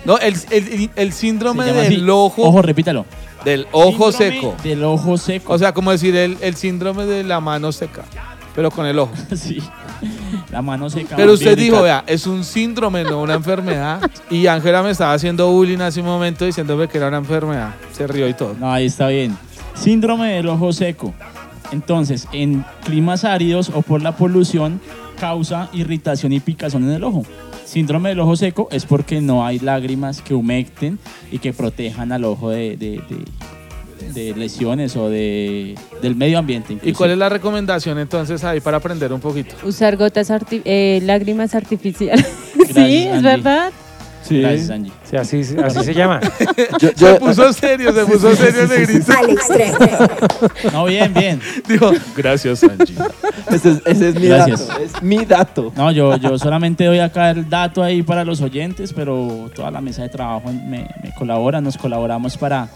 No, 0.05 0.17
el, 0.19 0.35
el- 0.51 0.89
el 0.95 1.13
síndrome 1.13 1.65
del 1.65 1.79
así. 1.79 2.05
ojo, 2.09 2.41
Ojo, 2.43 2.61
repítalo. 2.61 3.05
del 3.45 3.67
ojo 3.71 4.11
Síndrome 4.11 4.35
seco. 4.41 4.55
Del 4.63 4.83
ojo 4.83 5.17
seco. 5.17 5.53
O 5.53 5.57
sea, 5.57 5.73
como 5.73 5.91
decir 5.91 6.15
el, 6.15 6.37
el 6.41 6.55
síndrome 6.55 7.05
de 7.05 7.23
la 7.23 7.39
mano 7.39 7.71
seca, 7.71 8.03
pero 8.55 8.69
con 8.71 8.85
el 8.85 8.97
ojo. 8.99 9.11
sí. 9.35 9.59
La 10.51 10.61
mano 10.61 10.89
seca. 10.89 11.15
Pero 11.15 11.33
usted 11.33 11.57
dijo, 11.57 11.81
vea, 11.81 12.03
es 12.07 12.27
un 12.27 12.43
síndrome, 12.43 13.03
no 13.03 13.21
una 13.21 13.33
enfermedad. 13.35 14.01
Y 14.29 14.47
Ángela 14.47 14.83
me 14.83 14.91
estaba 14.91 15.13
haciendo 15.13 15.49
bullying 15.51 15.79
hace 15.79 15.99
un 16.01 16.05
momento 16.07 16.45
diciéndome 16.45 16.87
que 16.87 16.97
era 16.97 17.07
una 17.07 17.17
enfermedad. 17.17 17.73
Se 17.91 18.05
rió 18.07 18.27
y 18.27 18.33
todo. 18.33 18.55
No, 18.59 18.71
ahí 18.71 18.85
está 18.85 19.07
bien. 19.07 19.35
Síndrome 19.75 20.33
del 20.33 20.47
ojo 20.49 20.71
seco. 20.73 21.13
Entonces, 21.71 22.27
en 22.31 22.63
climas 22.85 23.23
áridos 23.23 23.71
o 23.73 23.81
por 23.81 24.01
la 24.03 24.15
polución, 24.15 24.79
causa 25.19 25.69
irritación 25.73 26.31
y 26.33 26.39
picazón 26.39 26.83
en 26.83 26.91
el 26.91 27.03
ojo. 27.03 27.23
Síndrome 27.65 28.09
del 28.09 28.19
ojo 28.19 28.35
seco 28.35 28.67
es 28.71 28.85
porque 28.85 29.21
no 29.21 29.43
hay 29.45 29.57
lágrimas 29.57 30.21
que 30.21 30.35
humecten 30.35 30.99
y 31.31 31.39
que 31.39 31.53
protejan 31.53 32.11
al 32.11 32.25
ojo 32.25 32.49
de, 32.51 32.77
de- 32.77 33.01
de- 33.09 33.25
de 34.11 34.33
lesiones 34.35 34.95
o 34.95 35.09
de, 35.09 35.75
del 36.01 36.15
medio 36.15 36.39
ambiente. 36.39 36.77
¿Y 36.81 36.93
cuál 36.93 37.11
es 37.11 37.17
la 37.17 37.29
recomendación 37.29 37.97
entonces 37.99 38.43
ahí 38.43 38.59
para 38.59 38.77
aprender 38.77 39.11
un 39.13 39.19
poquito? 39.21 39.55
Usar 39.63 39.95
gotas 39.97 40.29
arti- 40.31 40.61
eh, 40.65 40.99
lágrimas 41.03 41.55
artificiales. 41.55 42.25
Gracias, 42.55 42.75
sí, 42.87 43.07
es 43.07 43.21
verdad. 43.21 43.71
Sí. 44.23 44.39
Gracias, 44.39 44.69
Angie. 44.69 44.91
Sí, 45.03 45.17
así, 45.17 45.41
así 45.61 45.83
se 45.83 45.93
llama. 45.93 46.21
Yo, 46.79 46.89
Se 46.89 46.95
yo- 46.95 47.19
puso 47.19 47.51
serio, 47.51 47.91
se 47.91 48.05
puso 48.05 48.33
serio 48.37 48.67
negrito. 48.67 49.11
Al 49.17 49.29
extremo. 49.31 49.77
No, 50.71 50.85
bien, 50.85 51.13
bien. 51.13 51.41
Dijo, 51.67 51.91
gracias 52.15 52.63
Angie. 52.63 52.95
ese, 53.51 53.71
es, 53.71 53.81
ese 53.85 54.09
es 54.09 54.15
mi 54.15 54.27
Gracias. 54.27 54.65
dato. 54.67 54.81
Es 54.81 55.03
mi 55.03 55.25
dato. 55.25 55.73
No, 55.75 55.91
yo, 55.91 56.15
yo 56.15 56.37
solamente 56.39 56.85
doy 56.85 56.99
acá 56.99 57.31
el 57.31 57.49
dato 57.49 57.83
ahí 57.83 58.01
para 58.01 58.23
los 58.23 58.39
oyentes, 58.39 58.93
pero 58.93 59.51
toda 59.53 59.69
la 59.71 59.81
mesa 59.81 60.03
de 60.03 60.09
trabajo 60.09 60.53
me, 60.53 60.87
me 61.03 61.13
colabora, 61.17 61.59
nos 61.59 61.75
colaboramos 61.77 62.37
para, 62.37 62.69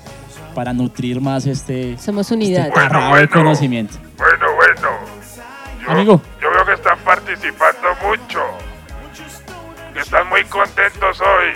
para 0.58 0.74
nutrir 0.74 1.22
más 1.22 1.46
este, 1.46 2.00
Somos 2.00 2.32
unidad. 2.32 2.70
este 2.70 2.80
tarrado 2.80 3.16
de 3.16 3.30
conocimiento. 3.30 3.96
Bueno, 4.18 4.56
bueno. 4.56 4.90
Yo, 5.84 5.92
Amigo. 5.92 6.22
yo 6.42 6.50
veo 6.50 6.66
que 6.66 6.74
están 6.74 6.98
participando 7.06 7.90
mucho. 8.02 8.40
Que 9.94 10.00
están 10.00 10.28
muy 10.30 10.44
contentos 10.46 11.22
hoy. 11.22 11.54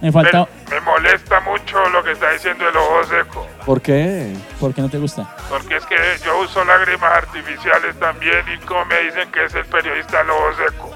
Me 0.00 0.10
falta... 0.10 0.48
Me, 0.70 0.76
me 0.76 0.80
molesta 0.80 1.38
mucho 1.40 1.86
lo 1.90 2.02
que 2.02 2.12
está 2.12 2.30
diciendo 2.30 2.66
el 2.66 2.74
ojo 2.74 3.04
seco. 3.04 3.46
¿Por 3.66 3.82
qué? 3.82 4.32
¿Por 4.58 4.72
qué 4.72 4.80
no 4.80 4.88
te 4.88 4.96
gusta? 4.96 5.28
Porque 5.50 5.76
es 5.76 5.84
que 5.84 5.96
yo 6.24 6.40
uso 6.40 6.64
lágrimas 6.64 7.12
artificiales 7.12 7.94
también 8.00 8.42
y 8.54 8.56
como 8.64 8.86
me 8.86 9.02
dicen 9.02 9.30
que 9.32 9.44
es 9.44 9.54
el 9.54 9.66
periodista 9.66 10.22
el 10.22 10.30
ojo 10.30 10.48
seco. 10.66 10.90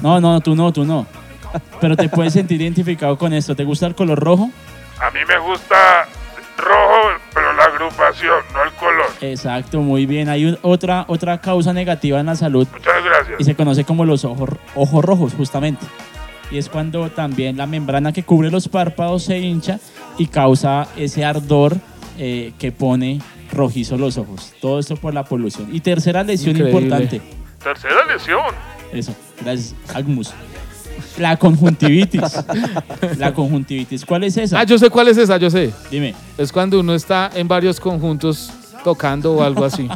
No, 0.00 0.18
no, 0.18 0.40
tú 0.40 0.56
no, 0.56 0.72
tú 0.72 0.86
no. 0.86 1.06
Pero 1.78 1.94
te 1.94 2.08
puedes 2.08 2.32
sentir 2.32 2.62
identificado 2.62 3.18
con 3.18 3.34
esto. 3.34 3.54
¿Te 3.54 3.64
gusta 3.64 3.86
el 3.86 3.94
color 3.94 4.18
rojo? 4.18 4.48
A 4.98 5.10
mí 5.10 5.20
me 5.28 5.38
gusta 5.40 6.06
rojo, 6.58 7.18
pero 7.32 7.52
la 7.52 7.64
agrupación, 7.64 8.36
no 8.52 8.62
el 8.64 8.72
color. 8.72 9.06
Exacto, 9.20 9.80
muy 9.80 10.06
bien. 10.06 10.28
Hay 10.28 10.46
un- 10.46 10.58
otra, 10.62 11.04
otra 11.08 11.38
causa 11.40 11.72
negativa 11.72 12.20
en 12.20 12.26
la 12.26 12.36
salud 12.36 12.66
Muchas 12.72 13.04
gracias. 13.04 13.40
y 13.40 13.44
se 13.44 13.54
conoce 13.54 13.84
como 13.84 14.04
los 14.04 14.24
ojos, 14.24 14.50
ojos 14.74 15.04
rojos, 15.04 15.34
justamente. 15.34 15.84
Y 16.50 16.58
es 16.58 16.68
cuando 16.68 17.10
también 17.10 17.56
la 17.56 17.66
membrana 17.66 18.12
que 18.12 18.22
cubre 18.22 18.50
los 18.50 18.68
párpados 18.68 19.24
se 19.24 19.38
hincha 19.38 19.80
y 20.18 20.26
causa 20.26 20.86
ese 20.96 21.24
ardor 21.24 21.76
eh, 22.18 22.52
que 22.58 22.70
pone 22.70 23.20
rojizo 23.52 23.96
los 23.96 24.18
ojos. 24.18 24.52
Todo 24.60 24.78
esto 24.78 24.96
por 24.96 25.14
la 25.14 25.24
polución. 25.24 25.68
Y 25.74 25.80
tercera 25.80 26.22
lesión 26.22 26.56
Increíble. 26.56 26.80
importante. 26.82 27.20
Tercera 27.62 28.04
lesión. 28.06 28.44
Eso, 28.92 29.14
gracias, 29.40 29.74
Agmus. 29.94 30.32
La 31.18 31.36
conjuntivitis. 31.36 32.22
La 33.18 33.32
conjuntivitis, 33.32 34.04
¿cuál 34.04 34.24
es 34.24 34.36
esa? 34.36 34.60
Ah, 34.60 34.64
yo 34.64 34.78
sé 34.78 34.90
cuál 34.90 35.08
es 35.08 35.16
esa, 35.16 35.36
yo 35.36 35.50
sé. 35.50 35.70
Dime. 35.90 36.14
Es 36.38 36.52
cuando 36.52 36.80
uno 36.80 36.94
está 36.94 37.30
en 37.34 37.46
varios 37.48 37.78
conjuntos 37.80 38.50
tocando 38.82 39.32
o 39.34 39.42
algo 39.42 39.64
así. 39.64 39.88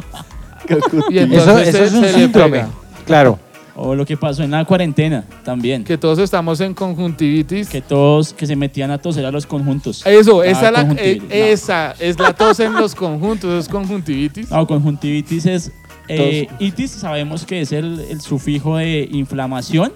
Y 1.09 1.17
Eso, 1.17 1.23
entonces 1.33 1.67
eso 1.69 1.77
se- 1.77 1.83
es 1.85 1.93
un 1.93 2.03
se 2.03 2.13
síndrome. 2.13 2.65
Claro. 3.05 3.39
O 3.81 3.95
lo 3.95 4.05
que 4.05 4.17
pasó 4.17 4.43
en 4.43 4.51
la 4.51 4.65
cuarentena 4.65 5.23
también. 5.43 5.83
Que 5.85 5.97
todos 5.97 6.19
estamos 6.19 6.59
en 6.59 6.73
conjuntivitis. 6.73 7.69
Que 7.69 7.81
todos 7.81 8.33
que 8.33 8.45
se 8.45 8.55
metían 8.55 8.91
a 8.91 8.97
toser 8.97 9.25
a 9.25 9.31
los 9.31 9.45
conjuntos. 9.45 10.05
Eso, 10.05 10.43
esa, 10.43 10.67
es 10.67 10.71
la- 10.73 10.79
conjuntivitis. 10.81 11.31
eh, 11.31 11.51
esa 11.53 11.95
es 11.99 12.19
la 12.19 12.33
tos 12.33 12.59
en 12.59 12.73
los 12.73 12.93
conjuntos, 12.93 13.51
es 13.65 13.69
conjuntivitis. 13.69 14.51
No, 14.51 14.67
conjuntivitis 14.67 15.45
es. 15.45 15.71
eh, 16.09 16.47
itis 16.59 16.91
sabemos 16.91 17.45
que 17.45 17.61
es 17.61 17.71
el, 17.71 17.99
el 18.09 18.19
sufijo 18.19 18.77
de 18.77 19.07
inflamación 19.11 19.93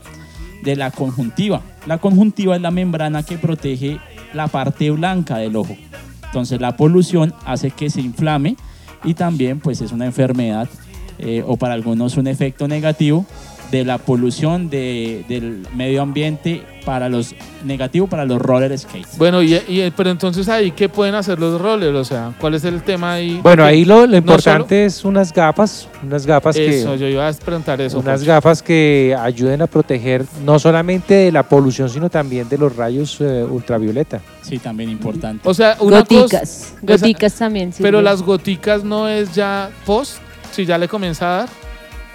de 0.64 0.76
la 0.76 0.92
conjuntiva. 0.92 1.62
La 1.86 1.98
conjuntiva 1.98 2.56
es 2.56 2.62
la 2.62 2.72
membrana 2.72 3.24
que 3.24 3.38
protege 3.38 4.00
la 4.34 4.48
parte 4.48 4.90
blanca 4.92 5.38
del 5.38 5.56
ojo. 5.56 5.76
Entonces 6.26 6.60
la 6.60 6.76
polución 6.78 7.34
hace 7.46 7.70
que 7.72 7.90
se 7.90 8.02
inflame 8.02 8.56
y 9.04 9.14
también 9.14 9.60
pues 9.60 9.82
es 9.82 9.92
una 9.92 10.06
enfermedad 10.06 10.68
eh, 11.20 11.44
o 11.46 11.58
para 11.58 11.74
algunos 11.76 12.18
un 12.18 12.28
efecto 12.28 12.68
negativo 12.68 13.26
de 13.72 13.86
la 13.86 13.98
polución 14.00 14.70
de- 14.70 15.26
del 15.28 15.68
medio 15.76 16.02
ambiente 16.02 16.64
para 16.84 17.10
los 17.10 17.34
negativo 17.64 18.08
para 18.08 18.26
los 18.26 18.42
roller 18.42 18.78
skates. 18.78 19.18
Bueno, 19.18 19.42
y, 19.42 19.56
y- 19.68 19.92
pero 19.96 20.10
entonces 20.10 20.50
ahí, 20.50 20.72
¿qué 20.72 20.90
pueden 20.90 21.16
hacer 21.16 21.40
los 21.40 21.60
rollers? 21.62 21.96
O 21.96 22.04
sea, 22.06 22.34
¿cuál 22.40 22.54
es 22.56 22.64
el 22.66 22.82
tema 22.84 23.14
ahí? 23.14 23.40
Bueno, 23.42 23.64
ahí 23.64 23.86
lo, 23.86 24.02
lo 24.02 24.08
no 24.08 24.18
importante 24.18 24.86
es 24.86 25.04
unas 25.06 25.32
gafas, 25.34 25.88
unas 26.04 26.26
gafas 26.26 26.56
solo- 26.56 26.68
que... 26.68 26.80
Eso, 26.82 26.96
yo 26.96 27.08
iba 27.08 27.28
a 27.28 27.34
preguntar 27.34 27.80
eso. 27.82 28.00
unas 28.00 28.20
Pocho. 28.20 28.32
gafas 28.32 28.62
que 28.62 29.16
ayuden 29.20 29.62
a 29.62 29.68
proteger 29.68 30.26
no 30.46 30.60
solamente 30.60 31.14
de 31.14 31.32
la 31.32 31.44
polución, 31.44 31.90
sino 31.90 32.10
también 32.10 32.48
de 32.50 32.58
los 32.58 32.76
rayos 32.76 33.18
eh, 33.22 33.44
ultravioleta. 33.50 34.22
Sí, 34.42 34.60
también 34.60 34.90
importante. 34.90 35.48
O 35.48 35.54
sea, 35.54 35.78
una 35.80 36.00
Goticas. 36.00 36.30
cosa- 36.30 36.76
Goticas 36.82 37.34
también 37.36 37.70
Pero 37.78 38.00
sirven. 38.00 38.04
las 38.04 38.22
goticas 38.22 38.84
no 38.84 39.08
es 39.08 39.34
ya 39.34 39.70
post, 39.86 40.18
si 40.52 40.66
ya 40.66 40.78
le 40.78 40.88
comienza 40.88 41.26
a 41.34 41.38
dar. 41.40 41.50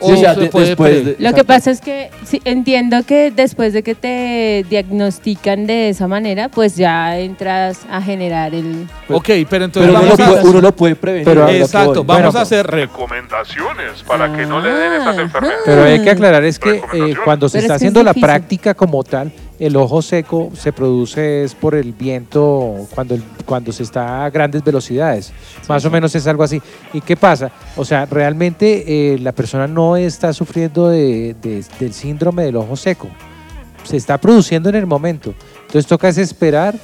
Sí, 0.01 0.13
o 0.13 0.17
sea, 0.17 0.35
se 0.35 0.41
de- 0.43 0.47
puede 0.49 0.67
después 0.69 0.91
pre? 1.03 1.05
de- 1.05 1.17
Lo 1.19 1.33
que 1.35 1.45
pasa 1.45 1.71
es 1.73 1.81
que 1.81 2.11
sí, 2.25 2.41
entiendo 2.45 3.03
que 3.05 3.33
después 3.33 3.73
de 3.73 3.83
que 3.83 3.95
te 3.97 4.65
diagnostican 4.71 5.67
de 5.67 5.89
esa 5.89 6.07
manera, 6.07 6.49
pues 6.49 6.77
ya 6.77 7.19
entras 7.19 7.81
a 7.91 8.01
generar 8.01 8.55
el... 8.55 8.87
Ok, 9.09 9.29
pero 9.51 9.65
entonces 9.65 9.91
Pero 9.93 10.01
uno 10.01 10.09
lo 10.11 10.17
puede- 10.17 10.49
uno 10.51 10.61
lo 10.61 10.77
puede 10.77 10.95
prevenir, 10.97 11.25
Pero, 11.27 11.49
exacto, 11.49 12.05
vamos 12.05 12.23
Bueno, 12.25 12.39
a 12.39 12.43
hacer 12.43 12.67
recomendaciones 12.67 14.03
para 14.07 14.33
que 14.37 14.47
no 14.47 14.61
le 14.61 14.71
den 14.71 14.93
esas 15.01 15.19
enfermedades. 15.19 15.63
Pero 15.65 15.83
hay 15.85 16.03
que 16.03 16.11
aclarar 16.11 16.45
es 16.45 16.59
que 16.59 16.77
eh, 16.93 17.15
cuando 17.25 17.49
se 17.49 17.59
Pero 17.59 17.63
está 17.63 17.75
es 17.75 17.81
que 17.81 17.87
es 17.87 17.91
haciendo 17.91 18.03
la 18.03 18.15
práctica 18.15 18.75
como 18.75 19.03
tal, 19.03 19.33
el 19.59 19.77
ojo 19.77 20.03
seco 20.03 20.51
se 20.55 20.73
produce 20.73 21.43
es 21.45 21.55
por 21.55 21.75
el 21.75 21.93
viento 21.93 22.87
cuando, 22.95 23.19
cuando 23.45 23.73
se 23.73 23.83
está 23.83 24.25
a 24.25 24.31
grandes 24.31 24.63
velocidades. 24.63 25.33
Más 25.69 25.85
o 25.85 25.91
menos 25.91 26.15
es 26.15 26.27
algo 26.27 26.43
así. 26.45 26.61
¿Y 26.93 27.01
qué 27.01 27.17
pasa? 27.17 27.51
O 27.77 27.85
sea, 27.85 28.07
realmente 28.07 29.15
eh, 29.15 29.19
la 29.19 29.33
persona 29.33 29.67
no 29.67 29.97
está 29.97 30.33
sufriendo 30.33 30.89
de- 30.89 31.35
de- 31.43 31.65
del 31.81 31.93
síndrome 31.93 32.45
del 32.45 32.57
ojo 32.57 32.77
seco. 32.77 33.09
Se 33.85 33.97
está 33.97 34.19
produciendo 34.19 34.69
en 34.69 34.75
el 34.77 34.87
momento. 34.87 35.35
Entonces 35.67 35.87
toca 35.87 36.09
es 36.09 36.19
esperar 36.19 36.75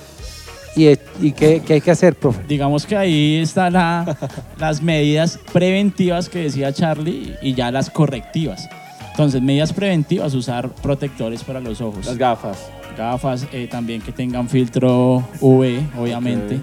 y, 0.77 0.89
y 1.21 1.33
¿qué, 1.33 1.63
qué 1.65 1.75
hay 1.75 1.81
que 1.81 1.91
hacer, 1.93 2.17
profe? 2.17 2.43
Digamos 2.49 2.85
que 2.87 2.97
ahí 2.97 3.37
están 3.37 3.75
la, 3.75 4.17
las 4.59 4.83
medidas 4.83 5.39
preventivas 5.53 6.29
que 6.29 6.41
decía 6.41 6.73
Charlie 6.73 7.37
y 7.41 7.55
ya 7.55 7.71
las 7.71 7.91
correctivas. 7.91 8.69
Entonces, 9.15 9.41
medidas 9.41 9.73
preventivas, 9.73 10.35
usar 10.35 10.71
protectores 10.71 11.45
para 11.45 11.61
los 11.61 11.81
ojos. 11.81 12.05
Las 12.05 12.19
gafas. 12.19 12.69
Gafas, 12.99 13.47
eh, 13.53 13.69
también 13.71 14.03
que 14.03 14.11
tengan 14.11 14.49
filtro 14.49 15.23
UV, 15.41 15.85
obviamente. 15.97 16.59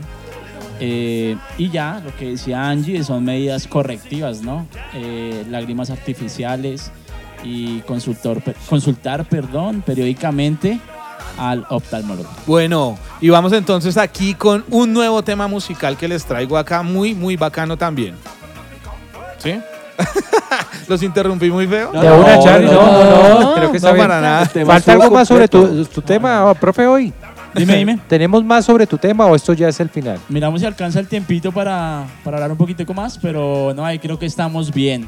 Eh, 0.82 1.38
y 1.58 1.70
ya, 1.70 2.02
lo 2.04 2.14
que 2.18 2.32
decía 2.32 2.68
Angie, 2.68 3.06
son 3.06 3.24
medidas 3.24 3.68
correctivas, 3.68 4.41
¿no? 4.41 4.68
Eh, 4.93 5.45
lágrimas 5.49 5.91
artificiales 5.91 6.91
y 7.41 7.80
consultor, 7.82 8.43
consultar 8.68 9.24
perdón, 9.24 9.82
periódicamente 9.82 10.78
al 11.38 11.66
oftalmólogo. 11.70 12.30
Bueno, 12.45 12.99
y 13.22 13.30
vamos 13.30 13.54
entonces 13.54 13.95
aquí 13.95 14.34
con 14.34 14.66
un 14.72 14.91
nuevo 14.91 15.24
tema 15.24 15.47
musical 15.47 15.95
que 15.95 16.10
les 16.10 16.26
traigo 16.26 16.58
acá, 16.58 16.84
muy, 16.84 17.16
muy 17.16 17.38
bacano 17.38 17.78
también. 17.78 18.16
¿Sí? 19.38 19.54
¿Los 20.88 21.03
interrumpí 21.03 21.49
muy 21.49 21.67
feo? 21.67 21.91
De 21.91 22.11
una, 22.11 22.39
Charlie, 22.39 22.67
no, 22.67 22.74
no, 22.74 23.39
no, 23.39 23.55
creo 23.55 23.72
que 23.72 23.78
está 23.78 23.89
no 23.89 23.95
bien. 23.95 24.07
para 24.07 24.22
nada. 24.22 24.45
Falta 24.45 24.93
algo 24.93 25.11
más 25.11 25.28
sobre 25.28 25.47
tu, 25.47 25.86
tu 25.86 26.01
tema, 26.01 26.49
oh, 26.49 26.55
profe, 26.55 26.88
hoy. 26.88 27.13
Dime, 27.53 27.76
dime. 27.78 27.99
¿Tenemos 28.07 28.43
más 28.43 28.65
sobre 28.65 28.88
tu 28.88 28.97
tema 28.97 29.26
o 29.26 29.36
esto 29.36 29.53
ya 29.53 29.67
es 29.67 29.80
el 29.80 29.89
final? 29.89 30.19
Miramos 30.30 30.61
si 30.61 30.65
alcanza 30.67 30.99
el 30.99 31.07
tiempito 31.07 31.51
para, 31.51 32.05
para 32.24 32.38
hablar 32.38 32.51
un 32.51 32.57
poquito 32.57 32.82
más, 32.93 33.17
pero 33.17 33.74
no, 33.76 33.86
ahí 33.86 33.99
creo 33.99 34.17
que 34.17 34.26
estamos 34.26 34.74
bien. 34.74 35.05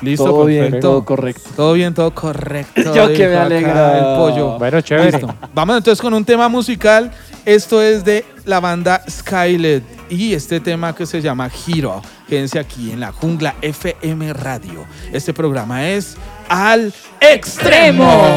Listo, 0.00 0.26
Todo 0.26 0.44
bien, 0.44 0.78
todo 0.78 1.04
correcto. 1.04 1.50
Todo 1.56 1.72
bien, 1.72 1.92
todo 1.92 2.12
correcto. 2.12 2.82
Yo 2.94 3.08
que 3.08 3.14
dijo 3.14 3.30
me 3.30 3.34
acá 3.34 3.42
alegra. 3.46 3.98
El 3.98 4.16
pollo. 4.16 4.58
Bueno, 4.58 4.80
chévere. 4.80 5.10
Listo. 5.12 5.34
Vamos 5.52 5.76
entonces 5.78 6.00
con 6.00 6.14
un 6.14 6.24
tema 6.24 6.48
musical. 6.48 7.10
Esto 7.48 7.82
es 7.82 8.04
de 8.04 8.26
la 8.44 8.60
banda 8.60 9.02
Skylet 9.08 9.82
y 10.10 10.34
este 10.34 10.60
tema 10.60 10.94
que 10.94 11.06
se 11.06 11.22
llama 11.22 11.48
Hero. 11.66 12.02
Quédense 12.28 12.58
aquí 12.58 12.90
en 12.90 13.00
la 13.00 13.10
Jungla 13.10 13.54
FM 13.62 14.34
Radio. 14.34 14.84
Este 15.14 15.32
programa 15.32 15.88
es 15.88 16.18
Al 16.50 16.92
Extremo. 17.18 18.36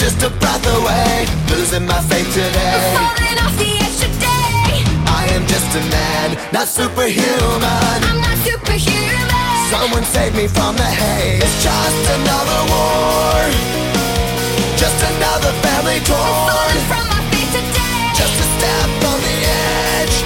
Just 0.00 0.22
a 0.22 0.30
breath 0.40 0.66
away, 0.80 1.26
losing 1.52 1.84
my 1.84 2.00
faith 2.08 2.32
today. 2.32 2.80
Falling 2.96 3.38
off 3.44 3.52
the 3.60 3.68
edge 3.84 4.00
today. 4.00 4.80
I 5.04 5.28
am 5.36 5.44
just 5.44 5.68
a 5.76 5.82
man, 5.92 6.28
not 6.56 6.66
superhuman. 6.68 8.00
I'm 8.08 8.20
not 8.24 8.38
superhuman. 8.40 9.68
Someone 9.68 10.04
save 10.04 10.34
me 10.34 10.48
from 10.48 10.74
the 10.76 10.88
haze. 10.88 11.44
It's 11.44 11.56
just 11.62 12.02
another 12.16 12.60
war, 12.72 13.40
just 14.80 14.98
another 15.12 15.52
family 15.60 16.00
torn. 16.08 16.80
from 16.88 17.04
my 17.12 17.20
faith 17.28 17.52
today. 17.52 18.00
Just 18.16 18.36
a 18.40 18.46
step 18.56 18.90
on 19.04 19.18
the 19.20 19.36
edge, 20.00 20.16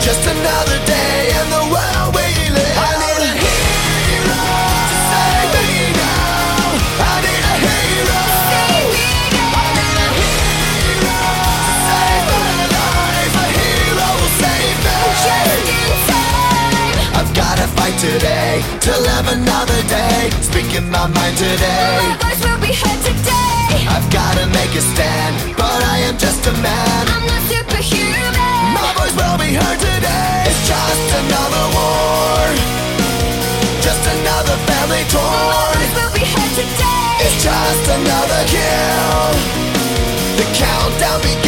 just 0.00 0.24
another 0.24 0.78
day 0.86 1.27
today. 21.38 21.94
My 22.02 22.18
voice 22.18 22.42
will 22.42 22.58
be 22.58 22.74
heard 22.74 23.00
today. 23.06 23.86
I've 23.86 24.10
gotta 24.10 24.50
make 24.50 24.74
a 24.74 24.82
stand, 24.82 25.54
but 25.54 25.80
I 25.86 26.02
am 26.10 26.18
just 26.18 26.42
a 26.50 26.54
man. 26.58 27.02
I'm 27.14 27.24
not 27.30 27.42
superhuman. 27.46 28.74
My 28.74 28.90
voice 28.98 29.14
will 29.14 29.38
be 29.38 29.54
heard 29.54 29.78
today. 29.78 30.50
It's 30.50 30.62
just 30.66 31.08
another 31.22 31.64
war. 31.78 32.42
Just 33.86 34.02
another 34.18 34.56
family 34.66 35.04
torn. 35.14 35.78
will 35.94 36.10
be 36.10 36.26
heard 36.26 36.52
today. 36.58 37.22
It's 37.22 37.38
just 37.38 37.84
another 37.86 38.42
kill. 38.50 39.30
The 40.42 40.46
countdown 40.58 41.22
begins 41.22 41.47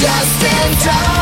just 0.00 0.42
in 0.42 0.72
time. 0.78 1.19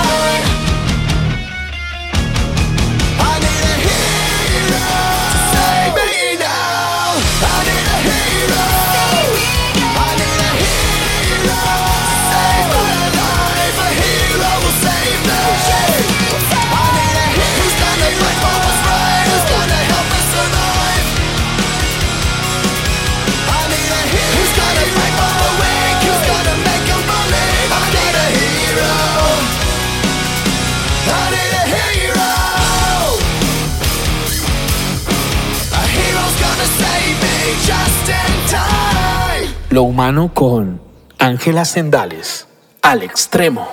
Lo 39.79 39.85
humano 39.85 40.35
con 40.35 40.81
Ángela 41.21 41.65
Sendales. 41.65 42.49
Al 42.83 43.05
extremo. 43.05 43.69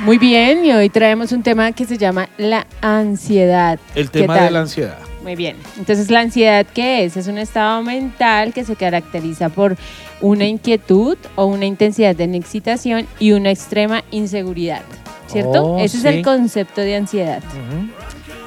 Muy 0.00 0.18
bien, 0.18 0.64
y 0.64 0.72
hoy 0.72 0.88
traemos 0.88 1.30
un 1.30 1.44
tema 1.44 1.70
que 1.70 1.84
se 1.84 1.96
llama 1.96 2.28
la 2.38 2.66
ansiedad. 2.80 3.78
El 3.94 4.10
¿Qué 4.10 4.22
tema 4.22 4.40
de 4.40 4.50
la 4.50 4.62
ansiedad. 4.62 4.98
Muy 5.22 5.36
bien. 5.36 5.56
Entonces, 5.78 6.10
¿la 6.10 6.22
ansiedad 6.22 6.66
qué 6.74 7.04
es? 7.04 7.16
Es 7.16 7.28
un 7.28 7.38
estado 7.38 7.84
mental 7.84 8.52
que 8.52 8.64
se 8.64 8.74
caracteriza 8.74 9.48
por 9.48 9.76
una 10.20 10.46
inquietud 10.46 11.16
o 11.36 11.44
una 11.44 11.66
intensidad 11.66 12.16
de 12.16 12.24
excitación 12.24 13.06
y 13.20 13.30
una 13.30 13.52
extrema 13.52 14.02
inseguridad. 14.10 14.82
¿Cierto? 15.28 15.64
Oh, 15.64 15.78
Ese 15.78 15.98
sí. 15.98 16.08
es 16.08 16.14
el 16.16 16.24
concepto 16.24 16.80
de 16.80 16.96
ansiedad. 16.96 17.44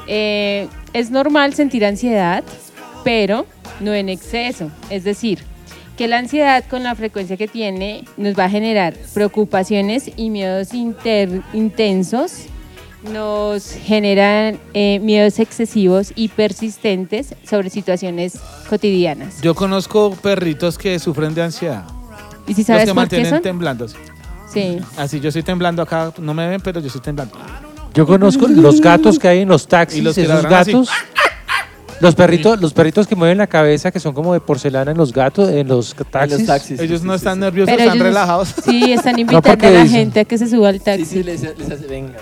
Eh, 0.08 0.68
es 0.92 1.10
normal 1.10 1.54
sentir 1.54 1.86
ansiedad, 1.86 2.44
pero 3.06 3.46
no 3.80 3.94
en 3.94 4.10
exceso. 4.10 4.72
Es 4.90 5.04
decir, 5.04 5.40
que 5.98 6.08
la 6.08 6.18
ansiedad 6.20 6.64
con 6.70 6.84
la 6.84 6.94
frecuencia 6.96 7.38
que 7.38 7.48
tiene 7.48 8.04
nos 8.18 8.38
va 8.38 8.46
a 8.46 8.50
generar 8.50 8.94
preocupaciones 9.14 10.12
y 10.16 10.30
miedos 10.30 10.74
inter- 10.74 11.42
intensos, 11.54 12.44
nos 13.12 13.72
generan 13.72 14.60
eh, 14.74 15.00
miedos 15.02 15.40
excesivos 15.40 16.12
y 16.16 16.28
persistentes 16.30 17.36
sobre 17.48 17.70
situaciones 17.70 18.40
cotidianas. 18.70 19.42
Yo 19.42 19.56
conozco 19.56 20.12
perritos 20.22 20.78
que 20.78 20.98
sufren 21.00 21.34
de 21.34 21.44
ansiedad. 21.44 21.84
¿Y 22.48 22.54
si 22.54 22.62
Los 22.62 22.68
sabes 22.68 22.82
que 22.84 22.88
por 22.88 22.94
qué 22.94 22.96
mantienen 22.96 23.30
son? 23.30 23.42
temblando. 23.42 23.88
sí. 23.88 23.96
Sí. 24.54 24.78
Así, 24.98 25.20
yo 25.20 25.28
estoy 25.28 25.44
temblando 25.44 25.82
acá, 25.82 26.12
no 26.20 26.34
me 26.34 26.48
ven, 26.48 26.62
pero 26.62 26.80
yo 26.80 26.88
estoy 26.88 27.02
temblando. 27.02 27.38
Yo 27.94 28.08
conozco 28.08 28.48
los 28.48 28.80
gatos 28.82 29.20
que 29.20 29.28
hay 29.28 29.40
en 29.42 29.50
los 29.50 29.68
taxis, 29.68 30.00
Y 30.00 30.02
los 30.02 30.16
que 30.16 30.22
esos 30.24 30.36
ladran 30.36 30.54
así. 30.62 30.72
gatos. 30.72 30.90
Los 32.00 32.14
perritos, 32.16 32.62
los 32.62 32.74
perritos 32.74 33.08
que 33.08 33.16
mueven 33.16 33.38
la 33.40 33.48
cabeza, 33.48 33.92
que 33.92 34.00
son 34.00 34.14
como 34.14 34.34
de 34.34 34.40
porcelana 34.40 34.92
en 34.92 34.98
los 34.98 35.12
gatos, 35.14 35.50
en 35.50 35.68
los 35.68 35.96
taxis. 36.46 36.80
Ellos 36.80 37.02
no 37.04 37.14
están 37.16 37.40
nerviosos, 37.40 37.72
Pero 37.72 37.82
están 37.84 37.96
ellos- 37.98 38.08
relajados. 38.08 38.54
Sí, 38.64 38.92
están 38.94 39.18
invitando 39.20 39.68
a 39.68 39.72
la 39.72 39.84
dicen- 39.84 39.90
gente 39.90 40.20
a 40.20 40.26
que 40.26 40.38
se 40.38 40.48
suba 40.48 40.70
al 40.70 40.80
taxi. 40.82 41.24
venga. 41.90 42.14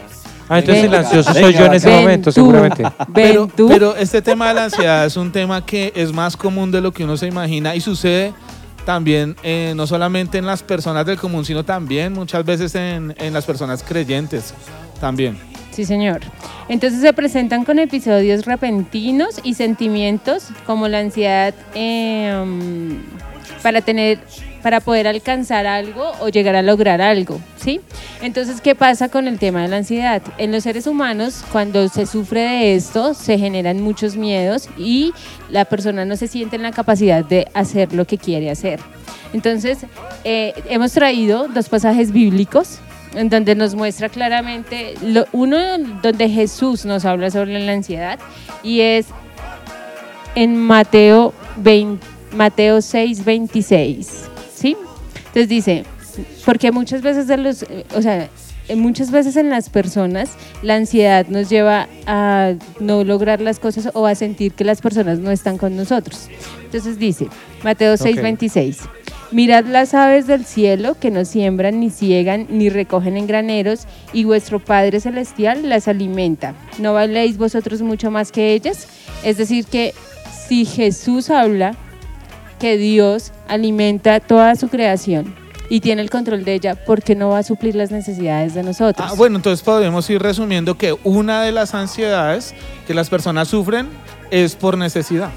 Ah, 0.48 0.60
entonces 0.60 0.84
el 0.84 0.94
ansioso 0.94 1.34
soy 1.34 1.54
yo 1.54 1.66
en 1.66 1.74
ese 1.74 1.90
momento, 1.90 2.30
tú. 2.30 2.34
seguramente. 2.36 2.84
Pero, 3.14 3.50
este 3.98 4.22
tema 4.22 4.50
de 4.50 4.54
la 4.54 4.64
ansiedad 4.66 5.06
es 5.06 5.18
un 5.18 5.32
tema 5.32 5.66
que 5.66 5.92
es 5.96 6.14
más 6.14 6.38
común 6.38 6.72
de 6.72 6.82
lo 6.82 6.92
que 6.92 7.04
uno 7.04 7.18
se 7.18 7.26
imagina 7.28 7.76
y 7.76 7.82
sucede 7.82 8.32
también 8.86 9.36
eh, 9.42 9.74
no 9.76 9.88
solamente 9.88 10.38
en 10.38 10.46
las 10.46 10.62
personas 10.62 11.04
del 11.08 11.18
común, 11.18 11.44
sino 11.44 11.66
también 11.66 12.14
muchas 12.14 12.46
veces 12.46 12.76
en, 12.76 13.16
en 13.18 13.34
las 13.34 13.44
personas 13.44 13.82
creyentes 13.82 14.54
también. 15.02 15.36
Sí, 15.76 15.84
señor. 15.84 16.22
Entonces 16.70 17.02
se 17.02 17.12
presentan 17.12 17.66
con 17.66 17.80
episodios 17.80 18.46
repentinos 18.46 19.42
y 19.44 19.56
sentimientos 19.56 20.48
como 20.66 20.88
la 20.88 21.00
ansiedad 21.00 21.54
mm, 21.76 22.94
para 23.62 23.82
tener, 23.82 24.20
para 24.64 24.80
poder 24.80 25.06
alcanzar 25.06 25.68
algo 25.68 26.14
o 26.22 26.30
llegar 26.30 26.56
a 26.56 26.62
lograr 26.62 27.02
algo, 27.02 27.42
¿sí? 27.58 27.82
Entonces, 28.22 28.62
¿qué 28.62 28.74
pasa 28.74 29.10
con 29.10 29.28
el 29.28 29.38
tema 29.38 29.64
de 29.64 29.68
la 29.68 29.76
ansiedad? 29.76 30.22
En 30.38 30.54
los 30.54 30.64
seres 30.64 30.88
humanos, 30.88 31.44
cuando 31.52 31.90
se 31.90 32.06
sufre 32.06 32.40
de 32.40 32.76
esto, 32.76 33.14
se 33.14 33.38
generan 33.38 33.82
muchos 33.82 34.16
miedos 34.16 34.70
y 34.78 35.12
la 35.50 35.66
persona 35.66 36.06
no 36.06 36.16
se 36.16 36.30
siente 36.30 36.56
en 36.56 36.64
la 36.64 36.72
capacidad 36.72 37.26
de 37.26 37.50
hacer 37.54 37.92
lo 37.92 38.06
que 38.06 38.18
quiere 38.18 38.50
hacer. 38.50 38.80
Entonces, 39.34 39.80
eh, 40.24 40.54
hemos 40.70 40.94
traído 40.94 41.50
dos 41.50 41.68
pasajes 41.68 42.14
bíblicos 42.14 42.80
en 43.14 43.30
donde 43.30 43.56
nos 43.56 43.76
muestra 43.76 44.10
claramente, 44.10 44.96
lo- 45.04 45.26
uno 45.32 45.58
donde 46.02 46.30
Jesús 46.30 46.86
nos 46.86 47.06
habla 47.06 47.30
sobre 47.32 47.60
la 47.60 47.72
ansiedad 47.74 48.20
y 48.64 48.82
es 48.82 49.08
en 50.36 50.58
Mateo, 50.58 51.34
20 51.58 52.06
Mateo 52.34 52.82
6, 52.82 53.24
26, 53.24 54.24
¿sí? 54.54 54.76
Entonces 55.28 55.48
dice, 55.48 55.86
porque 56.44 56.72
muchas 56.74 57.02
veces 57.02 57.28
de 57.28 57.38
los, 57.38 57.66
o 57.96 58.02
sea, 58.02 58.28
muchas 58.76 59.10
veces 59.12 59.38
en 59.38 59.50
las 59.50 59.70
personas 59.70 60.32
la 60.62 60.76
ansiedad 60.76 61.28
nos 61.28 61.50
lleva 61.50 61.88
a 62.08 62.54
no 62.82 63.06
lograr 63.06 63.40
las 63.40 63.60
cosas 63.60 63.90
o 63.94 64.06
a 64.06 64.16
sentir 64.16 64.52
que 64.52 64.66
las 64.66 64.82
personas 64.82 65.20
no 65.20 65.32
están 65.32 65.58
con 65.58 65.78
nosotros. 65.78 66.28
Entonces 66.66 67.00
dice, 67.00 67.28
Mateo 67.64 67.96
6, 67.96 68.18
Ok. 68.18 68.22
26. 68.24 68.80
Mirad 69.36 69.66
las 69.66 69.94
aves 69.94 70.28
del 70.28 70.46
cielo 70.46 70.96
que 70.98 71.12
no 71.12 71.26
siembran, 71.26 71.82
ni 71.82 71.90
ciegan, 71.90 72.48
ni 72.50 72.70
recogen 72.70 73.18
en 73.18 73.28
graneros, 73.28 73.86
y 74.14 74.24
vuestro 74.24 74.64
Padre 74.64 75.02
Celestial 75.02 75.68
las 75.68 75.90
alimenta. 75.90 76.54
¿No 76.80 76.94
valéis 76.94 77.38
vosotros 77.38 77.82
mucho 77.82 78.12
más 78.12 78.32
que 78.32 78.54
ellas? 78.54 78.88
Es 79.26 79.36
decir, 79.36 79.66
que 79.66 79.94
si 80.48 80.64
Jesús 80.64 81.30
habla 81.30 81.76
que 82.60 82.78
Dios 82.78 83.34
alimenta 83.50 84.22
toda 84.22 84.56
su 84.56 84.70
creación 84.70 85.36
y 85.70 85.82
tiene 85.82 86.02
el 86.02 86.10
control 86.10 86.46
de 86.46 86.54
ella, 86.54 86.76
¿por 86.86 87.04
qué 87.04 87.14
no 87.14 87.28
va 87.28 87.40
a 87.40 87.44
suplir 87.44 87.76
las 87.76 87.92
necesidades 87.92 88.54
de 88.54 88.64
nosotros? 88.64 89.06
Ah, 89.12 89.16
bueno, 89.18 89.36
entonces 89.36 89.66
podemos 89.66 90.10
ir 90.10 90.22
resumiendo 90.22 90.78
que 90.78 90.98
una 91.04 91.42
de 91.42 91.52
las 91.52 91.76
ansiedades 91.76 92.56
que 92.88 92.94
las 92.94 93.10
personas 93.10 93.50
sufren 93.50 93.90
es 94.32 94.56
por 94.56 94.78
necesidad. 94.78 95.32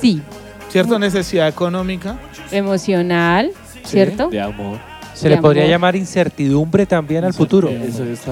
Sí, 0.00 0.22
¿Cierto? 0.74 0.98
Necesidad 0.98 1.46
económica. 1.46 2.18
emocional, 2.50 3.52
¿cierto? 3.84 4.28
De 4.28 4.40
amor. 4.40 4.80
Se 5.14 5.28
le 5.28 5.36
de 5.36 5.40
podría 5.40 5.62
amor. 5.62 5.70
llamar 5.70 5.94
incertidumbre 5.94 6.84
también 6.84 7.22
al 7.24 7.32
futuro. 7.32 7.70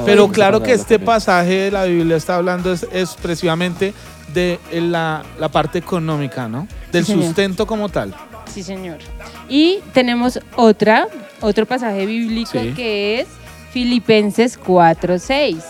Pero 0.04 0.26
claro 0.28 0.60
que 0.60 0.72
este 0.72 0.98
pasaje 0.98 1.52
de 1.54 1.70
la 1.70 1.84
Biblia 1.84 2.16
está 2.16 2.34
hablando 2.34 2.72
es, 2.72 2.84
es 2.92 3.10
precisamente 3.22 3.94
de 4.34 4.58
la, 4.72 5.22
la 5.38 5.48
parte 5.50 5.78
económica, 5.78 6.48
¿no? 6.48 6.66
Del 6.90 7.04
señor. 7.04 7.26
sustento 7.26 7.64
como 7.64 7.88
tal. 7.88 8.12
Sí, 8.52 8.64
señor. 8.64 8.98
Y 9.48 9.78
tenemos 9.94 10.40
otra, 10.56 11.06
otro 11.42 11.64
pasaje 11.64 12.06
bíblico 12.06 12.58
Sí. 12.60 12.72
que 12.74 13.20
es 13.20 13.28
Filipenses 13.70 14.58
4:6, 14.58 15.62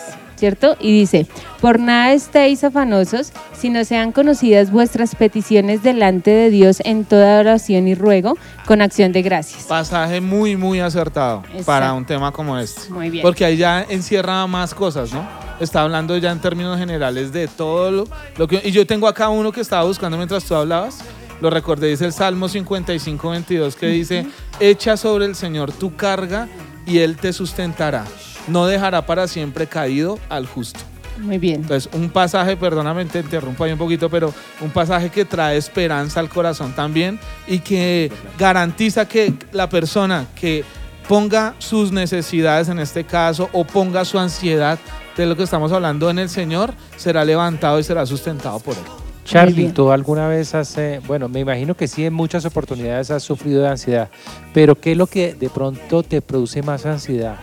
¿cierto? 0.42 0.76
Y 0.80 0.90
dice, 0.90 1.28
por 1.60 1.78
nada 1.78 2.12
estéis 2.14 2.64
afanosos, 2.64 3.32
sino 3.56 3.84
sean 3.84 4.10
conocidas 4.10 4.72
vuestras 4.72 5.14
peticiones 5.14 5.84
delante 5.84 6.32
de 6.32 6.50
Dios 6.50 6.78
en 6.84 7.04
toda 7.04 7.38
oración 7.38 7.86
y 7.86 7.94
ruego, 7.94 8.36
con 8.66 8.82
acción 8.82 9.12
de 9.12 9.22
gracias. 9.22 9.66
Pasaje 9.66 10.20
muy, 10.20 10.56
muy 10.56 10.80
acertado 10.80 11.44
Exacto. 11.44 11.64
para 11.64 11.92
un 11.92 12.04
tema 12.04 12.32
como 12.32 12.58
este. 12.58 12.90
Muy 12.90 13.08
bien. 13.08 13.22
Porque 13.22 13.44
ahí 13.44 13.56
ya 13.56 13.86
encierra 13.88 14.44
más 14.48 14.74
cosas, 14.74 15.12
¿no? 15.12 15.24
Está 15.60 15.82
hablando 15.82 16.16
ya 16.16 16.32
en 16.32 16.40
términos 16.40 16.76
generales 16.76 17.32
de 17.32 17.46
todo 17.46 17.92
lo, 17.92 18.08
lo 18.36 18.48
que... 18.48 18.60
Y 18.64 18.72
yo 18.72 18.84
tengo 18.84 19.06
acá 19.06 19.28
uno 19.28 19.52
que 19.52 19.60
estaba 19.60 19.84
buscando 19.84 20.16
mientras 20.16 20.42
tú 20.42 20.56
hablabas. 20.56 21.04
Lo 21.40 21.50
recordé, 21.50 21.86
dice 21.86 22.06
el 22.06 22.12
Salmo 22.12 22.48
55, 22.48 23.30
22, 23.30 23.76
que 23.76 23.86
dice, 23.86 24.26
echa 24.58 24.96
sobre 24.96 25.26
el 25.26 25.36
Señor 25.36 25.70
tu 25.70 25.94
carga 25.94 26.48
y 26.84 26.98
Él 26.98 27.16
te 27.16 27.32
sustentará. 27.32 28.04
No 28.48 28.66
dejará 28.66 29.06
para 29.06 29.28
siempre 29.28 29.66
caído 29.66 30.18
al 30.28 30.46
justo. 30.46 30.80
Muy 31.18 31.38
bien. 31.38 31.62
Entonces, 31.62 31.92
un 31.92 32.10
pasaje, 32.10 32.56
perdóname, 32.56 33.04
te 33.04 33.20
interrumpo 33.20 33.64
ahí 33.64 33.72
un 33.72 33.78
poquito, 33.78 34.08
pero 34.08 34.32
un 34.60 34.70
pasaje 34.70 35.10
que 35.10 35.24
trae 35.24 35.56
esperanza 35.56 36.20
al 36.20 36.28
corazón 36.28 36.72
también 36.72 37.18
y 37.46 37.58
que 37.58 38.10
garantiza 38.38 39.06
que 39.06 39.34
la 39.52 39.68
persona 39.68 40.26
que 40.34 40.64
ponga 41.08 41.54
sus 41.58 41.92
necesidades 41.92 42.68
en 42.68 42.78
este 42.78 43.04
caso 43.04 43.48
o 43.52 43.64
ponga 43.64 44.04
su 44.04 44.18
ansiedad 44.18 44.78
de 45.16 45.26
lo 45.26 45.36
que 45.36 45.42
estamos 45.42 45.70
hablando 45.72 46.08
en 46.08 46.18
el 46.18 46.28
Señor, 46.28 46.72
será 46.96 47.24
levantado 47.24 47.78
y 47.78 47.84
será 47.84 48.06
sustentado 48.06 48.58
por 48.60 48.74
Él. 48.74 48.82
Charlie. 49.24 49.68
¿tú 49.68 49.92
alguna 49.92 50.26
vez 50.26 50.54
has, 50.54 50.76
eh, 50.78 51.00
bueno, 51.06 51.28
me 51.28 51.40
imagino 51.40 51.76
que 51.76 51.86
sí 51.86 52.04
en 52.04 52.12
muchas 52.12 52.44
oportunidades 52.44 53.10
has 53.10 53.22
sufrido 53.22 53.62
de 53.62 53.68
ansiedad, 53.68 54.08
pero 54.52 54.74
¿qué 54.74 54.92
es 54.92 54.98
lo 54.98 55.06
que 55.06 55.34
de 55.34 55.48
pronto 55.48 56.02
te 56.02 56.20
produce 56.22 56.62
más 56.62 56.86
ansiedad? 56.86 57.36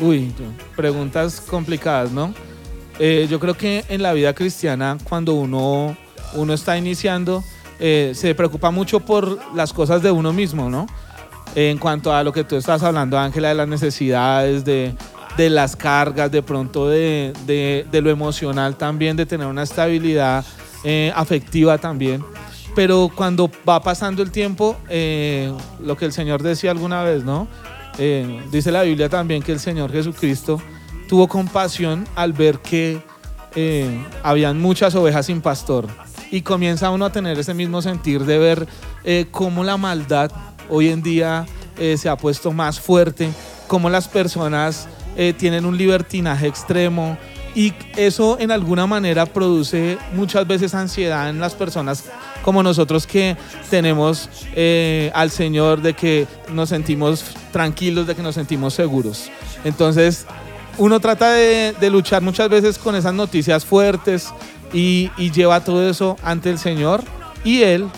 Uy, 0.00 0.32
preguntas 0.76 1.40
complicadas, 1.40 2.10
¿no? 2.10 2.34
Eh, 2.98 3.26
yo 3.30 3.38
creo 3.40 3.54
que 3.54 3.84
en 3.88 4.02
la 4.02 4.12
vida 4.12 4.34
cristiana, 4.34 4.98
cuando 5.04 5.34
uno, 5.34 5.96
uno 6.34 6.52
está 6.54 6.76
iniciando, 6.76 7.42
eh, 7.80 8.12
se 8.14 8.34
preocupa 8.34 8.70
mucho 8.70 9.00
por 9.00 9.38
las 9.54 9.72
cosas 9.72 10.02
de 10.02 10.10
uno 10.10 10.32
mismo, 10.32 10.68
¿no? 10.68 10.86
En 11.54 11.78
cuanto 11.78 12.14
a 12.14 12.22
lo 12.22 12.32
que 12.32 12.44
tú 12.44 12.56
estás 12.56 12.82
hablando, 12.82 13.18
Ángela, 13.18 13.48
de 13.48 13.54
las 13.54 13.68
necesidades, 13.68 14.64
de, 14.64 14.94
de 15.36 15.50
las 15.50 15.76
cargas, 15.76 16.30
de 16.30 16.42
pronto 16.42 16.88
de, 16.88 17.32
de- 17.46 18.00
lo 18.00 18.10
emocional 18.10 18.76
también, 18.76 19.16
de 19.16 19.26
tener 19.26 19.46
una 19.46 19.62
estabilidad 19.62 20.44
eh, 20.84 21.12
afectiva 21.14 21.78
también. 21.78 22.24
Pero 22.74 23.10
cuando 23.14 23.50
va 23.68 23.82
pasando 23.82 24.22
el 24.22 24.30
tiempo, 24.30 24.76
lo 25.80 25.96
que 25.96 26.06
el 26.06 26.12
Señor 26.12 26.42
decía 26.42 26.70
alguna 26.70 27.02
vez, 27.02 27.22
¿no? 27.22 27.46
Eh, 27.98 28.42
dice 28.50 28.72
la 28.72 28.82
Biblia 28.82 29.08
también 29.08 29.42
que 29.42 29.52
el 29.52 29.60
Señor 29.60 29.92
Jesucristo 29.92 30.60
tuvo 31.08 31.28
compasión 31.28 32.06
al 32.14 32.32
ver 32.32 32.60
que 32.60 33.02
eh, 33.54 34.02
habían 34.22 34.60
muchas 34.60 34.94
ovejas 34.94 35.26
sin 35.26 35.40
pastor. 35.40 35.86
Y 36.30 36.40
comienza 36.40 36.90
uno 36.90 37.04
a 37.04 37.12
tener 37.12 37.38
ese 37.38 37.52
mismo 37.52 37.82
sentir 37.82 38.24
de 38.24 38.38
ver 38.38 38.66
eh, 39.04 39.26
cómo 39.30 39.64
la 39.64 39.76
maldad 39.76 40.30
hoy 40.70 40.88
en 40.88 41.02
día 41.02 41.44
eh, 41.78 41.98
se 41.98 42.08
ha 42.08 42.16
puesto 42.16 42.52
más 42.52 42.80
fuerte, 42.80 43.30
cómo 43.68 43.90
las 43.90 44.08
personas 44.08 44.88
tienen 45.36 45.66
un 45.66 45.76
libertinaje 45.76 46.46
extremo 46.46 47.18
y 47.54 47.74
eso 47.98 48.38
en 48.40 48.50
alguna 48.50 48.86
manera 48.86 49.26
produce 49.26 49.98
muchas 50.14 50.46
veces 50.46 50.74
ansiedad 50.74 51.28
en 51.28 51.38
las 51.38 51.54
personas 51.54 52.04
como 52.42 52.62
nosotros 52.62 53.06
que 53.06 53.36
tenemos 53.70 54.28
eh, 54.54 55.10
al 55.14 55.30
Señor, 55.30 55.80
de 55.80 55.94
que 55.94 56.26
nos 56.52 56.68
sentimos 56.68 57.24
tranquilos, 57.52 58.06
de 58.06 58.14
que 58.14 58.22
nos 58.22 58.34
sentimos 58.34 58.74
seguros. 58.74 59.30
Entonces, 59.64 60.26
uno 60.78 61.00
trata 61.00 61.32
de, 61.32 61.90
luchar 61.90 62.22
muchas 62.22 62.48
veces 62.48 62.78
con 62.78 62.94
esas 62.96 63.14
noticias 63.14 63.64
fuertes 63.64 64.32
y, 64.72 65.10
y 65.16 65.30
lleva 65.30 65.62
todo 65.62 65.88
eso 65.88 66.16
ante 66.22 66.50
el 66.50 66.58
Señor 66.58 67.02
y 67.44 67.62
Él 67.62 67.88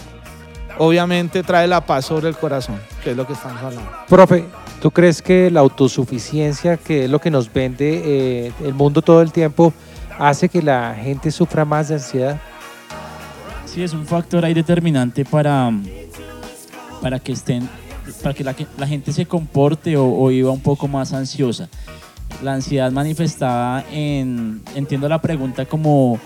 obviamente 0.79 1.43
trae 1.43 1.67
la 1.67 1.85
paz 1.85 2.07
sobre 2.07 2.29
el 2.29 2.37
corazón, 2.37 2.81
que 3.03 3.13
es 3.13 3.17
lo 3.17 3.27
que 3.27 3.35
estamos 3.35 3.63
hablando. 3.63 3.91
Profe, 4.09 4.45
¿tú 4.81 4.91
crees 4.91 5.23
que 5.23 5.51
la 5.51 5.61
autosuficiencia, 5.61 6.77
que 6.77 7.05
es 7.05 7.11
lo 7.11 7.21
que 7.21 7.31
nos 7.31 7.53
vende 7.53 8.03
eh, 8.05 8.53
el 8.65 8.75
mundo 8.75 9.03
todo 9.03 9.23
el 9.23 9.33
tiempo, 9.33 9.73
hace 10.19 10.49
que 10.49 10.63
la 10.63 10.95
gente 10.95 11.31
sufra 11.31 11.65
más 11.65 11.89
de 11.89 11.95
ansiedad? 11.95 12.41
Sí, 13.75 13.83
es 13.83 13.93
un 13.93 14.07
factor 14.07 14.45
ahí 14.45 14.55
determinante 14.55 15.25
para, 15.25 15.73
para 17.03 17.19
que 17.19 17.33
estén, 17.33 17.69
para 18.23 18.33
que 18.33 18.45
la, 18.45 18.87
gente 18.87 19.13
se 19.13 19.27
comporte 19.27 19.97
o, 19.97 20.07
o 20.07 20.29
viva 20.29 20.53
un 20.53 20.61
poco 20.61 20.87
más 20.87 21.13
ansiosa. 21.13 21.69
La 22.45 22.55
ansiedad 22.55 22.93
manifestada 22.93 23.85
en, 23.91 24.63
entiendo 24.77 25.09
la 25.09 25.21
pregunta 25.21 25.65
como 25.65 26.21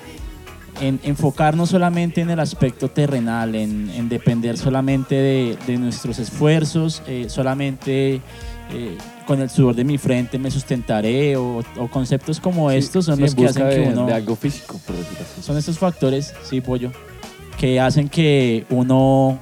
en 0.83 1.01
enfocarnos 1.03 1.71
solamente 1.71 2.21
en 2.21 2.29
el 2.29 2.39
aspecto 2.39 2.91
terrenal, 2.91 3.55
en, 3.55 3.89
en 3.95 4.11
depender 4.11 4.59
solamente 4.59 5.15
de, 5.15 5.59
de 5.67 5.79
nuestros 5.79 6.19
esfuerzos, 6.19 7.03
eh, 7.07 7.31
solamente 7.31 8.21
eh, 8.75 8.99
con 9.27 9.41
el 9.41 9.49
sudor 9.49 9.75
de 9.75 9.85
mi 9.85 9.97
frente 9.97 10.39
me 10.39 10.51
sustentaré 10.51 11.35
o, 11.39 11.65
o 11.79 11.89
conceptos 11.89 12.41
como 12.41 12.71
estos 12.71 13.07
son 13.07 13.17
sí, 13.17 13.23
los 13.23 13.35
que 13.35 13.47
hacen 13.47 13.71
que 13.71 13.89
uno 13.91 14.05
de 14.05 14.13
algo 14.13 14.37
físico, 14.37 14.79
por 14.87 14.97
decirlo 14.97 15.21
así. 15.33 15.43
son 15.43 15.57
estos 15.57 15.79
factores, 15.79 16.35
sí, 16.45 16.61
pollo, 16.61 16.93
que 17.59 17.81
hacen 17.81 18.09
que 18.09 18.65
uno 18.71 19.39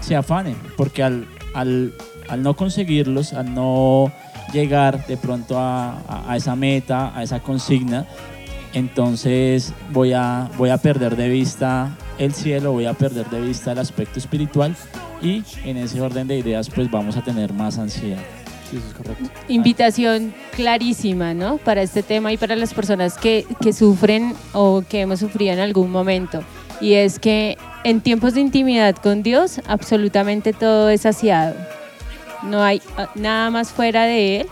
se 0.00 0.14
afane, 0.16 0.54
porque 0.76 1.02
al, 1.02 1.26
al, 1.54 1.92
al 2.28 2.42
no 2.42 2.54
conseguirlos, 2.54 3.32
al 3.32 3.54
no 3.54 4.12
llegar 4.52 5.06
de 5.06 5.16
pronto 5.16 5.58
a, 5.58 5.92
a- 6.08 6.24
a 6.32 6.36
esa 6.36 6.54
meta, 6.56 7.16
a 7.16 7.22
esa 7.22 7.40
consigna, 7.40 8.06
entonces 8.74 9.72
voy 9.92 10.12
a, 10.12 10.50
voy 10.58 10.70
a 10.70 10.76
perder 10.78 11.16
de 11.16 11.28
vista 11.28 11.96
el 12.18 12.34
cielo, 12.34 12.72
voy 12.72 12.86
a 12.86 12.92
perder 12.94 13.28
de 13.30 13.40
vista 13.40 13.72
el 13.72 13.78
aspecto 13.78 14.18
espiritual 14.18 14.76
y 15.22 15.42
en 15.64 15.76
ese 15.76 16.00
orden 16.00 16.26
de 16.28 16.38
ideas 16.38 16.68
pues 16.70 16.90
vamos 16.90 17.16
a 17.16 17.22
tener 17.22 17.52
más 17.52 17.78
ansiedad. 17.78 18.18
Sí, 18.70 18.76
eso 18.78 18.88
es 18.88 18.94
correcto. 18.94 19.30
Invitación 19.48 20.34
clarísima, 20.56 21.34
¿no? 21.34 21.58
Para 21.58 21.82
este 21.82 22.02
tema 22.02 22.32
y 22.32 22.36
para 22.36 22.56
las 22.56 22.74
personas 22.74 23.16
que, 23.16 23.46
que 23.62 23.72
sufren 23.72 24.34
o 24.52 24.82
que 24.88 25.02
hemos 25.02 25.20
sufrido 25.20 25.52
en 25.52 25.60
algún 25.60 25.90
momento. 25.90 26.40
Y 26.80 26.94
es 26.94 27.18
que 27.18 27.56
en 27.84 28.00
tiempos 28.00 28.34
de 28.34 28.40
intimidad 28.40 28.96
con 28.96 29.22
Dios, 29.22 29.60
absolutamente 29.66 30.52
todo 30.52 30.88
es 30.88 31.02
saciado. 31.02 31.54
No 32.42 32.62
hay 32.62 32.82
ah, 32.96 33.08
nada 33.14 33.50
más 33.50 33.70
fuera 33.70 34.04
de 34.04 34.40
Él 34.40 34.46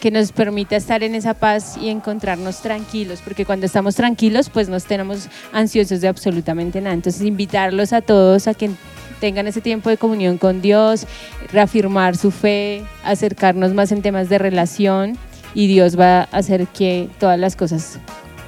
que 0.00 0.10
nos 0.10 0.32
permita 0.32 0.76
estar 0.76 1.02
en 1.02 1.14
esa 1.14 1.32
paz 1.32 1.78
y 1.80 1.88
encontrarnos 1.88 2.60
tranquilos, 2.60 3.22
porque 3.24 3.46
cuando 3.46 3.64
estamos 3.64 3.94
tranquilos, 3.94 4.50
pues 4.50 4.68
no 4.68 4.78
tenemos 4.78 5.28
ansiosos 5.50 6.02
de 6.02 6.08
absolutamente 6.08 6.80
nada. 6.82 6.94
Entonces, 6.94 7.22
invitarlos 7.22 7.94
a 7.94 8.02
todos 8.02 8.46
a 8.46 8.52
que 8.52 8.70
tengan 9.18 9.46
ese 9.46 9.62
tiempo 9.62 9.88
de 9.88 9.96
comunión 9.96 10.36
con 10.36 10.60
Dios, 10.60 11.06
reafirmar 11.50 12.18
su 12.18 12.30
fe, 12.30 12.84
acercarnos 13.02 13.72
más 13.72 13.92
en 13.92 14.02
temas 14.02 14.28
de 14.28 14.36
relación 14.36 15.16
y 15.54 15.68
Dios 15.68 15.98
va 15.98 16.20
a 16.20 16.22
hacer 16.24 16.66
que 16.66 17.08
todas 17.18 17.38
las 17.38 17.56
cosas 17.56 17.98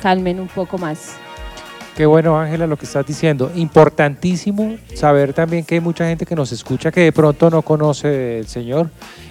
calmen 0.02 0.38
un 0.40 0.48
poco 0.48 0.76
más. 0.76 1.16
Qué 1.96 2.04
bueno, 2.04 2.38
Ángela, 2.38 2.66
lo 2.66 2.76
que 2.76 2.84
estás 2.84 3.06
diciendo. 3.06 3.50
Importantísimo 3.54 4.76
saber 4.94 5.32
también 5.32 5.64
que 5.64 5.76
hay 5.76 5.80
mucha 5.80 6.06
gente 6.06 6.26
que 6.26 6.36
nos 6.36 6.52
escucha 6.52 6.92
que 6.92 7.00
de 7.00 7.12
pronto 7.12 7.48
no 7.48 7.62
conoce 7.62 8.38
el 8.38 8.46
Señor. 8.48 8.90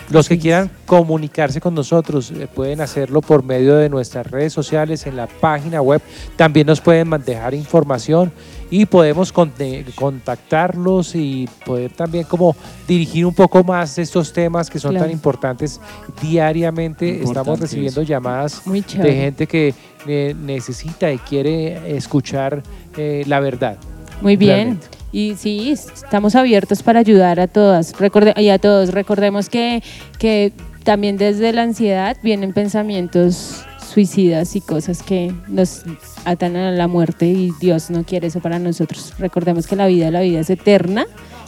Los 0.09 0.29
que 0.29 0.37
quieran 0.37 0.69
comunicarse 0.85 1.59
con 1.59 1.73
nosotros 1.73 2.31
eh, 2.31 2.47
pueden 2.53 2.81
hacerlo 2.81 3.21
por 3.21 3.43
medio 3.43 3.75
de 3.75 3.89
nuestras 3.89 4.29
redes 4.29 4.53
sociales, 4.53 5.05
en 5.07 5.15
la 5.15 5.27
página 5.27 5.81
web. 5.81 6.01
También 6.35 6.67
nos 6.67 6.79
pueden 6.79 7.09
dejar 7.25 7.53
información 7.55 8.31
y 8.69 8.85
podemos 8.85 9.31
contactarlos 9.31 11.15
y 11.15 11.47
poder 11.65 11.91
también 11.91 12.25
como 12.25 12.55
dirigir 12.87 13.25
un 13.25 13.33
poco 13.33 13.63
más 13.63 13.97
estos 13.97 14.31
temas 14.33 14.69
que 14.69 14.79
son 14.79 14.91
Claro. 14.91 15.05
tan 15.05 15.11
importantes 15.11 15.79
diariamente. 16.21 17.23
Estamos 17.23 17.59
recibiendo 17.59 18.01
eso. 18.01 18.07
llamadas 18.09 18.61
de 18.65 19.13
gente 19.13 19.47
que 19.47 19.73
eh, 20.07 20.35
necesita 20.39 21.11
y 21.11 21.17
quiere 21.17 21.95
escuchar 21.97 22.61
eh, 22.97 23.23
la 23.27 23.39
verdad. 23.39 23.77
Muy 24.21 24.35
bien. 24.35 24.55
Realmente. 24.57 24.87
Y 25.15 25.35
sí, 25.37 25.71
estamos 25.71 26.35
abiertos 26.35 26.83
para 26.83 26.99
ayudar 26.99 27.39
a 27.39 27.47
todas 27.47 27.93
y 28.35 28.49
a 28.49 28.59
todos. 28.59 28.89
Recordemos 28.89 29.47
que, 29.47 29.81
que 30.19 30.51
también 30.83 31.15
desde 31.15 31.53
la 31.53 31.61
ansiedad 31.61 32.17
vienen 32.21 32.51
pensamientos 32.51 33.63
suicidas 33.79 34.57
y 34.57 34.59
cosas 34.59 35.01
que 35.01 35.33
nos 35.47 35.83
atan 36.25 36.57
a 36.57 36.71
la 36.71 36.89
muerte 36.89 37.27
y 37.27 37.53
Dios 37.61 37.89
no 37.91 38.03
quiere 38.03 38.27
eso 38.27 38.41
para 38.41 38.59
nosotros. 38.59 39.13
Recordemos 39.17 39.67
que 39.67 39.77
la 39.77 39.87
vida, 39.87 40.11
la 40.11 40.19
vida 40.19 40.41
es 40.41 40.49
eterna 40.49 41.05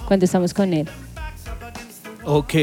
cuando 0.08 0.24
estamos 0.24 0.54
con 0.54 0.72
Él. 0.74 0.88
Ok, 2.24 2.54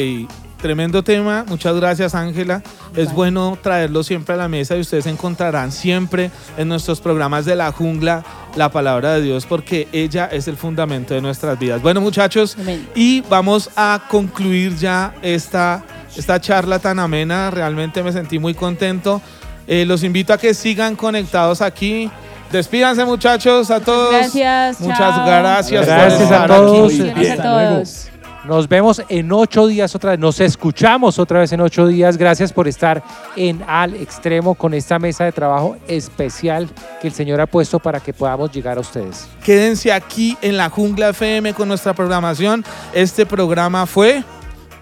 tremendo 0.64 1.04
tema. 1.04 1.44
Muchas 1.46 1.76
gracias, 1.76 2.14
Ángela. 2.14 2.62
Es 2.96 3.04
Vale. 3.08 3.16
bueno 3.16 3.58
traerlo 3.60 4.02
siempre 4.02 4.34
a 4.34 4.38
la 4.38 4.48
mesa 4.48 4.74
y 4.74 4.80
ustedes 4.80 5.04
encontrarán 5.04 5.70
siempre 5.70 6.30
en 6.56 6.68
nuestros 6.68 7.02
programas 7.02 7.44
de 7.44 7.54
la 7.54 7.70
jungla 7.70 8.24
la 8.56 8.70
palabra 8.70 9.12
de 9.12 9.20
Dios 9.20 9.44
porque 9.44 9.88
ella 9.92 10.24
es 10.32 10.48
el 10.48 10.56
fundamento 10.56 11.12
de 11.12 11.20
nuestras 11.20 11.58
vidas. 11.58 11.82
Bueno, 11.82 12.00
muchachos, 12.00 12.56
Amén. 12.58 12.88
y 12.94 13.20
vamos 13.28 13.68
a 13.76 14.04
concluir 14.08 14.74
ya 14.74 15.14
esta, 15.20 15.84
esta 16.16 16.40
charla 16.40 16.78
tan 16.78 16.98
amena. 16.98 17.50
Realmente 17.50 18.02
me 18.02 18.10
sentí 18.10 18.38
muy 18.38 18.54
contento. 18.54 19.20
Eh, 19.66 19.84
los 19.84 20.02
invito 20.02 20.32
a 20.32 20.38
que 20.38 20.54
sigan 20.54 20.96
conectados 20.96 21.60
aquí. 21.60 22.10
Despídanse, 22.50 23.04
muchachos, 23.04 23.70
a 23.70 23.80
todos. 23.80 24.12
Gracias. 24.14 24.80
Muchas 24.80 24.98
chao. 24.98 25.26
gracias. 25.26 25.84
por 25.84 25.94
Gracias 25.94 26.20
a 26.20 26.24
estar 26.24 26.48
todos. 26.48 26.90
aquí. 26.90 27.02
Bendiciones 27.02 27.38
a 27.38 27.42
todos. 27.42 28.13
Nos 28.44 28.68
vemos 28.68 29.02
en 29.08 29.32
ocho 29.32 29.66
días 29.66 29.94
otra 29.94 30.10
vez. 30.10 30.20
Nos 30.20 30.38
escuchamos 30.38 31.18
otra 31.18 31.40
vez 31.40 31.52
en 31.52 31.62
ocho 31.62 31.86
días. 31.86 32.18
Gracias 32.18 32.52
por 32.52 32.68
estar 32.68 33.02
en 33.36 33.64
Al 33.66 33.94
Extremo 33.94 34.54
con 34.54 34.74
esta 34.74 34.98
mesa 34.98 35.24
de 35.24 35.32
trabajo 35.32 35.76
especial 35.88 36.68
que 37.00 37.08
el 37.08 37.14
Señor 37.14 37.40
ha 37.40 37.46
puesto 37.46 37.78
para 37.78 38.00
que 38.00 38.12
podamos 38.12 38.52
llegar 38.52 38.76
a 38.76 38.80
ustedes. 38.80 39.26
Quédense 39.42 39.92
aquí 39.92 40.36
en 40.42 40.58
la 40.58 40.68
Jungla 40.68 41.08
FM 41.10 41.54
con 41.54 41.68
nuestra 41.68 41.94
programación. 41.94 42.64
Este 42.92 43.24
programa 43.24 43.86
fue 43.86 44.22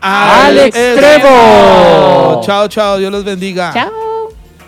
¡Al 0.01 0.59
Extremo! 0.59 2.41
Chao, 2.45 2.67
chao. 2.67 2.99
Dios 2.99 3.13
los 3.13 3.25
bendiga. 3.25 3.73
Chao. 3.73 3.93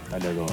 Hasta 0.04 0.18
luego. 0.20 0.46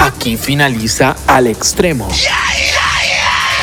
Aquí 0.00 0.36
finaliza 0.36 1.14
Al 1.26 1.46
Extremo. 1.46 2.08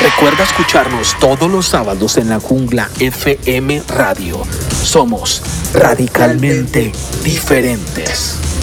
Recuerda 0.00 0.44
escucharnos 0.44 1.16
todos 1.18 1.50
los 1.50 1.66
sábados 1.66 2.18
en 2.18 2.28
la 2.28 2.38
jungla 2.38 2.90
FM 3.00 3.82
Radio. 3.88 4.42
Somos 4.82 5.42
radicalmente 5.72 6.92
diferentes. 7.24 8.55